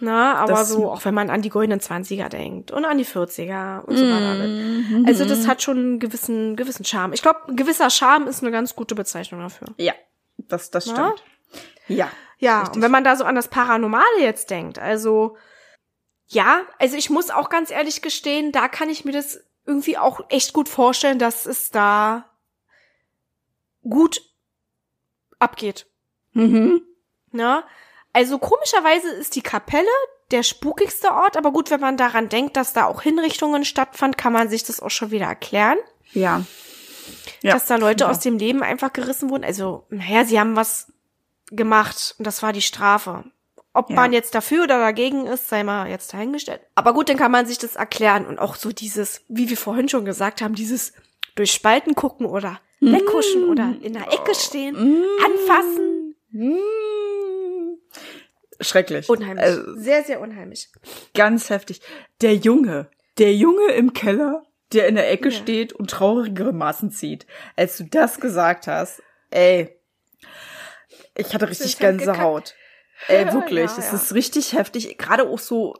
Na, 0.00 0.34
aber 0.34 0.52
Das- 0.54 0.68
so, 0.70 0.90
auch 0.90 1.04
wenn 1.04 1.14
man 1.14 1.30
an 1.30 1.42
die 1.42 1.48
goldenen 1.48 1.78
Zwanziger 1.80 2.28
denkt 2.28 2.72
und 2.72 2.84
an 2.84 2.98
die 2.98 3.04
40er 3.04 3.84
und 3.86 3.96
so 3.96 4.04
Mhm. 4.04 4.10
weiter. 4.10 4.30
alles. 4.30 5.06
Also 5.06 5.24
das 5.24 5.46
hat 5.46 5.62
schon 5.62 5.78
einen 5.78 5.98
gewissen, 6.00 6.56
gewissen 6.56 6.84
Charme. 6.84 7.12
Ich 7.12 7.22
glaube, 7.22 7.38
ein 7.48 7.56
gewisser 7.56 7.88
Charme 7.88 8.26
ist 8.26 8.42
eine 8.42 8.50
ganz 8.50 8.74
gute 8.74 8.94
Bezeichnung 8.96 9.40
dafür. 9.42 9.68
Ja, 9.76 9.92
das, 10.38 10.70
das 10.72 10.86
Na? 10.86 11.12
stimmt. 11.14 11.22
Ja. 11.88 12.08
Ja, 12.38 12.60
Richtig. 12.60 12.76
und 12.76 12.82
wenn 12.82 12.90
man 12.90 13.04
da 13.04 13.14
so 13.14 13.22
an 13.24 13.36
das 13.36 13.46
Paranormale 13.48 14.20
jetzt 14.20 14.50
denkt, 14.50 14.78
also 14.80 15.36
ja, 16.32 16.62
also 16.78 16.96
ich 16.96 17.10
muss 17.10 17.30
auch 17.30 17.48
ganz 17.48 17.70
ehrlich 17.70 18.02
gestehen, 18.02 18.52
da 18.52 18.68
kann 18.68 18.88
ich 18.88 19.04
mir 19.04 19.12
das 19.12 19.40
irgendwie 19.66 19.98
auch 19.98 20.20
echt 20.30 20.52
gut 20.52 20.68
vorstellen, 20.68 21.18
dass 21.18 21.46
es 21.46 21.70
da 21.70 22.28
gut 23.82 24.22
abgeht. 25.38 25.86
Mhm. 26.32 26.82
Ne? 27.30 27.62
Also 28.12 28.38
komischerweise 28.38 29.10
ist 29.10 29.36
die 29.36 29.42
Kapelle 29.42 29.88
der 30.30 30.42
spukigste 30.42 31.12
Ort, 31.12 31.36
aber 31.36 31.52
gut, 31.52 31.70
wenn 31.70 31.80
man 31.80 31.96
daran 31.96 32.28
denkt, 32.28 32.56
dass 32.56 32.72
da 32.72 32.86
auch 32.86 33.02
Hinrichtungen 33.02 33.64
stattfanden, 33.64 34.16
kann 34.16 34.32
man 34.32 34.48
sich 34.48 34.64
das 34.64 34.80
auch 34.80 34.90
schon 34.90 35.10
wieder 35.10 35.26
erklären, 35.26 35.78
Ja. 36.12 36.42
ja. 37.42 37.52
dass 37.52 37.66
da 37.66 37.76
Leute 37.76 38.04
ja. 38.04 38.10
aus 38.10 38.20
dem 38.20 38.38
Leben 38.38 38.62
einfach 38.62 38.92
gerissen 38.92 39.28
wurden. 39.28 39.44
Also, 39.44 39.86
naja, 39.90 40.24
sie 40.24 40.40
haben 40.40 40.56
was 40.56 40.90
gemacht 41.50 42.14
und 42.18 42.26
das 42.26 42.42
war 42.42 42.54
die 42.54 42.62
Strafe. 42.62 43.24
Ob 43.74 43.88
Ja. 43.90 43.96
man 43.96 44.12
jetzt 44.12 44.34
dafür 44.34 44.64
oder 44.64 44.78
dagegen 44.78 45.26
ist, 45.26 45.48
sei 45.48 45.62
mal 45.64 45.88
jetzt 45.88 46.12
dahingestellt. 46.12 46.60
Aber 46.74 46.92
gut, 46.92 47.08
dann 47.08 47.16
kann 47.16 47.30
man 47.30 47.46
sich 47.46 47.58
das 47.58 47.76
erklären 47.76 48.26
und 48.26 48.38
auch 48.38 48.54
so 48.56 48.70
dieses, 48.70 49.22
wie 49.28 49.48
wir 49.48 49.56
vorhin 49.56 49.88
schon 49.88 50.04
gesagt 50.04 50.42
haben, 50.42 50.54
dieses 50.54 50.92
durch 51.34 51.52
Spalten 51.52 51.94
gucken 51.94 52.26
oder 52.26 52.60
wegkuschen 52.80 53.48
oder 53.48 53.74
in 53.80 53.94
der 53.94 54.12
Ecke 54.12 54.34
stehen, 54.34 54.76
anfassen. 55.24 56.14
Mm. 56.32 57.78
Schrecklich. 58.60 59.08
Unheimlich. 59.08 59.44
Also, 59.44 59.74
sehr, 59.76 60.04
sehr 60.04 60.20
unheimlich. 60.20 60.68
ganz 61.14 61.48
heftig. 61.50 61.80
Der 62.20 62.34
Junge, 62.36 62.88
der 63.18 63.34
Junge 63.34 63.72
im 63.72 63.92
Keller, 63.92 64.44
der 64.72 64.88
in 64.88 64.94
der 64.94 65.10
Ecke 65.10 65.30
Ja. 65.30 65.34
steht 65.38 65.72
und 65.72 65.90
traurige 65.90 66.44
Grimassen 66.44 66.90
zieht. 66.90 67.26
Als 67.56 67.76
du 67.78 67.84
das 67.84 68.20
gesagt 68.20 68.66
hast, 68.66 69.02
ey, 69.30 69.74
ich 71.16 71.32
hatte 71.34 71.48
richtig 71.48 71.78
ja 71.78 71.90
Gänsehaut. 71.90 72.54
Ey, 73.08 73.32
wirklich, 73.32 73.70
Ja, 73.70 73.78
es 73.78 73.88
ja. 73.88 73.94
ist 73.94 74.14
richtig 74.14 74.52
heftig. 74.54 74.96
Gerade 74.98 75.28
auch 75.28 75.38
so 75.38 75.74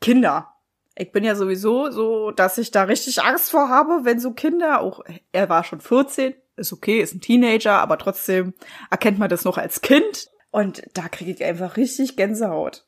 Kinder. 0.00 0.48
Ich 0.94 1.10
bin 1.12 1.24
ja 1.24 1.34
sowieso 1.34 1.90
so, 1.90 2.32
dass 2.32 2.58
ich 2.58 2.70
da 2.70 2.82
richtig 2.82 3.22
Angst 3.22 3.50
vor 3.50 3.68
habe, 3.68 4.00
wenn 4.04 4.20
so 4.20 4.32
Kinder, 4.32 4.80
auch 4.80 5.00
er 5.32 5.48
war 5.48 5.64
schon 5.64 5.80
14, 5.80 6.34
ist 6.56 6.72
okay, 6.72 7.00
ist 7.00 7.14
ein 7.14 7.20
Teenager, 7.20 7.78
aber 7.78 7.96
trotzdem 7.96 8.52
erkennt 8.90 9.18
man 9.18 9.30
das 9.30 9.44
noch 9.44 9.56
als 9.56 9.80
Kind. 9.80 10.28
Und 10.50 10.82
da 10.92 11.08
kriege 11.08 11.30
ich 11.30 11.42
einfach 11.42 11.78
richtig 11.78 12.16
Gänsehaut. 12.16 12.84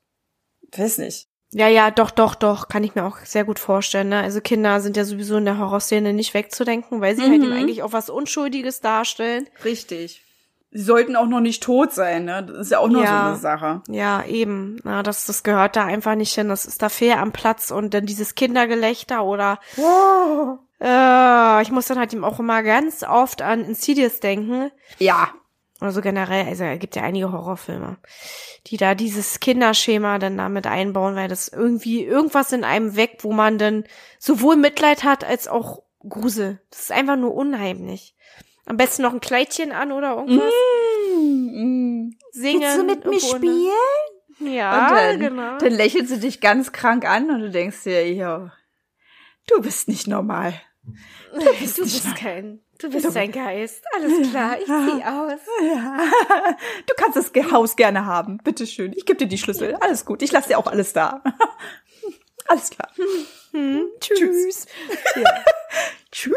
Weiß 0.76 0.98
nicht. 0.98 1.28
Ja, 1.53 1.68
ja, 1.68 1.90
doch, 1.90 2.11
doch, 2.11 2.34
doch, 2.34 2.68
kann 2.68 2.84
ich 2.84 2.94
mir 2.94 3.05
auch 3.05 3.18
sehr 3.20 3.44
gut 3.44 3.59
vorstellen. 3.59 4.09
Ne? 4.11 4.20
Also 4.20 4.40
Kinder 4.40 4.80
sind 4.80 4.96
ja 4.98 5.05
sowieso 5.05 5.36
in 5.36 5.44
der 5.46 5.57
Horrorszene 5.59 6.12
nicht 6.12 6.34
wegzudenken, 6.34 7.01
weil 7.01 7.14
sie 7.16 7.22
halt 7.22 7.38
Mhm. 7.38 7.44
eben 7.44 7.53
eigentlich 7.53 7.82
auch 7.84 7.92
was 7.92 8.11
Unschuldiges 8.11 8.80
darstellen. 8.80 9.48
Richtig. 9.64 10.23
Sie 10.74 10.82
sollten 10.82 11.16
auch 11.16 11.26
noch 11.28 11.40
nicht 11.40 11.62
tot 11.62 11.92
sein, 11.92 12.26
ne? 12.26 12.42
Das 12.44 12.58
ist 12.58 12.70
ja 12.72 12.80
auch 12.80 12.88
noch 12.88 13.02
Ja. 13.02 13.06
so 13.22 13.26
eine 13.28 13.36
Sache. 13.36 13.82
Ja, 13.88 14.22
eben. 14.24 14.76
Na, 14.84 15.02
das, 15.02 15.24
das 15.24 15.42
gehört 15.44 15.76
da 15.76 15.84
einfach 15.84 16.16
nicht 16.16 16.34
hin. 16.34 16.48
Das 16.50 16.66
ist 16.66 16.82
da 16.82 16.88
fair 16.90 17.20
am 17.20 17.32
Platz 17.32 17.70
und 17.70 17.94
dann 17.94 18.04
dieses 18.06 18.34
Kindergelächter 18.34 19.24
oder 19.24 19.58
Wow. 19.76 20.58
äh, 20.80 21.62
ich 21.62 21.70
muss 21.70 21.86
dann 21.86 21.98
halt 21.98 22.12
eben 22.12 22.24
auch 22.24 22.40
immer 22.40 22.62
ganz 22.62 23.02
oft 23.04 23.40
an 23.40 23.64
Insidious 23.64 24.20
denken. 24.20 24.70
Ja. 24.98 25.28
Oder 25.80 25.92
so 25.92 26.00
generell, 26.00 26.46
also 26.46 26.64
es 26.64 26.78
gibt 26.78 26.96
ja 26.96 27.02
einige 27.02 27.30
Horrorfilme, 27.32 27.96
die 28.68 28.76
da 28.76 28.94
dieses 28.94 29.40
Kinderschema 29.40 30.18
dann 30.18 30.36
damit 30.38 30.66
einbauen, 30.66 31.14
weil 31.16 31.28
das 31.28 31.48
irgendwie 31.48 32.04
irgendwas 32.04 32.52
in 32.52 32.64
einem 32.64 32.96
weckt, 32.96 33.22
wo 33.24 33.32
man 33.32 33.58
dann 33.58 33.84
sowohl 34.18 34.56
Mitleid 34.56 35.04
hat 35.04 35.24
als 35.24 35.46
auch 35.48 35.82
Grusel. 36.08 36.60
Das 36.70 36.80
ist 36.80 36.92
einfach 36.92 37.16
nur 37.16 37.34
unheimlich. 37.34 38.14
Am 38.66 38.76
besten 38.76 39.02
noch 39.02 39.12
ein 39.12 39.20
Kleidchen 39.20 39.72
an 39.72 39.92
oder 39.92 40.16
irgendwas. 40.16 40.52
Mm, 41.16 42.10
Singen. 42.32 42.60
Willst 42.62 42.78
du 42.78 42.84
mit 42.84 43.04
mir 43.04 43.20
spielen? 43.20 43.70
Ja, 44.40 44.88
und 44.88 44.96
dann, 44.96 45.20
genau. 45.20 45.58
dann 45.58 45.72
lächelt 45.72 46.08
sie 46.08 46.18
dich 46.18 46.40
ganz 46.40 46.72
krank 46.72 47.08
an 47.08 47.30
und 47.30 47.40
du 47.40 47.50
denkst 47.50 47.84
dir, 47.84 48.10
ja, 48.12 48.52
du 49.46 49.60
bist 49.60 49.88
nicht 49.88 50.06
normal. 50.06 50.60
Du 51.32 51.52
bist, 51.60 52.16
kein, 52.16 52.60
du 52.78 52.90
bist 52.90 53.16
ein 53.16 53.32
Geist. 53.32 53.84
Alles 53.94 54.30
klar, 54.30 54.58
ich 54.58 54.66
zieh 54.66 55.04
aus. 55.04 55.40
Ja. 55.62 55.98
Du 56.86 56.94
kannst 56.96 57.16
das 57.16 57.52
Haus 57.52 57.76
gerne 57.76 58.06
haben. 58.06 58.38
Bitteschön. 58.38 58.92
Ich 58.94 59.06
gebe 59.06 59.18
dir 59.18 59.26
die 59.28 59.38
Schlüssel. 59.38 59.76
Alles 59.76 60.04
gut. 60.04 60.22
Ich 60.22 60.32
lasse 60.32 60.48
dir 60.48 60.58
auch 60.58 60.66
alles 60.66 60.92
da. 60.92 61.22
Alles 62.46 62.68
klar. 62.68 62.90
Hm, 63.52 63.88
tschüss. 64.00 64.66
Tschüss. 66.12 66.36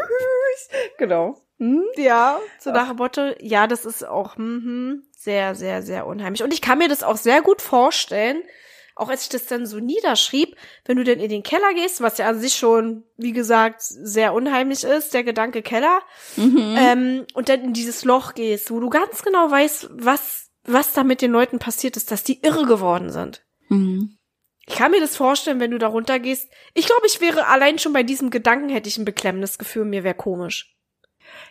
Genau. 0.98 1.36
Hm? 1.58 1.84
Ja, 1.96 2.38
so 2.58 2.70
nach 2.70 2.88
dem 2.88 2.96
Motto, 2.96 3.34
ja, 3.40 3.66
das 3.66 3.84
ist 3.84 4.06
auch 4.06 4.36
mhm, 4.36 5.02
sehr, 5.16 5.54
sehr, 5.54 5.82
sehr 5.82 6.06
unheimlich. 6.06 6.42
Und 6.42 6.54
ich 6.54 6.60
kann 6.60 6.78
mir 6.78 6.88
das 6.88 7.02
auch 7.02 7.16
sehr 7.16 7.42
gut 7.42 7.60
vorstellen, 7.60 8.42
auch 8.94 9.08
als 9.08 9.22
ich 9.22 9.28
das 9.28 9.46
dann 9.46 9.66
so 9.66 9.78
niederschrieb, 9.78 10.56
wenn 10.84 10.96
du 10.96 11.04
denn 11.04 11.20
in 11.20 11.30
den 11.30 11.42
Keller 11.42 11.72
gehst, 11.74 12.00
was 12.00 12.18
ja 12.18 12.28
an 12.28 12.40
sich 12.40 12.54
schon, 12.54 13.04
wie 13.16 13.32
gesagt, 13.32 13.80
sehr 13.80 14.34
unheimlich 14.34 14.82
ist, 14.84 15.14
der 15.14 15.22
Gedanke 15.24 15.62
Keller, 15.62 16.00
ähm, 16.76 17.26
und 17.34 17.48
dann 17.48 17.62
in 17.62 17.72
dieses 17.72 18.04
Loch 18.04 18.34
gehst, 18.34 18.70
wo 18.70 18.80
du 18.80 18.88
ganz 18.88 19.22
genau 19.22 19.50
weißt, 19.50 19.90
was, 19.92 20.50
was 20.64 20.92
da 20.92 21.04
mit 21.04 21.22
den 21.22 21.30
Leuten 21.30 21.58
passiert 21.60 21.96
ist, 21.96 22.10
dass 22.10 22.24
die 22.24 22.42
irre 22.42 22.66
geworden 22.66 23.10
sind. 23.10 23.44
Ich 24.66 24.74
kann 24.74 24.90
mir 24.90 25.00
das 25.00 25.16
vorstellen, 25.16 25.60
wenn 25.60 25.70
du 25.70 25.78
da 25.78 25.86
runtergehst. 25.86 26.50
Ich 26.74 26.86
glaube, 26.86 27.06
ich 27.06 27.20
wäre 27.20 27.46
allein 27.46 27.78
schon 27.78 27.92
bei 27.92 28.02
diesem 28.02 28.30
Gedanken 28.30 28.68
hätte 28.68 28.88
ich 28.88 28.98
ein 28.98 29.04
beklemmendes 29.04 29.58
Gefühl, 29.58 29.84
mir 29.84 30.04
wäre 30.04 30.14
komisch. 30.14 30.77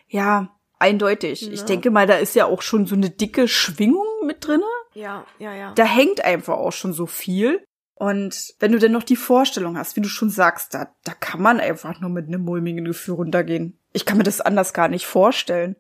Ja, 0.07 0.55
eindeutig. 0.79 1.51
Ich 1.51 1.61
Ja. 1.61 1.65
denke 1.65 1.91
mal, 1.91 2.07
da 2.07 2.15
ist 2.15 2.35
ja 2.35 2.45
auch 2.45 2.61
schon 2.61 2.85
so 2.85 2.95
eine 2.95 3.09
dicke 3.09 3.47
Schwingung 3.47 4.05
mit 4.25 4.45
drinne. 4.47 4.63
Ja, 4.93 5.25
ja, 5.39 5.53
ja. 5.53 5.73
Da 5.73 5.83
hängt 5.85 6.23
einfach 6.23 6.57
auch 6.57 6.71
schon 6.71 6.93
so 6.93 7.05
viel. 7.05 7.63
Und 7.95 8.53
wenn 8.59 8.71
du 8.71 8.79
dann 8.79 8.91
noch 8.91 9.03
die 9.03 9.15
Vorstellung 9.15 9.77
hast, 9.77 9.95
wie 9.95 10.01
du 10.01 10.09
schon 10.09 10.29
sagst, 10.29 10.73
da, 10.73 10.93
da 11.03 11.13
kann 11.13 11.41
man 11.41 11.59
einfach 11.59 11.99
nur 11.99 12.11
mit 12.11 12.27
einem 12.27 12.41
mulmigen 12.43 12.85
Gefühl 12.85 13.15
runtergehen. 13.15 13.79
Ich 13.91 14.05
kann 14.05 14.17
mir 14.17 14.23
das 14.23 14.39
anders 14.41 14.73
gar 14.73 14.87
nicht 14.87 15.07
vorstellen. 15.07 15.75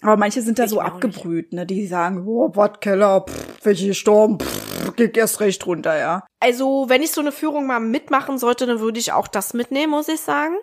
Aber 0.00 0.16
manche 0.16 0.42
sind 0.42 0.58
da 0.58 0.64
Ich 0.64 0.70
so 0.70 0.80
abgebrüht, 0.80 1.52
ne? 1.52 1.66
Die 1.66 1.86
sagen, 1.86 2.24
oh, 2.26 2.54
Wortkeller, 2.54 3.22
pff, 3.28 3.64
welche 3.64 3.88
gestorben, 3.88 4.38
pff, 4.38 4.94
geht 4.94 5.16
erst 5.16 5.40
recht 5.40 5.66
runter, 5.66 5.98
ja. 5.98 6.24
Also, 6.38 6.86
wenn 6.88 7.02
ich 7.02 7.10
so 7.10 7.20
eine 7.20 7.32
Führung 7.32 7.66
mal 7.66 7.80
mitmachen 7.80 8.38
sollte, 8.38 8.66
dann 8.66 8.80
würde 8.80 9.00
ich 9.00 9.12
auch 9.12 9.26
das 9.26 9.54
mitnehmen, 9.54 9.90
muss 9.90 10.08
ich 10.08 10.20
sagen. 10.20 10.54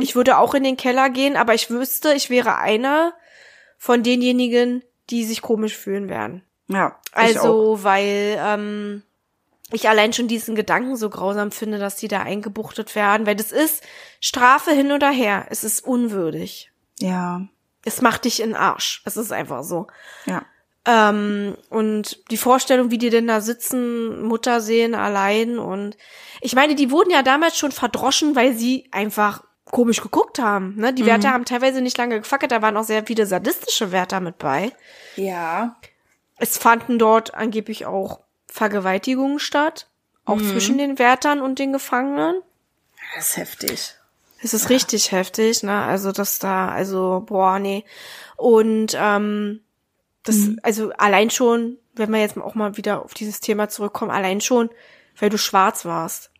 Ich 0.00 0.16
würde 0.16 0.38
auch 0.38 0.54
in 0.54 0.64
den 0.64 0.78
Keller 0.78 1.10
gehen, 1.10 1.36
aber 1.36 1.54
ich 1.54 1.70
wüsste, 1.70 2.14
ich 2.14 2.30
wäre 2.30 2.56
einer 2.56 3.12
von 3.76 4.02
denjenigen, 4.02 4.82
die 5.10 5.24
sich 5.24 5.42
komisch 5.42 5.76
fühlen 5.76 6.08
werden. 6.08 6.42
Ja. 6.68 6.98
ich 7.10 7.38
auch. 7.38 7.44
Also, 7.44 7.78
weil 7.82 8.38
ähm, 8.40 9.02
ich 9.70 9.88
allein 9.88 10.12
schon 10.12 10.28
diesen 10.28 10.54
Gedanken 10.54 10.96
so 10.96 11.10
grausam 11.10 11.50
finde, 11.50 11.78
dass 11.78 11.96
die 11.96 12.08
da 12.08 12.22
eingebuchtet 12.22 12.94
werden, 12.94 13.26
weil 13.26 13.36
das 13.36 13.52
ist 13.52 13.82
Strafe 14.20 14.70
hin 14.70 14.92
oder 14.92 15.10
her. 15.10 15.46
Es 15.50 15.64
ist 15.64 15.84
unwürdig. 15.84 16.72
Ja, 16.98 17.42
Es 17.84 18.00
macht 18.00 18.24
dich 18.24 18.40
in 18.40 18.50
den 18.50 18.56
Arsch. 18.56 19.02
Es 19.04 19.16
ist 19.16 19.32
einfach 19.32 19.62
so. 19.64 19.86
ja. 20.26 20.44
Ähm, 20.84 21.56
und 21.70 22.28
die 22.32 22.36
Vorstellung, 22.36 22.90
wie 22.90 22.98
die 22.98 23.10
denn 23.10 23.28
da 23.28 23.40
sitzen, 23.40 24.22
Mutter 24.22 24.60
sehen 24.60 24.96
allein 24.96 25.60
und 25.60 25.96
ich 26.40 26.56
meine, 26.56 26.74
die 26.74 26.90
wurden 26.90 27.10
ja 27.10 27.22
damals 27.22 27.56
schon 27.56 27.70
verdroschen, 27.70 28.34
weil 28.34 28.54
sie 28.54 28.88
einfach 28.90 29.44
komisch 29.64 30.02
geguckt 30.02 30.40
haben. 30.40 30.74
Ne? 30.76 30.92
Die 30.92 31.06
Wärter 31.06 31.30
haben 31.30 31.44
teilweise 31.44 31.80
nicht 31.80 31.96
lange 31.98 32.18
gefackelt, 32.18 32.50
da 32.50 32.62
waren 32.62 32.76
auch 32.76 32.84
sehr 32.84 33.06
viele 33.06 33.26
sadistische 33.26 33.92
Wärter 33.92 34.18
mit 34.18 34.38
bei. 34.38 34.72
Ja. 35.14 35.76
Es 36.38 36.58
fanden 36.58 36.98
dort 36.98 37.34
angeblich 37.34 37.86
auch 37.86 38.20
Vergewaltigungen 38.48 39.38
statt, 39.38 39.86
auch 40.24 40.38
zwischen 40.38 40.78
den 40.78 40.98
Wärtern 40.98 41.40
und 41.40 41.60
den 41.60 41.72
Gefangenen. 41.72 42.42
Das 43.14 43.30
ist 43.30 43.36
heftig. 43.36 43.94
Es 44.42 44.54
ist 44.54 44.70
richtig 44.70 45.12
heftig, 45.12 45.62
ne? 45.62 45.82
Also 45.82 46.10
das 46.12 46.38
da, 46.38 46.68
also 46.68 47.22
boah, 47.26 47.58
nee. 47.58 47.84
Und 48.36 48.96
ähm, 48.98 49.60
das, 50.24 50.36
also 50.62 50.90
allein 50.98 51.30
schon, 51.30 51.78
wenn 51.94 52.10
wir 52.10 52.20
jetzt 52.20 52.36
auch 52.36 52.54
mal 52.54 52.76
wieder 52.76 53.04
auf 53.04 53.14
dieses 53.14 53.40
Thema 53.40 53.68
zurückkommen, 53.68 54.10
allein 54.10 54.40
schon, 54.40 54.70
weil 55.18 55.30
du 55.30 55.38
schwarz 55.38 55.84
warst, 55.84 56.30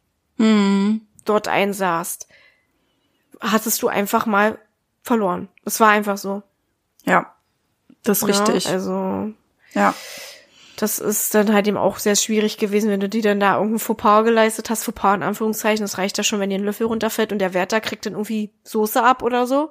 dort 1.24 1.48
einsaßt, 1.48 2.26
hattest 3.40 3.82
du 3.82 3.88
einfach 3.88 4.26
mal 4.26 4.58
verloren. 5.02 5.48
Es 5.64 5.78
war 5.80 5.90
einfach 5.90 6.16
so. 6.16 6.42
Ja. 7.04 7.34
Das 8.02 8.22
ist 8.22 8.28
richtig. 8.28 8.64
Ja, 8.64 8.70
also 8.72 9.32
ja. 9.74 9.94
Das 10.82 10.98
ist 10.98 11.34
dann 11.34 11.52
halt 11.52 11.66
eben 11.68 11.76
auch 11.76 11.98
sehr 11.98 12.16
schwierig 12.16 12.58
gewesen, 12.58 12.90
wenn 12.90 13.00
du 13.00 13.08
die 13.08 13.20
dann 13.22 13.38
da 13.40 13.56
irgendein 13.56 13.78
Fauxpas 13.78 14.24
geleistet 14.24 14.68
hast, 14.70 14.84
Fauxpas 14.84 15.14
in 15.14 15.22
Anführungszeichen, 15.22 15.84
das 15.84 15.98
reicht 15.98 16.18
ja 16.18 16.24
schon, 16.24 16.40
wenn 16.40 16.50
dir 16.50 16.58
ein 16.58 16.64
Löffel 16.64 16.86
runterfällt 16.86 17.32
und 17.32 17.38
der 17.38 17.54
Wärter 17.54 17.80
kriegt 17.80 18.04
dann 18.06 18.14
irgendwie 18.14 18.50
Soße 18.64 19.02
ab 19.02 19.22
oder 19.22 19.46
so. 19.46 19.70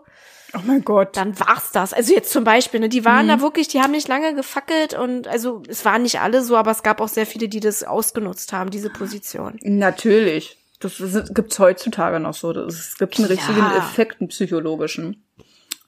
Oh 0.53 0.59
mein 0.66 0.84
Gott. 0.84 1.16
dann 1.16 1.39
war's 1.39 1.72
das. 1.72 1.93
Also 1.93 2.14
jetzt 2.14 2.32
zum 2.32 2.43
Beispiel, 2.43 2.80
ne, 2.82 2.89
die 2.89 3.05
waren 3.05 3.28
da 3.28 3.39
wirklich, 3.39 3.68
die 3.70 3.80
haben 3.82 3.91
nicht 3.91 4.07
lange 4.09 4.34
gefackelt 4.36 4.93
und 4.93 5.28
also 5.28 5.64
es 5.70 5.86
waren 5.86 6.01
nicht 6.01 6.20
alle 6.20 6.43
so, 6.43 6.57
aber 6.57 6.72
es 6.72 6.84
gab 6.84 6.99
auch 6.99 7.07
sehr 7.07 7.26
viele, 7.26 7.47
die 7.47 7.62
das 7.62 7.84
ausgenutzt 7.84 8.51
haben, 8.51 8.70
diese 8.70 8.89
Position. 8.89 9.57
Natürlich. 9.62 10.57
Das 10.82 10.99
ist- 10.99 11.34
gibt's 11.36 11.57
heutzutage 11.59 12.20
noch 12.20 12.34
so. 12.34 12.51
Es 12.51 12.97
gibt 12.97 13.18
einen 13.18 13.28
Klar. 13.28 13.38
richtigen 13.38 13.78
Effekt, 13.78 14.20
einen 14.20 14.28
psychologischen. 14.30 15.24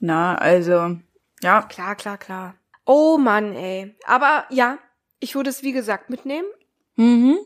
Na, 0.00 0.36
also, 0.36 0.96
ja. 1.42 1.62
Klar, 1.62 1.94
klar, 1.96 2.16
klar. 2.16 2.54
Oh 2.86 3.18
Mann, 3.18 3.54
ey. 3.54 3.94
Aber 4.06 4.44
ja, 4.50 4.78
ich 5.24 5.34
würde 5.34 5.50
es 5.50 5.62
wie 5.62 5.72
gesagt 5.72 6.10
mitnehmen. 6.10 6.46
Mhm. 6.96 7.38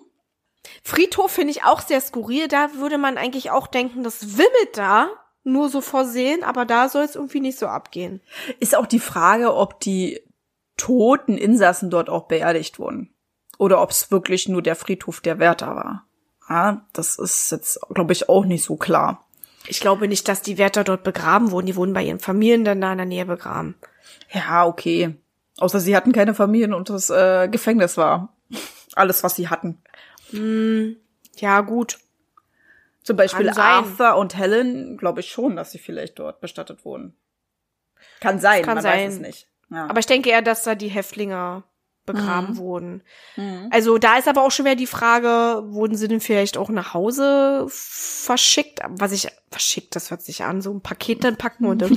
Friedhof 0.82 1.30
finde 1.30 1.52
ich 1.52 1.64
auch 1.64 1.80
sehr 1.80 2.00
skurril. 2.00 2.48
Da 2.48 2.74
würde 2.74 2.98
man 2.98 3.16
eigentlich 3.16 3.50
auch 3.50 3.68
denken, 3.68 4.02
das 4.02 4.36
wimmelt 4.36 4.76
da. 4.76 5.08
Nur 5.44 5.70
so 5.70 5.80
vorsehen, 5.80 6.42
aber 6.42 6.66
da 6.66 6.90
soll 6.90 7.04
es 7.04 7.14
irgendwie 7.14 7.40
nicht 7.40 7.58
so 7.58 7.68
abgehen. 7.68 8.20
Ist 8.58 8.76
auch 8.76 8.86
die 8.86 8.98
Frage, 8.98 9.54
ob 9.54 9.80
die 9.80 10.20
toten 10.76 11.38
Insassen 11.38 11.88
dort 11.88 12.10
auch 12.10 12.26
beerdigt 12.26 12.78
wurden. 12.78 13.14
Oder 13.56 13.80
ob 13.80 13.90
es 13.90 14.10
wirklich 14.10 14.48
nur 14.48 14.60
der 14.60 14.76
Friedhof 14.76 15.20
der 15.20 15.38
Wärter 15.38 15.74
war. 15.74 16.06
Ja, 16.50 16.86
das 16.92 17.18
ist 17.18 17.50
jetzt, 17.50 17.80
glaube 17.94 18.12
ich, 18.12 18.28
auch 18.28 18.44
nicht 18.44 18.64
so 18.64 18.76
klar. 18.76 19.24
Ich 19.68 19.80
glaube 19.80 20.08
nicht, 20.08 20.28
dass 20.28 20.42
die 20.42 20.58
Wärter 20.58 20.84
dort 20.84 21.02
begraben 21.02 21.50
wurden. 21.50 21.66
Die 21.66 21.76
wurden 21.76 21.94
bei 21.94 22.02
ihren 22.02 22.20
Familien 22.20 22.64
dann 22.64 22.80
da 22.80 22.92
in 22.92 22.98
der 22.98 23.06
Nähe 23.06 23.24
begraben. 23.24 23.76
Ja, 24.32 24.66
okay. 24.66 25.16
Außer 25.58 25.80
sie 25.80 25.96
hatten 25.96 26.12
keine 26.12 26.34
Familien 26.34 26.72
und 26.74 26.90
das 26.90 27.10
äh, 27.10 27.48
Gefängnis 27.48 27.96
war. 27.96 28.36
Alles, 28.94 29.22
was 29.22 29.36
sie 29.36 29.48
hatten. 29.48 29.82
Ja, 31.36 31.60
gut. 31.60 31.98
Zum 33.02 33.16
Beispiel. 33.16 33.48
Arthur 33.50 34.16
und 34.16 34.36
Helen, 34.36 34.96
glaube 34.96 35.20
ich 35.20 35.30
schon, 35.30 35.56
dass 35.56 35.70
sie 35.70 35.78
vielleicht 35.78 36.18
dort 36.18 36.40
bestattet 36.40 36.84
wurden. 36.84 37.16
Kann 38.20 38.38
sein, 38.38 38.62
kann 38.62 38.74
man 38.74 38.82
sein. 38.82 39.06
weiß 39.06 39.14
es 39.14 39.20
nicht. 39.20 39.48
Ja. 39.70 39.86
Aber 39.88 39.98
ich 40.00 40.06
denke 40.06 40.30
eher, 40.30 40.42
dass 40.42 40.62
da 40.62 40.74
die 40.74 40.88
Häftlinge 40.88 41.62
begraben 42.12 42.54
Mhm. 42.54 42.56
wurden. 42.58 43.02
Also 43.70 43.98
da 43.98 44.16
ist 44.18 44.26
aber 44.26 44.42
auch 44.42 44.50
schon 44.50 44.64
wieder 44.64 44.74
die 44.74 44.86
Frage, 44.86 45.62
wurden 45.72 45.96
sie 45.96 46.08
denn 46.08 46.20
vielleicht 46.20 46.56
auch 46.56 46.68
nach 46.70 46.92
Hause 46.94 47.66
verschickt? 47.68 48.80
Was 48.88 49.12
ich, 49.12 49.28
verschickt, 49.50 49.94
das 49.94 50.10
hört 50.10 50.22
sich 50.22 50.42
an, 50.44 50.60
so 50.60 50.72
ein 50.72 50.80
Paket 50.80 51.22
dann 51.24 51.36
packen 51.36 51.66
und 51.66 51.80
dann. 51.82 51.96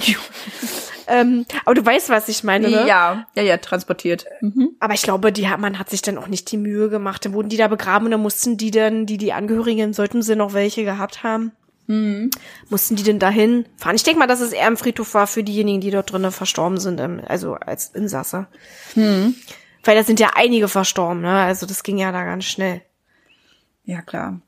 ähm, 1.07 1.45
aber 1.65 1.75
du 1.75 1.85
weißt, 1.85 2.09
was 2.09 2.29
ich 2.29 2.43
meine, 2.43 2.69
ne? 2.69 2.87
ja, 2.87 3.25
ja, 3.35 3.43
ja, 3.43 3.57
transportiert. 3.57 4.25
Mhm. 4.41 4.75
Aber 4.79 4.93
ich 4.93 5.01
glaube, 5.01 5.31
die, 5.31 5.49
hat- 5.49 5.59
man 5.59 5.79
hat 5.79 5.89
sich 5.89 6.01
dann 6.01 6.17
auch 6.17 6.27
nicht 6.27 6.51
die 6.51 6.57
Mühe 6.57 6.89
gemacht. 6.89 7.25
Dann 7.25 7.33
wurden 7.33 7.49
die 7.49 7.57
da 7.57 7.67
begraben 7.67 8.05
und 8.05 8.11
dann 8.11 8.21
mussten 8.21 8.57
die 8.57 8.71
dann, 8.71 9.05
die, 9.05 9.17
die 9.17 9.33
Angehörigen, 9.33 9.93
sollten 9.93 10.21
sie 10.21 10.35
noch 10.35 10.53
welche 10.53 10.83
gehabt 10.83 11.23
haben, 11.23 11.51
mussten 12.69 12.95
die 12.95 13.03
denn 13.03 13.19
dahin 13.19 13.65
fahren? 13.75 13.95
Ich 13.95 14.03
denke 14.03 14.19
mal, 14.19 14.27
dass 14.27 14.39
es 14.39 14.53
eher 14.53 14.67
ein 14.67 14.77
Friedhof 14.77 15.13
war 15.13 15.27
für 15.27 15.43
diejenigen, 15.43 15.81
die 15.81 15.91
dort 15.91 16.09
drinnen 16.13 16.31
verstorben 16.31 16.77
sind, 16.79 17.01
ähm, 17.01 17.21
also 17.27 17.55
als 17.55 17.87
Insasse. 17.89 18.47
Weil 19.83 19.95
da 19.95 20.03
sind 20.03 20.19
ja 20.19 20.31
einige 20.35 20.67
verstorben, 20.67 21.21
ne? 21.21 21.41
Also 21.41 21.65
das 21.65 21.83
ging 21.83 21.97
ja 21.97 22.11
da 22.11 22.23
ganz 22.23 22.45
schnell. 22.45 22.81
Ja, 23.83 24.01
klar. 24.01 24.39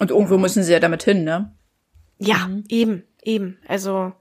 Und 0.00 0.10
irgendwo 0.10 0.38
müssen 0.38 0.62
sie 0.64 0.72
ja 0.72 0.80
damit 0.80 1.02
hin, 1.02 1.24
ne? 1.24 1.54
Ja, 2.18 2.48
eben, 2.68 3.04
eben. 3.22 3.58
Also 3.68 4.12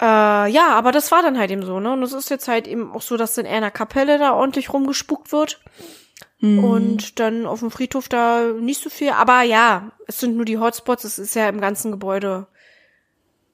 Äh, 0.00 0.50
ja, 0.50 0.70
aber 0.70 0.90
das 0.90 1.12
war 1.12 1.22
dann 1.22 1.38
halt 1.38 1.50
eben 1.50 1.64
so, 1.64 1.78
ne? 1.78 1.92
Und 1.92 2.02
es 2.02 2.12
ist 2.12 2.30
jetzt 2.30 2.48
halt 2.48 2.66
eben 2.66 2.90
auch 2.92 3.02
so, 3.02 3.16
dass 3.16 3.38
in 3.38 3.46
einer 3.46 3.70
Kapelle 3.70 4.18
da 4.18 4.32
ordentlich 4.32 4.72
rumgespuckt 4.72 5.30
wird. 5.30 5.60
Und 6.42 7.20
dann 7.20 7.46
auf 7.46 7.60
dem 7.60 7.70
Friedhof 7.70 8.08
da 8.08 8.52
nicht 8.60 8.82
so 8.82 8.90
viel. 8.90 9.10
Aber 9.10 9.42
ja, 9.42 9.92
es 10.06 10.20
sind 10.20 10.36
nur 10.36 10.44
die 10.44 10.58
Hotspots, 10.58 11.04
es 11.04 11.18
ist 11.18 11.34
ja 11.34 11.48
im 11.48 11.60
ganzen 11.60 11.90
Gebäude 11.90 12.48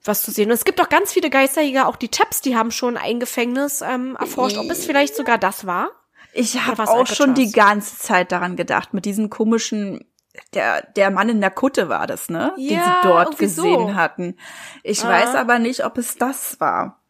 was 0.03 0.23
zu 0.23 0.31
sehen. 0.31 0.49
Und 0.49 0.55
es 0.55 0.65
gibt 0.65 0.81
auch 0.81 0.89
ganz 0.89 1.11
viele 1.13 1.29
Geisterjäger, 1.29 1.87
auch 1.87 1.95
die 1.95 2.09
Taps, 2.09 2.41
die 2.41 2.55
haben 2.55 2.71
schon 2.71 2.97
ein 2.97 3.19
Gefängnis 3.19 3.81
ähm, 3.81 4.15
erforscht, 4.19 4.57
ob 4.57 4.69
es 4.71 4.85
vielleicht 4.85 5.15
sogar 5.15 5.37
das 5.37 5.65
war. 5.65 5.89
Ich 6.33 6.59
habe 6.65 6.83
auch 6.89 7.07
schon 7.07 7.33
die 7.33 7.51
ganze 7.51 7.97
Zeit 7.97 8.31
daran 8.31 8.55
gedacht, 8.55 8.93
mit 8.93 9.05
diesen 9.05 9.29
komischen, 9.29 10.05
der, 10.53 10.81
der 10.95 11.11
Mann 11.11 11.27
in 11.29 11.41
der 11.41 11.51
Kutte 11.51 11.89
war 11.89 12.07
das, 12.07 12.29
ne? 12.29 12.53
Den 12.57 12.63
Ja, 12.77 13.01
sie 13.03 13.07
dort 13.07 13.27
irgendwie 13.33 13.47
so. 13.47 13.63
gesehen 13.63 13.95
hatten. 13.95 14.37
Ich 14.83 15.03
Ah. 15.03 15.09
weiß 15.09 15.35
aber 15.35 15.59
nicht, 15.59 15.83
ob 15.85 15.97
es 15.97 16.15
das 16.15 16.59
war. 16.59 17.01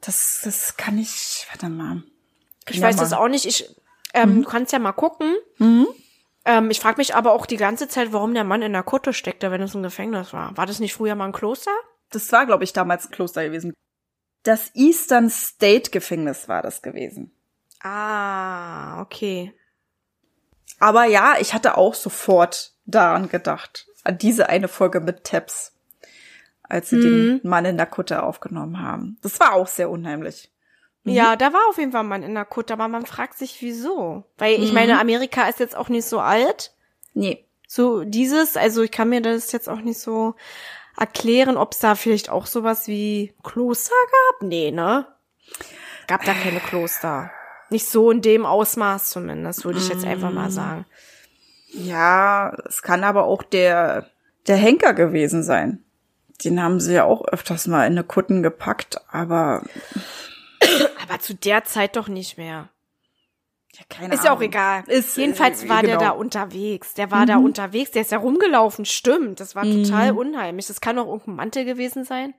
Das, 0.00 0.40
das 0.44 0.76
kann 0.76 0.98
ich, 0.98 1.46
warte 1.50 1.68
mal. 1.68 2.02
Ich 2.68 2.76
Ja, 2.76 2.82
weiß 2.86 2.96
mal. 2.96 3.02
das 3.02 3.12
auch 3.12 3.28
nicht. 3.28 3.44
Ich, 3.44 3.68
ähm, 4.14 4.42
Du 4.42 4.48
kannst 4.48 4.72
ja 4.72 4.78
mal 4.78 4.92
gucken. 4.92 5.34
Ähm, 6.46 6.70
ich 6.70 6.78
frage 6.78 6.98
mich 6.98 7.14
aber 7.14 7.32
auch 7.32 7.44
die 7.44 7.56
ganze 7.56 7.88
Zeit, 7.88 8.12
warum 8.12 8.32
der 8.32 8.44
Mann 8.44 8.62
in 8.62 8.72
der 8.72 8.84
Kutte 8.84 9.12
steckte, 9.12 9.50
wenn 9.50 9.60
es 9.60 9.74
ein 9.74 9.82
Gefängnis 9.82 10.32
war. 10.32 10.56
War 10.56 10.64
das 10.64 10.78
nicht 10.78 10.94
früher 10.94 11.16
mal 11.16 11.26
ein 11.26 11.32
Kloster? 11.32 11.72
Das 12.10 12.30
war, 12.30 12.46
glaube 12.46 12.62
ich, 12.62 12.72
damals 12.72 13.06
ein 13.06 13.10
Kloster 13.10 13.44
gewesen. 13.44 13.74
Das 14.44 14.70
Eastern 14.74 15.28
State 15.28 15.90
Gefängnis 15.90 16.48
war 16.48 16.62
das 16.62 16.82
gewesen. 16.82 17.32
Ah, 17.82 19.00
okay. 19.02 19.52
Aber 20.78 21.04
ja, 21.04 21.34
ich 21.40 21.52
hatte 21.52 21.76
auch 21.76 21.94
sofort 21.94 22.74
daran 22.84 23.28
gedacht. 23.28 23.88
An 24.04 24.18
diese 24.18 24.48
eine 24.48 24.68
Folge 24.68 25.00
mit 25.00 25.24
Tabs. 25.24 25.72
Als 26.62 26.90
sie 26.90 27.00
den 27.00 27.40
Mann 27.42 27.64
in 27.64 27.76
der 27.76 27.86
Kutte 27.86 28.22
aufgenommen 28.22 28.80
haben. 28.80 29.18
Das 29.22 29.38
war 29.40 29.54
auch 29.54 29.68
sehr 29.68 29.90
unheimlich. 29.90 30.52
Ja, 31.14 31.36
da 31.36 31.52
war 31.52 31.60
auf 31.68 31.78
jeden 31.78 31.92
Fall 31.92 32.02
ein 32.02 32.08
Mann 32.08 32.22
in 32.22 32.34
der 32.34 32.44
Kutte, 32.44 32.72
aber 32.72 32.88
man 32.88 33.06
fragt 33.06 33.38
sich, 33.38 33.62
wieso. 33.62 34.24
Weil 34.38 34.62
ich 34.62 34.72
meine, 34.72 34.98
Amerika 35.00 35.48
ist 35.48 35.60
jetzt 35.60 35.76
auch 35.76 35.88
nicht 35.88 36.04
so 36.04 36.18
alt. 36.20 36.72
Nee. 37.14 37.44
So 37.68 38.04
dieses, 38.04 38.56
also 38.56 38.82
ich 38.82 38.90
kann 38.90 39.08
mir 39.08 39.22
das 39.22 39.52
jetzt 39.52 39.68
auch 39.68 39.80
nicht 39.80 40.00
so 40.00 40.34
erklären, 40.96 41.56
ob 41.56 41.72
es 41.72 41.78
da 41.78 41.94
vielleicht 41.94 42.30
auch 42.30 42.46
sowas 42.46 42.88
wie 42.88 43.34
Kloster 43.42 43.94
gab. 44.30 44.48
Nee, 44.48 44.70
ne? 44.70 45.06
Gab 46.06 46.24
da 46.24 46.34
keine 46.34 46.60
Kloster. 46.60 47.30
Nicht 47.70 47.88
so 47.88 48.10
in 48.10 48.22
dem 48.22 48.46
Ausmaß 48.46 49.10
zumindest, 49.10 49.64
würde 49.64 49.78
ich 49.78 49.88
jetzt 49.88 50.04
einfach 50.04 50.30
mal 50.30 50.50
sagen. 50.50 50.86
Ja, 51.68 52.56
es 52.66 52.82
kann 52.82 53.04
aber 53.04 53.24
auch 53.24 53.42
der, 53.42 54.08
der 54.46 54.56
Henker 54.56 54.94
gewesen 54.94 55.42
sein. 55.42 55.82
Den 56.44 56.62
haben 56.62 56.80
sie 56.80 56.94
ja 56.94 57.04
auch 57.04 57.26
öfters 57.26 57.66
mal 57.66 57.86
in 57.86 57.92
eine 57.92 58.04
Kutten 58.04 58.42
gepackt, 58.42 59.00
aber 59.10 59.62
Aber 61.08 61.20
zu 61.20 61.34
der 61.34 61.64
Zeit 61.64 61.96
doch 61.96 62.08
nicht 62.08 62.38
mehr. 62.38 62.70
ja, 63.74 63.84
keine 63.88 64.14
Ist 64.14 64.24
ja 64.24 64.30
auch 64.30 64.36
Ahnung. 64.36 64.48
egal. 64.48 64.84
Ist, 64.86 65.16
Jedenfalls 65.16 65.64
äh, 65.64 65.68
war 65.68 65.82
der 65.82 65.98
genau. 65.98 66.10
da 66.10 66.10
unterwegs. 66.10 66.94
Der 66.94 67.10
war 67.10 67.26
da 67.26 67.36
unterwegs, 67.36 67.90
der 67.90 68.02
ist 68.02 68.12
ja 68.12 68.18
rumgelaufen, 68.18 68.84
stimmt. 68.84 69.40
Das 69.40 69.54
war 69.54 69.64
total 69.64 70.12
unheimlich. 70.12 70.66
Das 70.66 70.80
kann 70.80 70.96
doch 70.96 71.06
irgendein 71.06 71.36
Mantel 71.36 71.64
gewesen 71.64 72.04
sein. 72.04 72.34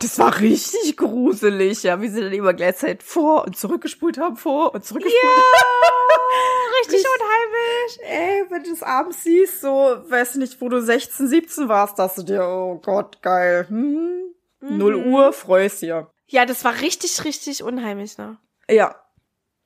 Das 0.00 0.18
war 0.18 0.40
richtig 0.40 0.96
gruselig, 0.96 1.84
ja, 1.84 2.00
wie 2.00 2.08
sie 2.08 2.20
dann 2.20 2.32
immer 2.32 2.52
gleichzeitig 2.52 3.06
vor 3.06 3.44
und 3.44 3.56
zurückgespult 3.56 4.18
haben, 4.18 4.36
vor 4.36 4.74
und 4.74 4.84
zurückgespult 4.84 5.22
Richtig 6.80 7.04
unheimlich. 7.06 7.98
Ey, 8.02 8.44
wenn 8.50 8.64
du 8.64 8.72
es 8.72 8.82
abends 8.82 9.22
siehst, 9.22 9.60
so, 9.60 9.68
weiß 9.68 10.34
nicht, 10.36 10.60
wo 10.60 10.68
du 10.68 10.82
16, 10.82 11.28
17 11.28 11.68
warst, 11.68 11.98
dass 11.98 12.16
du 12.16 12.24
dir, 12.24 12.42
oh 12.42 12.80
Gott, 12.82 13.22
geil, 13.22 13.66
hm, 13.68 14.34
null 14.60 14.96
Uhr, 14.96 15.32
freust 15.32 15.82
dir. 15.82 16.10
Ja, 16.28 16.44
das 16.46 16.64
war 16.64 16.80
richtig, 16.80 17.24
richtig 17.24 17.62
unheimlich, 17.62 18.18
ne? 18.18 18.38
Ja. 18.70 18.94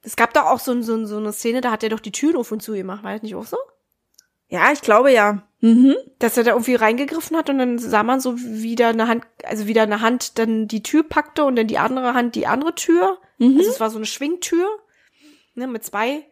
Es 0.03 0.17
gab 0.17 0.33
doch 0.35 0.47
auch 0.47 0.59
so, 0.59 0.81
so, 0.83 1.05
so 1.07 1.17
eine 1.19 1.33
Szene, 1.33 1.61
da 1.61 1.71
hat 1.71 1.83
er 1.83 1.91
doch 1.91 2.01
die 2.01 2.11
Türen 2.13 2.37
auf 2.37 2.51
und 2.51 2.63
zu 2.63 2.73
gemacht, 2.73 3.03
war 3.05 3.13
das 3.13 3.23
nicht 3.23 3.35
auch 3.35 3.47
so? 3.47 3.57
Ja, 4.49 4.73
ich 4.73 4.81
glaube 4.81 5.13
ja. 5.13 5.43
Mhm. 5.61 5.95
Dass 6.19 6.37
er 6.37 6.45
da 6.45 6.51
irgendwie 6.53 6.75
reingegriffen 6.75 7.37
hat 7.37 7.49
und 7.51 7.59
dann 7.59 7.79
sah 7.79 8.03
man 8.03 8.21
so 8.21 8.37
wieder 8.39 8.89
eine 8.89 9.07
Hand, 9.09 9.25
also 9.45 9.67
wieder 9.67 9.83
eine 9.83 10.01
Hand 10.01 10.39
dann 10.39 10.67
die 10.69 10.83
Tür 10.83 11.05
packte 11.05 11.45
und 11.45 11.57
dann 11.57 11.69
die 11.69 11.79
andere 11.79 12.15
Hand 12.15 12.35
die 12.35 12.47
andere 12.47 12.75
Tür. 12.75 13.19
Mhm. 13.39 13.59
Also 13.59 13.71
es 13.71 13.81
war 13.81 13.91
so 13.91 13.97
eine 13.97 14.07
Schwingtür, 14.07 14.69
ne, 15.55 15.67
mit 15.69 15.85
zwei 15.85 16.27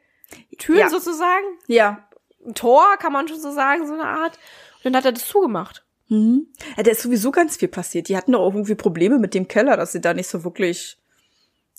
Türen 0.59 0.81
Ja. 0.81 0.91
sozusagen. 0.91 1.47
Ja. 1.67 2.07
Ein 2.45 2.55
Tor, 2.55 2.85
kann 2.99 3.13
man 3.13 3.29
schon 3.29 3.41
so 3.41 3.53
sagen, 3.53 3.87
so 3.87 3.95
eine 3.95 4.05
Art. 4.05 4.39
Und 4.77 4.85
dann 4.85 4.97
hat 4.97 5.05
er 5.05 5.13
das 5.13 5.27
zugemacht. 5.27 5.85
Mhm. 6.11 6.47
Ja, 6.77 6.83
da 6.83 6.91
ist 6.91 7.03
sowieso 7.03 7.31
ganz 7.31 7.57
viel 7.57 7.69
passiert. 7.69 8.09
Die 8.09 8.17
hatten 8.17 8.33
doch 8.33 8.41
auch 8.41 8.53
irgendwie 8.53 8.75
Probleme 8.75 9.19
mit 9.19 9.33
dem 9.33 9.49
Keller, 9.49 9.77
dass 9.77 9.93
sie 9.93 10.01
da 10.01 10.13
nicht 10.13 10.29
so 10.29 10.45
wirklich 10.45 10.99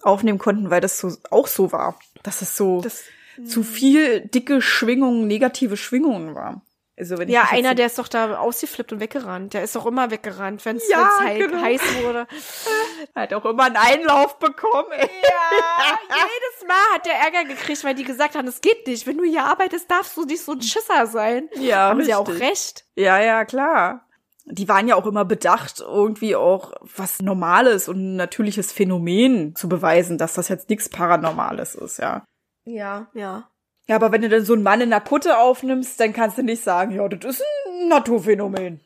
aufnehmen 0.02 0.40
konnten, 0.40 0.70
weil 0.72 0.82
das 0.82 0.98
so 0.98 1.12
auch 1.30 1.48
so 1.48 1.72
war. 1.72 2.00
Dass 2.24 2.42
es 2.42 2.56
so 2.58 2.82
Das, 2.82 3.04
zu 3.46 3.62
viel 3.64 4.22
dicke 4.22 4.62
Schwingungen, 4.62 5.28
negative 5.28 5.78
Schwingungen 5.78 6.34
war. 6.34 6.62
Also 6.98 7.18
wenn 7.18 7.30
ich 7.30 7.34
ja, 7.34 7.48
einer, 7.50 7.70
so- 7.70 7.76
der 7.76 7.86
ist 7.88 7.98
doch 7.98 8.08
da 8.08 8.38
ausgeflippt 8.38 8.94
und 8.94 9.00
weggerannt. 9.00 9.54
Der 9.54 9.64
ist 9.64 9.76
doch 9.76 9.86
immer 9.88 10.12
weggerannt, 10.12 10.64
wenn 10.66 10.76
es 10.78 10.88
Ja, 10.90 11.10
hei 11.20 11.40
genau. 11.40 11.62
heiß 11.62 11.82
wurde. 12.04 12.28
hat 13.16 13.34
auch 13.34 13.46
immer 13.46 13.64
einen 13.64 13.78
Einlauf 13.78 14.38
bekommen. 14.40 14.92
Ey. 14.92 15.10
Ja, 15.10 15.98
jedes 16.10 16.68
Mal 16.68 16.96
hat 16.96 17.06
der 17.06 17.14
Ärger 17.16 17.46
gekriegt, 17.46 17.84
weil 17.84 17.96
die 17.96 18.04
gesagt 18.04 18.36
haben, 18.36 18.48
es 18.48 18.62
geht 18.62 18.86
nicht. 18.88 19.08
Wenn 19.08 19.18
du 19.18 19.24
hier 19.24 19.46
arbeitest, 19.46 19.90
darfst 19.90 20.16
du 20.16 20.26
nicht 20.26 20.42
so 20.44 20.52
ein 20.52 20.62
Schisser 20.62 21.08
sein. 21.08 21.50
Ja, 21.56 21.90
Haben 21.90 22.04
sie 22.04 22.14
auch 22.14 22.28
richtig. 22.28 22.44
recht. 22.50 22.86
Ja, 22.96 23.20
ja, 23.20 23.46
klar. 23.46 24.06
Die 24.46 24.68
waren 24.68 24.88
ja 24.88 24.96
auch 24.96 25.06
immer 25.06 25.26
bedacht, 25.26 25.82
irgendwie 25.82 26.36
auch 26.36 26.74
was 26.82 27.22
Normales 27.22 27.88
und 27.88 27.98
ein 27.98 28.16
natürliches 28.16 28.72
Phänomen 28.72 29.56
zu 29.56 29.70
beweisen, 29.70 30.18
dass 30.18 30.34
das 30.34 30.50
jetzt 30.50 30.70
nichts 30.70 30.90
Paranormales 30.90 31.76
ist, 31.76 32.00
ja. 32.00 32.26
Ja, 32.66 33.08
ja. 33.14 33.50
Ja, 33.88 33.96
aber 33.96 34.12
wenn 34.12 34.22
du 34.22 34.30
dann 34.30 34.46
so 34.46 34.54
einen 34.54 34.64
Mann 34.64 34.82
in 34.82 34.90
der 34.90 35.02
Kutte 35.02 35.38
aufnimmst, 35.38 36.00
dann 36.00 36.14
kannst 36.14 36.38
du 36.38 36.44
nicht 36.44 36.64
sagen, 36.64 36.92
ja, 36.92 37.08
das 37.08 37.36
ist 37.38 37.44
ein 37.68 37.88
Naturphänomen. 37.88 38.82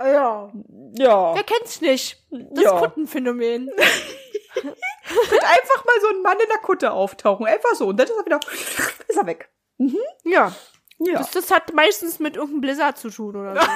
Ja. 0.00 0.52
Ja. 0.94 1.34
Wer 1.34 1.42
kennt's 1.42 1.80
nicht? 1.80 2.24
Das 2.30 2.64
Ja. 2.64 2.78
Kuttenphänomen. 2.78 3.70
Wird 4.58 5.44
einfach 5.44 5.84
mal 5.84 6.00
so 6.00 6.08
ein 6.08 6.22
Mann 6.22 6.38
in 6.38 6.48
der 6.48 6.58
Kutte 6.58 6.92
auftauchen. 6.92 7.46
Einfach 7.46 7.74
so. 7.74 7.88
Und 7.88 7.98
dann 7.98 8.06
ist 8.06 8.14
er 8.16 8.26
wieder, 8.26 8.40
ist 9.08 9.16
er 9.16 9.26
weg. 9.26 9.50
Ja. 10.24 10.52
Ja. 10.98 11.18
Das, 11.18 11.30
das 11.30 11.50
hat 11.50 11.72
meistens 11.74 12.18
mit 12.18 12.36
irgendeinem 12.36 12.60
Blizzard 12.60 12.98
zu 12.98 13.10
tun 13.10 13.36
oder 13.36 13.54
so. 13.54 13.60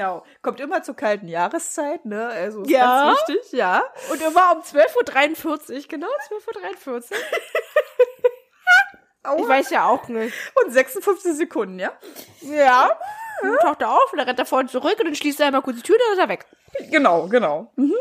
Genau. 0.00 0.24
Kommt 0.40 0.60
immer 0.60 0.82
zur 0.82 0.96
kalten 0.96 1.28
Jahreszeit, 1.28 2.06
ne? 2.06 2.26
Also 2.28 2.62
ist 2.62 2.70
Ja. 2.70 3.08
ganz 3.08 3.28
wichtig, 3.28 3.52
ja. 3.52 3.84
Und 4.10 4.22
immer 4.22 4.52
um 4.52 4.62
12.43 4.62 5.74
Uhr, 5.74 5.82
genau 5.88 6.06
12.43 6.30 6.88
Uhr. 6.88 7.02
ich 9.40 9.48
weiß 9.48 9.68
ja 9.68 9.84
auch 9.84 10.08
nicht. 10.08 10.34
Und 10.64 10.72
56 10.72 11.34
Sekunden, 11.34 11.78
ja? 11.78 11.92
Ja. 12.40 12.98
Dann 13.42 13.58
taucht 13.58 13.82
er 13.82 13.90
auf 13.90 14.10
und 14.10 14.16
dann 14.18 14.26
rennt 14.26 14.38
er 14.38 14.46
vorne 14.46 14.70
zurück 14.70 14.96
und 14.98 15.04
dann 15.04 15.14
schließt 15.14 15.38
er 15.40 15.48
einmal 15.48 15.60
kurz 15.60 15.76
die 15.76 15.82
Tür, 15.82 15.98
dann 15.98 16.12
ist 16.14 16.20
er 16.20 16.28
weg. 16.30 16.46
Genau, 16.90 17.28
genau. 17.28 17.70
Mhm. 17.76 17.92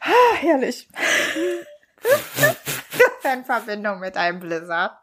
Ah, 0.00 0.34
herrlich. 0.40 0.88
In 3.32 3.44
Verbindung 3.44 4.00
mit 4.00 4.16
einem 4.16 4.40
Blizzard. 4.40 4.98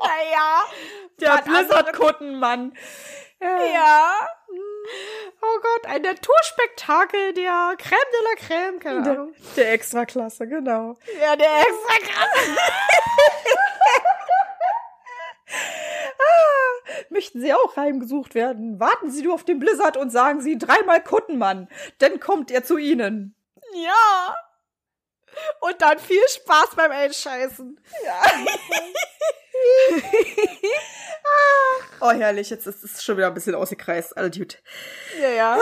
Naja. 0.00 0.64
Der 1.20 1.34
Mann, 1.34 1.44
Blizzard-Kuttenmann. 1.44 2.76
Ja. 3.40 4.28
Oh 5.40 5.58
Gott, 5.60 5.86
ein 5.86 6.02
Naturspektakel 6.02 7.32
der 7.34 7.74
Crème 7.76 8.10
de 8.12 8.22
la 8.24 8.34
Crème, 8.40 8.78
keine 8.78 9.02
Der, 9.02 9.12
Ahnung. 9.12 9.34
der 9.56 9.72
Extraklasse, 9.72 10.46
genau. 10.46 10.96
Ja, 11.20 11.34
der 11.36 11.60
extra 11.60 11.96
krass. 12.06 12.48
Möchten 17.10 17.40
Sie 17.40 17.52
auch 17.52 17.76
heimgesucht 17.76 18.34
werden? 18.34 18.80
Warten 18.80 19.10
Sie 19.10 19.22
nur 19.22 19.34
auf 19.34 19.44
den 19.44 19.58
Blizzard 19.58 19.96
und 19.96 20.10
sagen 20.10 20.40
Sie 20.40 20.58
dreimal 20.58 21.02
Kuttenmann. 21.02 21.68
Dann 21.98 22.20
kommt 22.20 22.50
er 22.50 22.64
zu 22.64 22.78
Ihnen. 22.78 23.34
Ja. 23.74 24.36
Und 25.60 25.80
dann 25.80 25.98
viel 25.98 26.22
Spaß 26.28 26.70
beim 26.76 26.90
Einscheißen. 26.90 27.78
Oh, 32.00 32.10
herrlich. 32.10 32.50
Jetzt 32.50 32.66
ist 32.66 32.82
es 32.82 33.02
schon 33.04 33.16
wieder 33.16 33.28
ein 33.28 33.34
bisschen 33.34 33.54
ausgekreist. 33.54 34.16
Alles 34.16 34.36
gut. 34.36 34.58
Ja, 35.20 35.28
ja. 35.28 35.58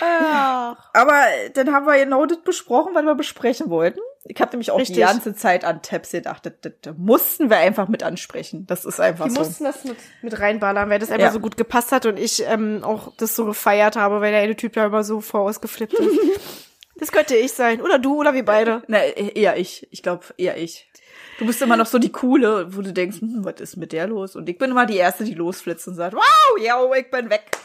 Ach. 0.00 0.76
Aber 0.92 1.22
dann 1.54 1.72
haben 1.72 1.86
wir 1.86 1.96
genau 2.04 2.26
das 2.26 2.38
besprochen, 2.42 2.94
was 2.94 3.04
wir 3.04 3.14
besprechen 3.14 3.70
wollten. 3.70 4.00
Ich 4.24 4.40
habe 4.40 4.50
nämlich 4.50 4.72
auch 4.72 4.78
Richtig. 4.78 4.96
die 4.96 5.02
ganze 5.02 5.34
Zeit 5.36 5.64
an 5.64 5.80
Tabs 5.82 6.10
gedacht. 6.10 6.44
Das, 6.46 6.52
das, 6.62 6.72
das 6.82 6.94
mussten 6.98 7.48
wir 7.48 7.58
einfach 7.58 7.86
mit 7.86 8.02
ansprechen. 8.02 8.66
Das 8.66 8.84
ist 8.84 8.98
einfach 9.00 9.26
Die 9.26 9.30
so. 9.30 9.38
mussten 9.40 9.64
das 9.64 9.84
mit, 9.84 9.96
mit 10.22 10.38
reinballern, 10.40 10.90
weil 10.90 10.98
das 10.98 11.10
einfach 11.10 11.26
Ja. 11.28 11.32
so 11.32 11.40
gut 11.40 11.56
gepasst 11.56 11.92
hat 11.92 12.06
und 12.06 12.18
ich 12.18 12.44
ähm, 12.44 12.82
auch 12.82 13.12
das 13.16 13.36
so 13.36 13.44
gefeiert 13.44 13.94
habe, 13.94 14.20
weil 14.20 14.32
der 14.32 14.40
eine 14.42 14.56
Typ 14.56 14.74
ja 14.74 14.86
immer 14.86 15.04
so 15.04 15.20
vorausgeflippt 15.20 15.94
ist. 15.94 16.18
das 16.98 17.12
könnte 17.12 17.36
ich 17.36 17.52
sein. 17.52 17.80
Oder 17.80 17.98
du, 17.98 18.16
oder 18.18 18.34
wir 18.34 18.44
beide. 18.44 18.82
Na, 18.88 19.02
eher 19.04 19.56
ich. 19.56 19.86
Ich 19.90 20.02
glaube, 20.02 20.24
eher 20.36 20.56
ich. 20.56 20.90
Du 21.38 21.46
bist 21.46 21.62
immer 21.62 21.76
noch 21.76 21.86
so 21.86 21.98
die 21.98 22.10
Coole, 22.10 22.74
wo 22.76 22.82
du 22.82 22.92
denkst, 22.92 23.20
hm, 23.20 23.44
was 23.44 23.60
ist 23.60 23.76
mit 23.76 23.92
der 23.92 24.08
los? 24.08 24.34
Und 24.34 24.48
ich 24.48 24.58
bin 24.58 24.72
immer 24.72 24.86
die 24.86 24.96
Erste, 24.96 25.24
die 25.24 25.34
losflitzt 25.34 25.86
und 25.86 25.94
sagt, 25.94 26.14
wow, 26.14 26.60
ja, 26.60 26.76
ich 26.94 27.10
bin 27.10 27.30
weg. 27.30 27.57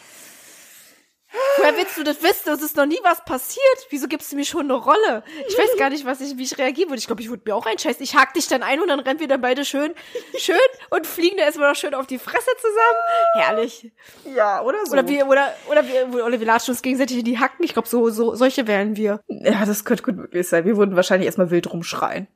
Willst 1.84 1.98
du 1.98 2.04
das 2.04 2.24
wissen? 2.24 2.54
Es 2.54 2.62
ist 2.62 2.78
noch 2.78 2.86
nie 2.86 3.00
was 3.04 3.26
passiert. 3.26 3.88
Wieso 3.90 4.08
gibst 4.08 4.32
du 4.32 4.38
mir 4.38 4.46
schon 4.46 4.62
eine 4.62 4.76
Rolle? 4.76 5.22
Ich 5.50 5.58
weiß 5.58 5.78
gar 5.78 5.90
nicht, 5.90 6.06
was 6.06 6.22
ich, 6.22 6.38
wie 6.38 6.44
ich 6.44 6.58
reagieren 6.58 6.90
würde. 6.90 7.00
Ich 7.00 7.08
glaube, 7.08 7.22
ich 7.22 7.30
würde 7.30 7.44
mir 7.46 7.54
auch 7.54 7.66
einscheißen. 7.66 8.02
Ich 8.02 8.16
hack 8.16 8.34
dich 8.34 8.48
dann 8.48 8.64
ein 8.64 8.80
und 8.80 8.88
dann 8.88 9.02
rennen 9.02 9.20
wir 9.20 9.28
dann 9.28 9.42
beide 9.42 9.66
schön, 9.66 9.94
schön 10.38 10.56
und 10.92 11.06
fliegen 11.06 11.36
da 11.36 11.44
erstmal 11.44 11.70
noch 11.70 11.76
schön 11.76 11.94
auf 11.94 12.08
die 12.08 12.20
Fresse 12.20 12.50
zusammen. 12.58 13.46
Herrlich. 13.46 13.92
Ja, 14.34 14.62
oder 14.62 14.78
so. 14.86 14.94
Oder 14.94 15.10
wir, 15.10 15.28
oder, 15.28 15.54
oder 15.70 15.86
wir, 15.86 16.26
oder 16.26 16.40
wir 16.40 16.48
latschen 16.48 16.72
uns 16.72 16.82
gegenseitig 16.82 17.18
in 17.18 17.26
die 17.26 17.40
Hacken. 17.40 17.66
Ich 17.66 17.74
glaube, 17.74 17.90
so, 17.90 18.10
so, 18.10 18.34
solche 18.34 18.66
wären 18.66 18.96
wir. 18.96 19.20
Ja, 19.28 19.66
das 19.66 19.84
könnte 19.84 20.04
gut 20.04 20.16
möglich 20.16 20.48
sein. 20.48 20.64
Wir 20.64 20.78
würden 20.78 20.96
wahrscheinlich 20.96 21.26
erstmal 21.26 21.52
wild 21.52 21.70
rumschreien. 21.70 22.28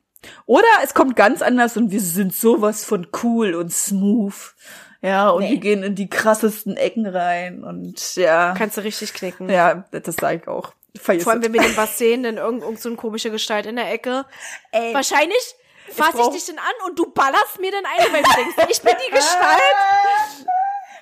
Oder 0.44 0.68
es 0.84 0.92
kommt 0.92 1.16
ganz 1.16 1.40
anders 1.40 1.78
und 1.78 1.90
wir 1.90 2.00
sind 2.00 2.34
sowas 2.34 2.84
von 2.84 3.06
cool 3.22 3.54
und 3.54 3.72
smooth. 3.72 4.54
Ja, 5.00 5.30
und 5.30 5.44
Nee. 5.44 5.50
wir 5.52 5.56
gehen 5.58 5.82
in 5.84 5.94
die 5.94 6.10
krassesten 6.10 6.76
Ecken 6.76 7.06
rein 7.06 7.62
und 7.62 8.16
ja. 8.16 8.54
Kannst 8.58 8.76
du 8.76 8.80
richtig 8.82 9.14
knicken. 9.14 9.48
Ja, 9.48 9.84
das 9.92 10.16
sage 10.16 10.40
ich 10.42 10.48
auch. 10.48 10.72
Vergiss 11.00 11.22
Vor 11.24 11.32
allem, 11.32 11.42
wenn 11.44 11.52
wir 11.52 11.60
den 11.62 11.76
was 11.76 11.98
sehen, 11.98 12.24
dann 12.24 12.38
irgend, 12.38 12.62
irgend 12.62 12.80
so 12.80 12.88
eine 12.88 12.96
komische 12.96 13.30
Gestalt 13.30 13.66
in 13.66 13.76
der 13.76 13.92
Ecke. 13.92 14.24
Ey. 14.72 14.92
Wahrscheinlich 14.94 15.54
fass 15.88 16.08
ich, 16.08 16.14
brauch- 16.20 16.32
dich 16.32 16.44
dann 16.46 16.58
an 16.58 16.88
und 16.88 16.98
du 16.98 17.10
ballerst 17.12 17.60
mir 17.60 17.70
dann 17.70 17.84
ein, 17.84 18.12
weil 18.12 18.22
du 18.22 18.30
denkst, 18.34 18.56
ich 18.70 18.82
bin 18.82 18.94
die 19.06 19.10
Gestalt. 19.14 19.60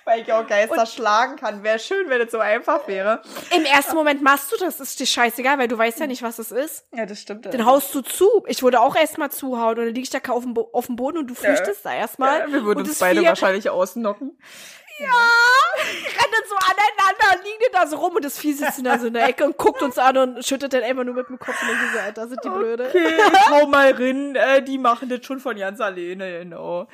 Weil 0.06 0.20
ich 0.22 0.32
auch 0.32 0.46
Geister 0.46 0.86
schlagen 0.86 1.34
kann. 1.34 1.64
Wäre 1.64 1.80
schön, 1.80 2.08
wenn 2.08 2.20
es 2.20 2.30
so 2.30 2.38
einfach 2.38 2.86
wäre. 2.86 3.22
Im 3.50 3.64
ersten 3.64 3.96
Moment 3.96 4.22
machst 4.22 4.52
du 4.52 4.56
das, 4.56 4.78
ist 4.78 5.00
dir 5.00 5.06
scheißegal, 5.06 5.58
weil 5.58 5.66
du 5.66 5.76
weißt 5.76 5.98
ja 5.98 6.06
nicht, 6.06 6.22
was 6.22 6.38
es 6.38 6.52
ist. 6.52 6.86
Ja, 6.94 7.06
das 7.06 7.20
stimmt. 7.20 7.44
Dann 7.44 7.66
haust 7.66 7.92
du 7.92 8.02
zu. 8.02 8.44
Ich 8.46 8.62
würde 8.62 8.80
auch 8.80 8.94
erstmal 8.94 9.32
zuhauen 9.32 9.78
und 9.80 9.86
dann 9.86 9.94
lieg 9.94 10.04
ich 10.04 10.10
da 10.10 10.20
auf 10.32 10.44
dem, 10.44 10.54
Bo 10.54 10.70
auf 10.72 10.86
dem 10.86 10.94
Boden 10.94 11.18
und 11.18 11.26
du 11.26 11.34
flüchtest 11.34 11.84
da 11.84 11.92
erstmal. 11.92 12.38
ja, 12.38 12.46
wir 12.46 12.64
würden 12.64 12.78
und 12.82 12.88
uns 12.88 13.00
beide 13.00 13.24
wahrscheinlich 13.24 13.68
ausnocken. 13.68 14.38
rennen 15.00 16.44
so 16.48 16.54
aneinander, 16.54 17.42
liegen 17.44 17.72
da 17.72 17.86
so 17.88 17.96
rum 17.96 18.14
und 18.14 18.24
das 18.24 18.38
Vieh 18.38 18.52
sitzt 18.52 18.86
da 18.86 19.00
so 19.00 19.08
in 19.08 19.14
der 19.14 19.26
Ecke 19.28 19.44
und 19.44 19.56
guckt 19.56 19.82
uns 19.82 19.98
an 19.98 20.16
und 20.18 20.46
schüttet 20.46 20.72
dann 20.72 20.84
einfach 20.84 21.02
nur 21.02 21.14
mit 21.14 21.28
dem 21.28 21.38
Kopf 21.40 21.60
und 21.60 21.68
dann 21.68 21.92
so, 21.92 21.98
Alter, 21.98 22.28
sind 22.28 22.44
die 22.44 22.48
blöde. 22.48 22.86
Okay, 22.88 23.14
ich 23.32 23.50
hau 23.50 23.66
mal 23.66 23.90
rein. 23.90 24.36
Äh, 24.36 24.62
die 24.62 24.78
machen 24.78 25.08
das 25.08 25.26
schon 25.26 25.40
von 25.40 25.56
ganz 25.56 25.80
alleine, 25.80 26.38
genau. 26.38 26.86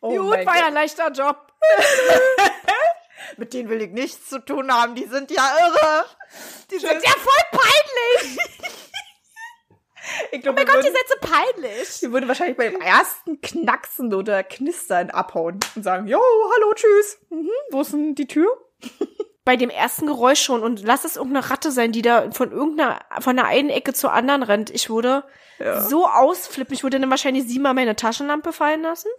Oh 0.00 0.16
Gut, 0.16 0.46
war 0.46 0.58
ja 0.58 0.66
ein 0.66 0.74
leichter 0.74 1.10
Job. 1.10 1.51
Mit 3.36 3.54
denen 3.54 3.68
will 3.68 3.80
ich 3.82 3.90
nichts 3.90 4.28
zu 4.28 4.38
tun 4.40 4.72
haben. 4.72 4.94
Die 4.94 5.06
sind 5.06 5.30
ja 5.30 5.42
irre. 5.58 6.04
Die 6.70 6.78
Das 6.78 6.92
ist 6.92 7.04
ja 7.04 7.12
voll 7.12 7.60
peinlich. 7.60 8.38
ich 10.32 10.42
glaube, 10.42 10.60
Oh 10.60 10.64
mein 10.64 10.74
Gott, 10.74 10.84
die 10.84 10.88
würden, 10.88 10.96
Sätze 10.96 11.16
peinlich. 11.20 12.02
wir 12.02 12.12
würden 12.12 12.28
wahrscheinlich 12.28 12.56
beim 12.56 12.76
ersten 12.80 13.40
Knacksen 13.40 14.12
oder 14.12 14.42
Knistern 14.42 15.10
abhauen 15.10 15.60
und 15.74 15.82
sagen, 15.82 16.06
jo, 16.08 16.18
hallo, 16.20 16.72
tschüss. 16.74 17.18
Mhm, 17.30 17.50
wo 17.70 17.80
ist 17.80 17.92
denn 17.92 18.14
die 18.14 18.26
Tür? 18.26 18.48
Bei 19.44 19.56
dem 19.56 19.70
ersten 19.70 20.06
Geräusch 20.06 20.40
schon 20.40 20.62
und 20.62 20.82
lass 20.84 21.04
es 21.04 21.16
irgendeine 21.16 21.50
Ratte 21.50 21.72
sein, 21.72 21.90
die 21.90 22.02
da 22.02 22.30
von 22.30 22.52
irgendeiner, 22.52 23.00
von 23.20 23.34
der 23.34 23.46
einen 23.46 23.70
Ecke 23.70 23.92
zur 23.92 24.12
anderen 24.12 24.42
rennt. 24.44 24.70
Ich 24.70 24.88
würde 24.88 25.24
so 25.88 26.06
ausflippen. 26.06 26.74
Ich 26.74 26.82
würde 26.84 27.00
dann 27.00 27.10
wahrscheinlich 27.10 27.44
siebenmal 27.48 27.74
meine 27.74 27.96
Taschenlampe 27.96 28.52
fallen 28.52 28.82
lassen. 28.82 29.08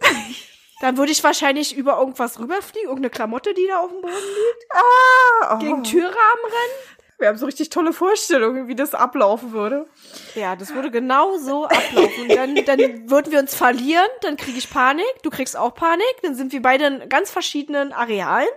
Dann 0.80 0.96
würde 0.96 1.12
ich 1.12 1.22
wahrscheinlich 1.22 1.76
über 1.76 1.98
irgendwas 1.98 2.38
rüberfliegen, 2.38 2.88
irgendeine 2.88 3.10
Klamotte, 3.10 3.54
die 3.54 3.66
da 3.66 3.80
auf 3.80 3.90
dem 3.90 4.00
Boden 4.00 4.12
liegt. 4.12 4.66
Ah, 4.70 5.54
oh. 5.54 5.58
Gegen 5.58 5.84
Türrahmen 5.84 6.44
rennen. 6.44 6.94
Wir 7.18 7.28
haben 7.28 7.38
so 7.38 7.46
richtig 7.46 7.70
tolle 7.70 7.92
Vorstellungen, 7.92 8.66
wie 8.66 8.74
das 8.74 8.92
ablaufen 8.92 9.52
würde. 9.52 9.86
Ja, 10.34 10.56
das 10.56 10.74
würde 10.74 10.90
genau 10.90 11.38
so 11.38 11.64
ablaufen. 11.64 12.28
Dann, 12.28 12.56
dann 12.66 13.08
würden 13.08 13.32
wir 13.32 13.38
uns 13.38 13.54
verlieren, 13.54 14.08
dann 14.22 14.36
kriege 14.36 14.58
ich 14.58 14.68
Panik, 14.68 15.06
du 15.22 15.30
kriegst 15.30 15.56
auch 15.56 15.74
Panik, 15.74 16.14
dann 16.22 16.34
sind 16.34 16.52
wir 16.52 16.60
beide 16.60 16.86
in 16.86 17.08
ganz 17.08 17.30
verschiedenen 17.30 17.92
Arealen. 17.92 18.48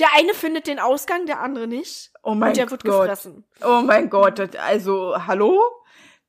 Der 0.00 0.08
eine 0.16 0.34
findet 0.34 0.66
den 0.66 0.78
Ausgang, 0.80 1.26
der 1.26 1.40
andere 1.40 1.68
nicht. 1.68 2.10
Oh 2.22 2.34
mein 2.34 2.48
und 2.48 2.56
der 2.56 2.70
wird 2.70 2.84
Gott. 2.84 3.02
gefressen. 3.02 3.44
Oh 3.64 3.82
mein 3.82 4.10
Gott, 4.10 4.56
also, 4.56 5.14
hallo? 5.26 5.62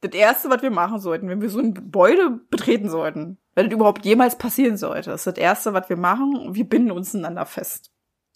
Das 0.01 0.13
erste, 0.13 0.49
was 0.49 0.61
wir 0.63 0.71
machen 0.71 0.99
sollten, 0.99 1.29
wenn 1.29 1.41
wir 1.41 1.49
so 1.49 1.59
ein 1.59 1.75
Gebäude 1.75 2.39
betreten 2.49 2.89
sollten, 2.89 3.37
wenn 3.53 3.67
das 3.69 3.73
überhaupt 3.73 4.03
jemals 4.03 4.37
passieren 4.37 4.77
sollte, 4.77 5.11
ist 5.11 5.27
das 5.27 5.37
erste, 5.37 5.73
was 5.73 5.89
wir 5.89 5.97
machen, 5.97 6.55
wir 6.55 6.67
binden 6.67 6.91
uns 6.91 7.13
einander 7.13 7.45
fest. 7.45 7.91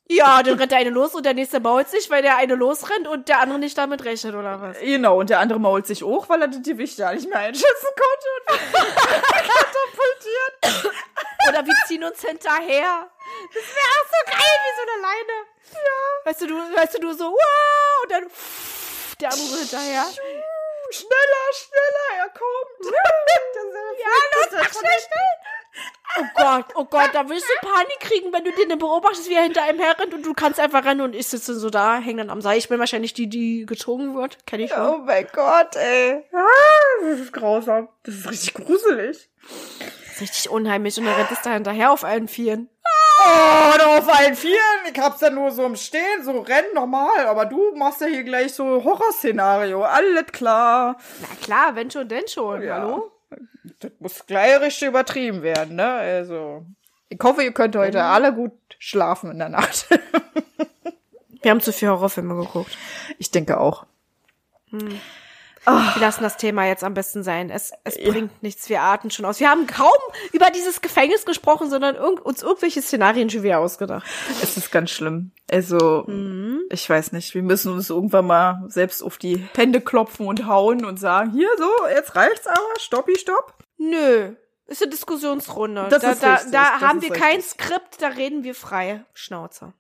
Ja, 0.08 0.44
dann 0.44 0.60
rennt 0.60 0.72
der 0.72 0.78
eine 0.78 0.92
los 0.92 1.16
und 1.16 1.26
der 1.26 1.34
nächste 1.34 1.60
baut 1.60 1.90
sich, 1.90 2.12
weil 2.12 2.22
der 2.22 2.38
eine 2.38 2.54
losrennt 2.54 3.08
und 3.08 3.28
der 3.28 3.40
andere 3.40 3.58
nicht 3.58 3.76
damit 3.76 4.06
rechnet, 4.06 4.36
oder 4.36 4.62
was? 4.62 4.80
Genau, 4.80 5.20
und 5.20 5.32
der 5.32 5.40
andere 5.40 5.60
mault 5.60 5.88
sich 5.88 6.04
auch, 6.04 6.30
weil 6.30 6.44
er 6.44 6.48
das 6.48 6.62
Gewicht 6.62 7.00
ja 7.00 7.12
nicht 7.12 7.28
mehr 7.28 7.40
einschätzen 7.40 7.88
konnte 7.98 8.28
und 8.38 8.72
katapultiert. 9.34 10.94
Oder 11.50 11.66
wir 11.66 11.74
ziehen 11.88 12.04
uns 12.04 12.22
hinterher. 12.22 13.10
Das 13.52 13.64
wäre 13.64 13.88
auch 13.98 14.06
so 14.06 14.32
geil 14.32 14.58
wie 14.62 14.76
so 14.76 14.82
eine 14.92 15.02
Leine. 15.02 15.38
Ja. 15.74 16.30
Weißt 16.30 16.42
du, 16.42 16.48
du, 16.48 16.54
weißt 16.54 16.94
du, 16.94 17.00
du 17.00 17.14
so, 17.14 17.24
wow, 17.26 18.04
und 18.04 18.12
dann 18.12 18.30
pff, 18.30 19.16
der 19.16 19.34
andere 19.34 19.58
hinterher. 19.58 20.06
Schneller, 20.96 21.48
schneller, 21.54 22.24
er 22.24 22.30
kommt. 22.30 22.94
Ja, 24.00 24.10
los, 24.36 24.48
mach 24.52 24.72
schnell, 24.80 25.00
schnell. 25.00 25.36
Oh 26.18 26.24
Gott, 26.36 26.66
oh 26.76 26.86
Gott, 26.86 27.10
da 27.12 27.28
willst 27.28 27.46
du 27.46 27.68
Panik 27.68 28.00
kriegen, 28.00 28.32
wenn 28.32 28.46
du 28.46 28.52
den 28.52 28.78
beobachtest, 28.80 29.30
wie 29.30 29.34
er 29.34 29.44
hinter 29.44 29.64
einem 29.64 29.80
herrennt 29.80 30.14
und 30.14 30.26
du 30.26 30.34
kannst 30.34 30.60
einfach 30.60 30.86
rennen 30.86 31.02
und 31.02 31.14
ich 31.14 31.28
sitze 31.28 31.54
so 31.56 31.70
da, 31.70 31.98
hänge 31.98 32.22
dann 32.22 32.30
am 32.30 32.42
Seil. 32.42 32.58
Ich 32.58 32.70
bin 32.70 32.80
wahrscheinlich 32.80 33.14
die, 33.14 33.28
die 33.28 33.66
gezogen 33.66 34.16
wird. 34.16 34.38
Kenn 34.46 34.62
ich 34.62 34.72
schon. 34.72 34.80
Oh 34.80 34.98
mein 35.00 35.28
Gott, 35.34 35.76
ey. 35.76 36.24
Ah, 36.32 37.04
das 37.04 37.20
ist 37.20 37.34
grausam. 37.34 37.90
Das 38.04 38.16
ist 38.16 38.30
richtig 38.32 38.54
gruselig. 38.54 39.30
Das 39.42 40.16
ist 40.16 40.22
richtig 40.22 40.50
unheimlich 40.50 40.98
und 40.98 41.06
dann 41.06 41.16
rennt 41.16 41.32
es 41.32 41.42
da 41.42 41.52
hinterher 41.52 41.92
auf 41.92 42.06
allen 42.06 42.30
Vieren. 42.30 42.70
Oh, 43.28 43.74
da 43.78 43.98
auf 43.98 44.08
allen 44.08 44.36
Vieren. 44.36 44.94
Ich 44.94 45.00
hab's 45.00 45.22
ja 45.22 45.30
nur 45.32 45.50
so 45.52 45.66
im 45.66 45.76
Stehen, 45.76 46.24
so 46.24 46.40
rennen 46.42 46.74
normal. 46.76 47.26
Aber 47.28 47.46
du 47.46 47.76
machst 47.76 48.02
ja 48.02 48.08
hier 48.08 48.24
gleich 48.24 48.54
so 48.54 48.84
Horrorszenario. 48.84 49.84
Alles 49.84 50.28
klar. 50.28 50.98
Na 51.22 51.28
klar, 51.42 51.76
wenn 51.76 51.90
schon, 51.90 52.08
denn 52.08 52.28
schon. 52.28 52.62
Ja. 52.62 52.76
Hallo? 52.76 53.12
Das 53.80 53.92
muss 54.00 54.26
gleich 54.26 54.62
richtig 54.62 54.90
übertrieben 54.90 55.42
werden, 55.42 55.76
ne? 55.76 55.88
Also. 55.88 56.66
Ich 57.10 57.20
hoffe, 57.22 57.44
ihr 57.44 57.52
könnt 57.52 57.76
heute 57.76 58.04
alle 58.04 58.34
gut 58.34 58.54
schlafen 58.78 59.32
in 59.32 59.40
der 59.40 59.50
Nacht. 59.50 59.88
Wir 61.42 61.52
haben 61.52 61.62
zu 61.62 61.74
viel 61.74 61.90
Horrorfilme 61.90 62.36
geguckt. 62.36 62.78
Ich 63.18 63.32
denke 63.32 63.60
auch. 63.60 63.86
Wir 65.66 66.02
lassen 66.02 66.24
das 66.24 66.38
Thema 66.38 66.66
jetzt 66.66 66.84
am 66.84 66.94
besten 66.94 67.24
sein. 67.24 67.50
Es, 67.50 67.72
es 67.84 67.98
bringt 67.98 68.44
nichts. 68.44 68.70
Wir 68.70 68.82
arten 68.82 69.10
schon 69.10 69.26
aus. 69.26 69.40
Wir 69.40 69.50
haben 69.50 69.66
kaum 69.68 69.90
über 70.32 70.50
dieses 70.52 70.82
Gefängnis 70.82 71.26
gesprochen, 71.26 71.70
sondern 71.70 71.96
irg 71.96 72.24
uns 72.26 72.44
irgendwelche 72.44 72.82
Szenarien 72.82 73.30
schon 73.30 73.44
wieder 73.44 73.60
ausgedacht. 73.60 74.06
Es 74.42 74.58
ist 74.58 74.72
ganz 74.72 74.92
schlimm. 74.92 75.32
Also, 75.52 76.06
ich 76.70 76.90
weiß 76.90 77.12
nicht. 77.12 77.34
Wir 77.34 77.44
müssen 77.44 77.72
uns 77.72 77.90
irgendwann 77.90 78.28
mal 78.28 78.64
selbst 78.68 79.02
auf 79.02 79.18
die 79.18 79.48
Hände 79.56 79.82
klopfen 79.82 80.28
und 80.28 80.46
hauen 80.48 80.86
und 80.86 81.00
sagen, 81.00 81.32
hier 81.32 81.50
so, 81.58 81.70
jetzt 81.90 82.16
reicht's 82.16 82.48
aber, 82.48 82.80
stoppi, 82.80 83.18
stopp. 83.18 83.54
Nö. 83.78 84.36
Ist 84.68 84.82
eine 84.82 84.92
Diskussionsrunde. 84.92 85.88
Das 85.90 86.02
da 86.02 86.12
ist 86.12 86.24
da, 86.24 86.34
richtig, 86.34 86.52
da 86.52 86.64
das 86.74 86.82
haben 86.82 87.02
wir 87.02 87.10
kein 87.10 87.38
richtig. 87.38 87.66
Skript, 87.66 88.02
da 88.02 88.08
reden 88.08 88.44
wir 88.44 88.56
frei. 88.56 89.04
Schnauze. 89.14 89.74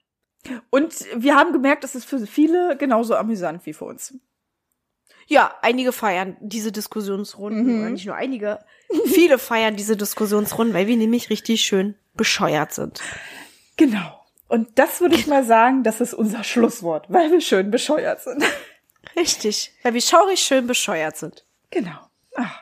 Und 0.69 0.93
wir 1.15 1.35
haben 1.35 1.53
gemerkt, 1.53 1.83
es 1.83 1.95
ist 1.95 2.05
für 2.05 2.19
viele 2.27 2.77
genauso 2.77 3.15
amüsant 3.15 3.65
wie 3.65 3.73
für 3.73 3.85
uns. 3.85 4.13
Ja, 5.27 5.55
einige 5.61 5.91
feiern 5.91 6.37
diese 6.39 6.71
Diskussionsrunden. 6.71 7.83
Mhm. 7.85 7.93
Nicht 7.93 8.05
nur 8.05 8.15
einige. 8.15 8.59
Viele 9.05 9.37
feiern 9.39 9.75
diese 9.75 9.97
Diskussionsrunden, 9.97 10.73
weil 10.75 10.87
wir 10.87 10.97
nämlich 10.97 11.29
richtig 11.29 11.61
schön 11.61 11.95
bescheuert 12.13 12.73
sind. 12.73 13.01
Genau. 13.77 14.21
Und 14.47 14.77
das 14.77 15.01
würde 15.01 15.15
ich 15.15 15.25
mal 15.25 15.43
sagen, 15.43 15.83
das 15.83 16.01
ist 16.01 16.13
unser 16.13 16.43
Schlusswort, 16.43 17.07
weil 17.09 17.31
wir 17.31 17.41
schön 17.41 17.71
bescheuert 17.71 18.21
sind. 18.21 18.43
Richtig. 19.15 19.73
Weil 19.83 19.95
wir 19.95 20.01
schaurig 20.01 20.39
schön 20.39 20.67
bescheuert 20.67 21.17
sind. 21.17 21.43
Genau. 21.71 21.97
Ach, 22.35 22.61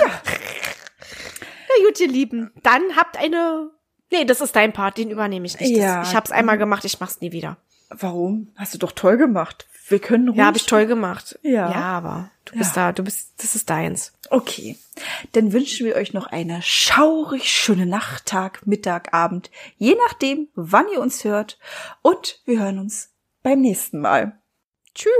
Na 0.00 1.86
gut, 1.86 2.00
ihr 2.00 2.08
Lieben. 2.08 2.50
Dann 2.62 2.96
habt 2.96 3.16
eine. 3.16 3.70
Nee, 4.10 4.24
das 4.24 4.40
ist 4.40 4.56
dein 4.56 4.72
Part, 4.72 4.98
den 4.98 5.10
übernehme 5.10 5.46
ich 5.46 5.58
nicht. 5.60 5.72
Das, 5.76 5.78
Ja. 5.82 6.02
Ich 6.02 6.14
hab's 6.16 6.32
einmal 6.32 6.58
gemacht, 6.58 6.84
ich 6.84 6.98
mach's 6.98 7.20
nie 7.20 7.30
wieder. 7.32 7.56
warum? 7.90 8.52
Hast 8.56 8.74
du 8.74 8.78
doch 8.78 8.92
toll 8.92 9.16
gemacht. 9.16 9.66
Wir 9.90 9.98
können 9.98 10.28
ruhig. 10.28 10.38
Ja, 10.38 10.46
habe 10.46 10.56
ich 10.56 10.66
toll 10.66 10.86
gemacht. 10.86 11.38
Ja. 11.42 11.70
Ja, 11.70 11.82
aber 11.98 12.30
du 12.44 12.56
bist 12.56 12.76
da, 12.76 12.92
du 12.92 13.02
bist, 13.02 13.34
das 13.38 13.56
ist 13.56 13.68
deins. 13.68 14.12
Okay. 14.30 14.78
Dann 15.32 15.52
wünschen 15.52 15.84
wir 15.84 15.96
euch 15.96 16.12
noch 16.12 16.28
eine 16.28 16.62
schaurig 16.62 17.50
schöne 17.50 17.86
Nacht, 17.86 18.26
Tag, 18.26 18.66
Mittag, 18.66 19.12
Abend, 19.12 19.50
je 19.78 19.96
nachdem, 20.06 20.48
wann 20.54 20.88
ihr 20.92 21.00
uns 21.00 21.24
hört. 21.24 21.58
Und 22.02 22.40
wir 22.44 22.60
hören 22.60 22.78
uns 22.78 23.12
beim 23.42 23.60
nächsten 23.60 24.00
Mal. 24.00 24.40
Tschüss. 24.94 25.10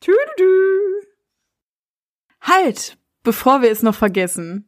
Tüdelü. 0.00 1.02
Halt, 2.40 2.98
bevor 3.22 3.62
wir 3.62 3.70
es 3.70 3.82
noch 3.82 3.94
vergessen. 3.94 4.67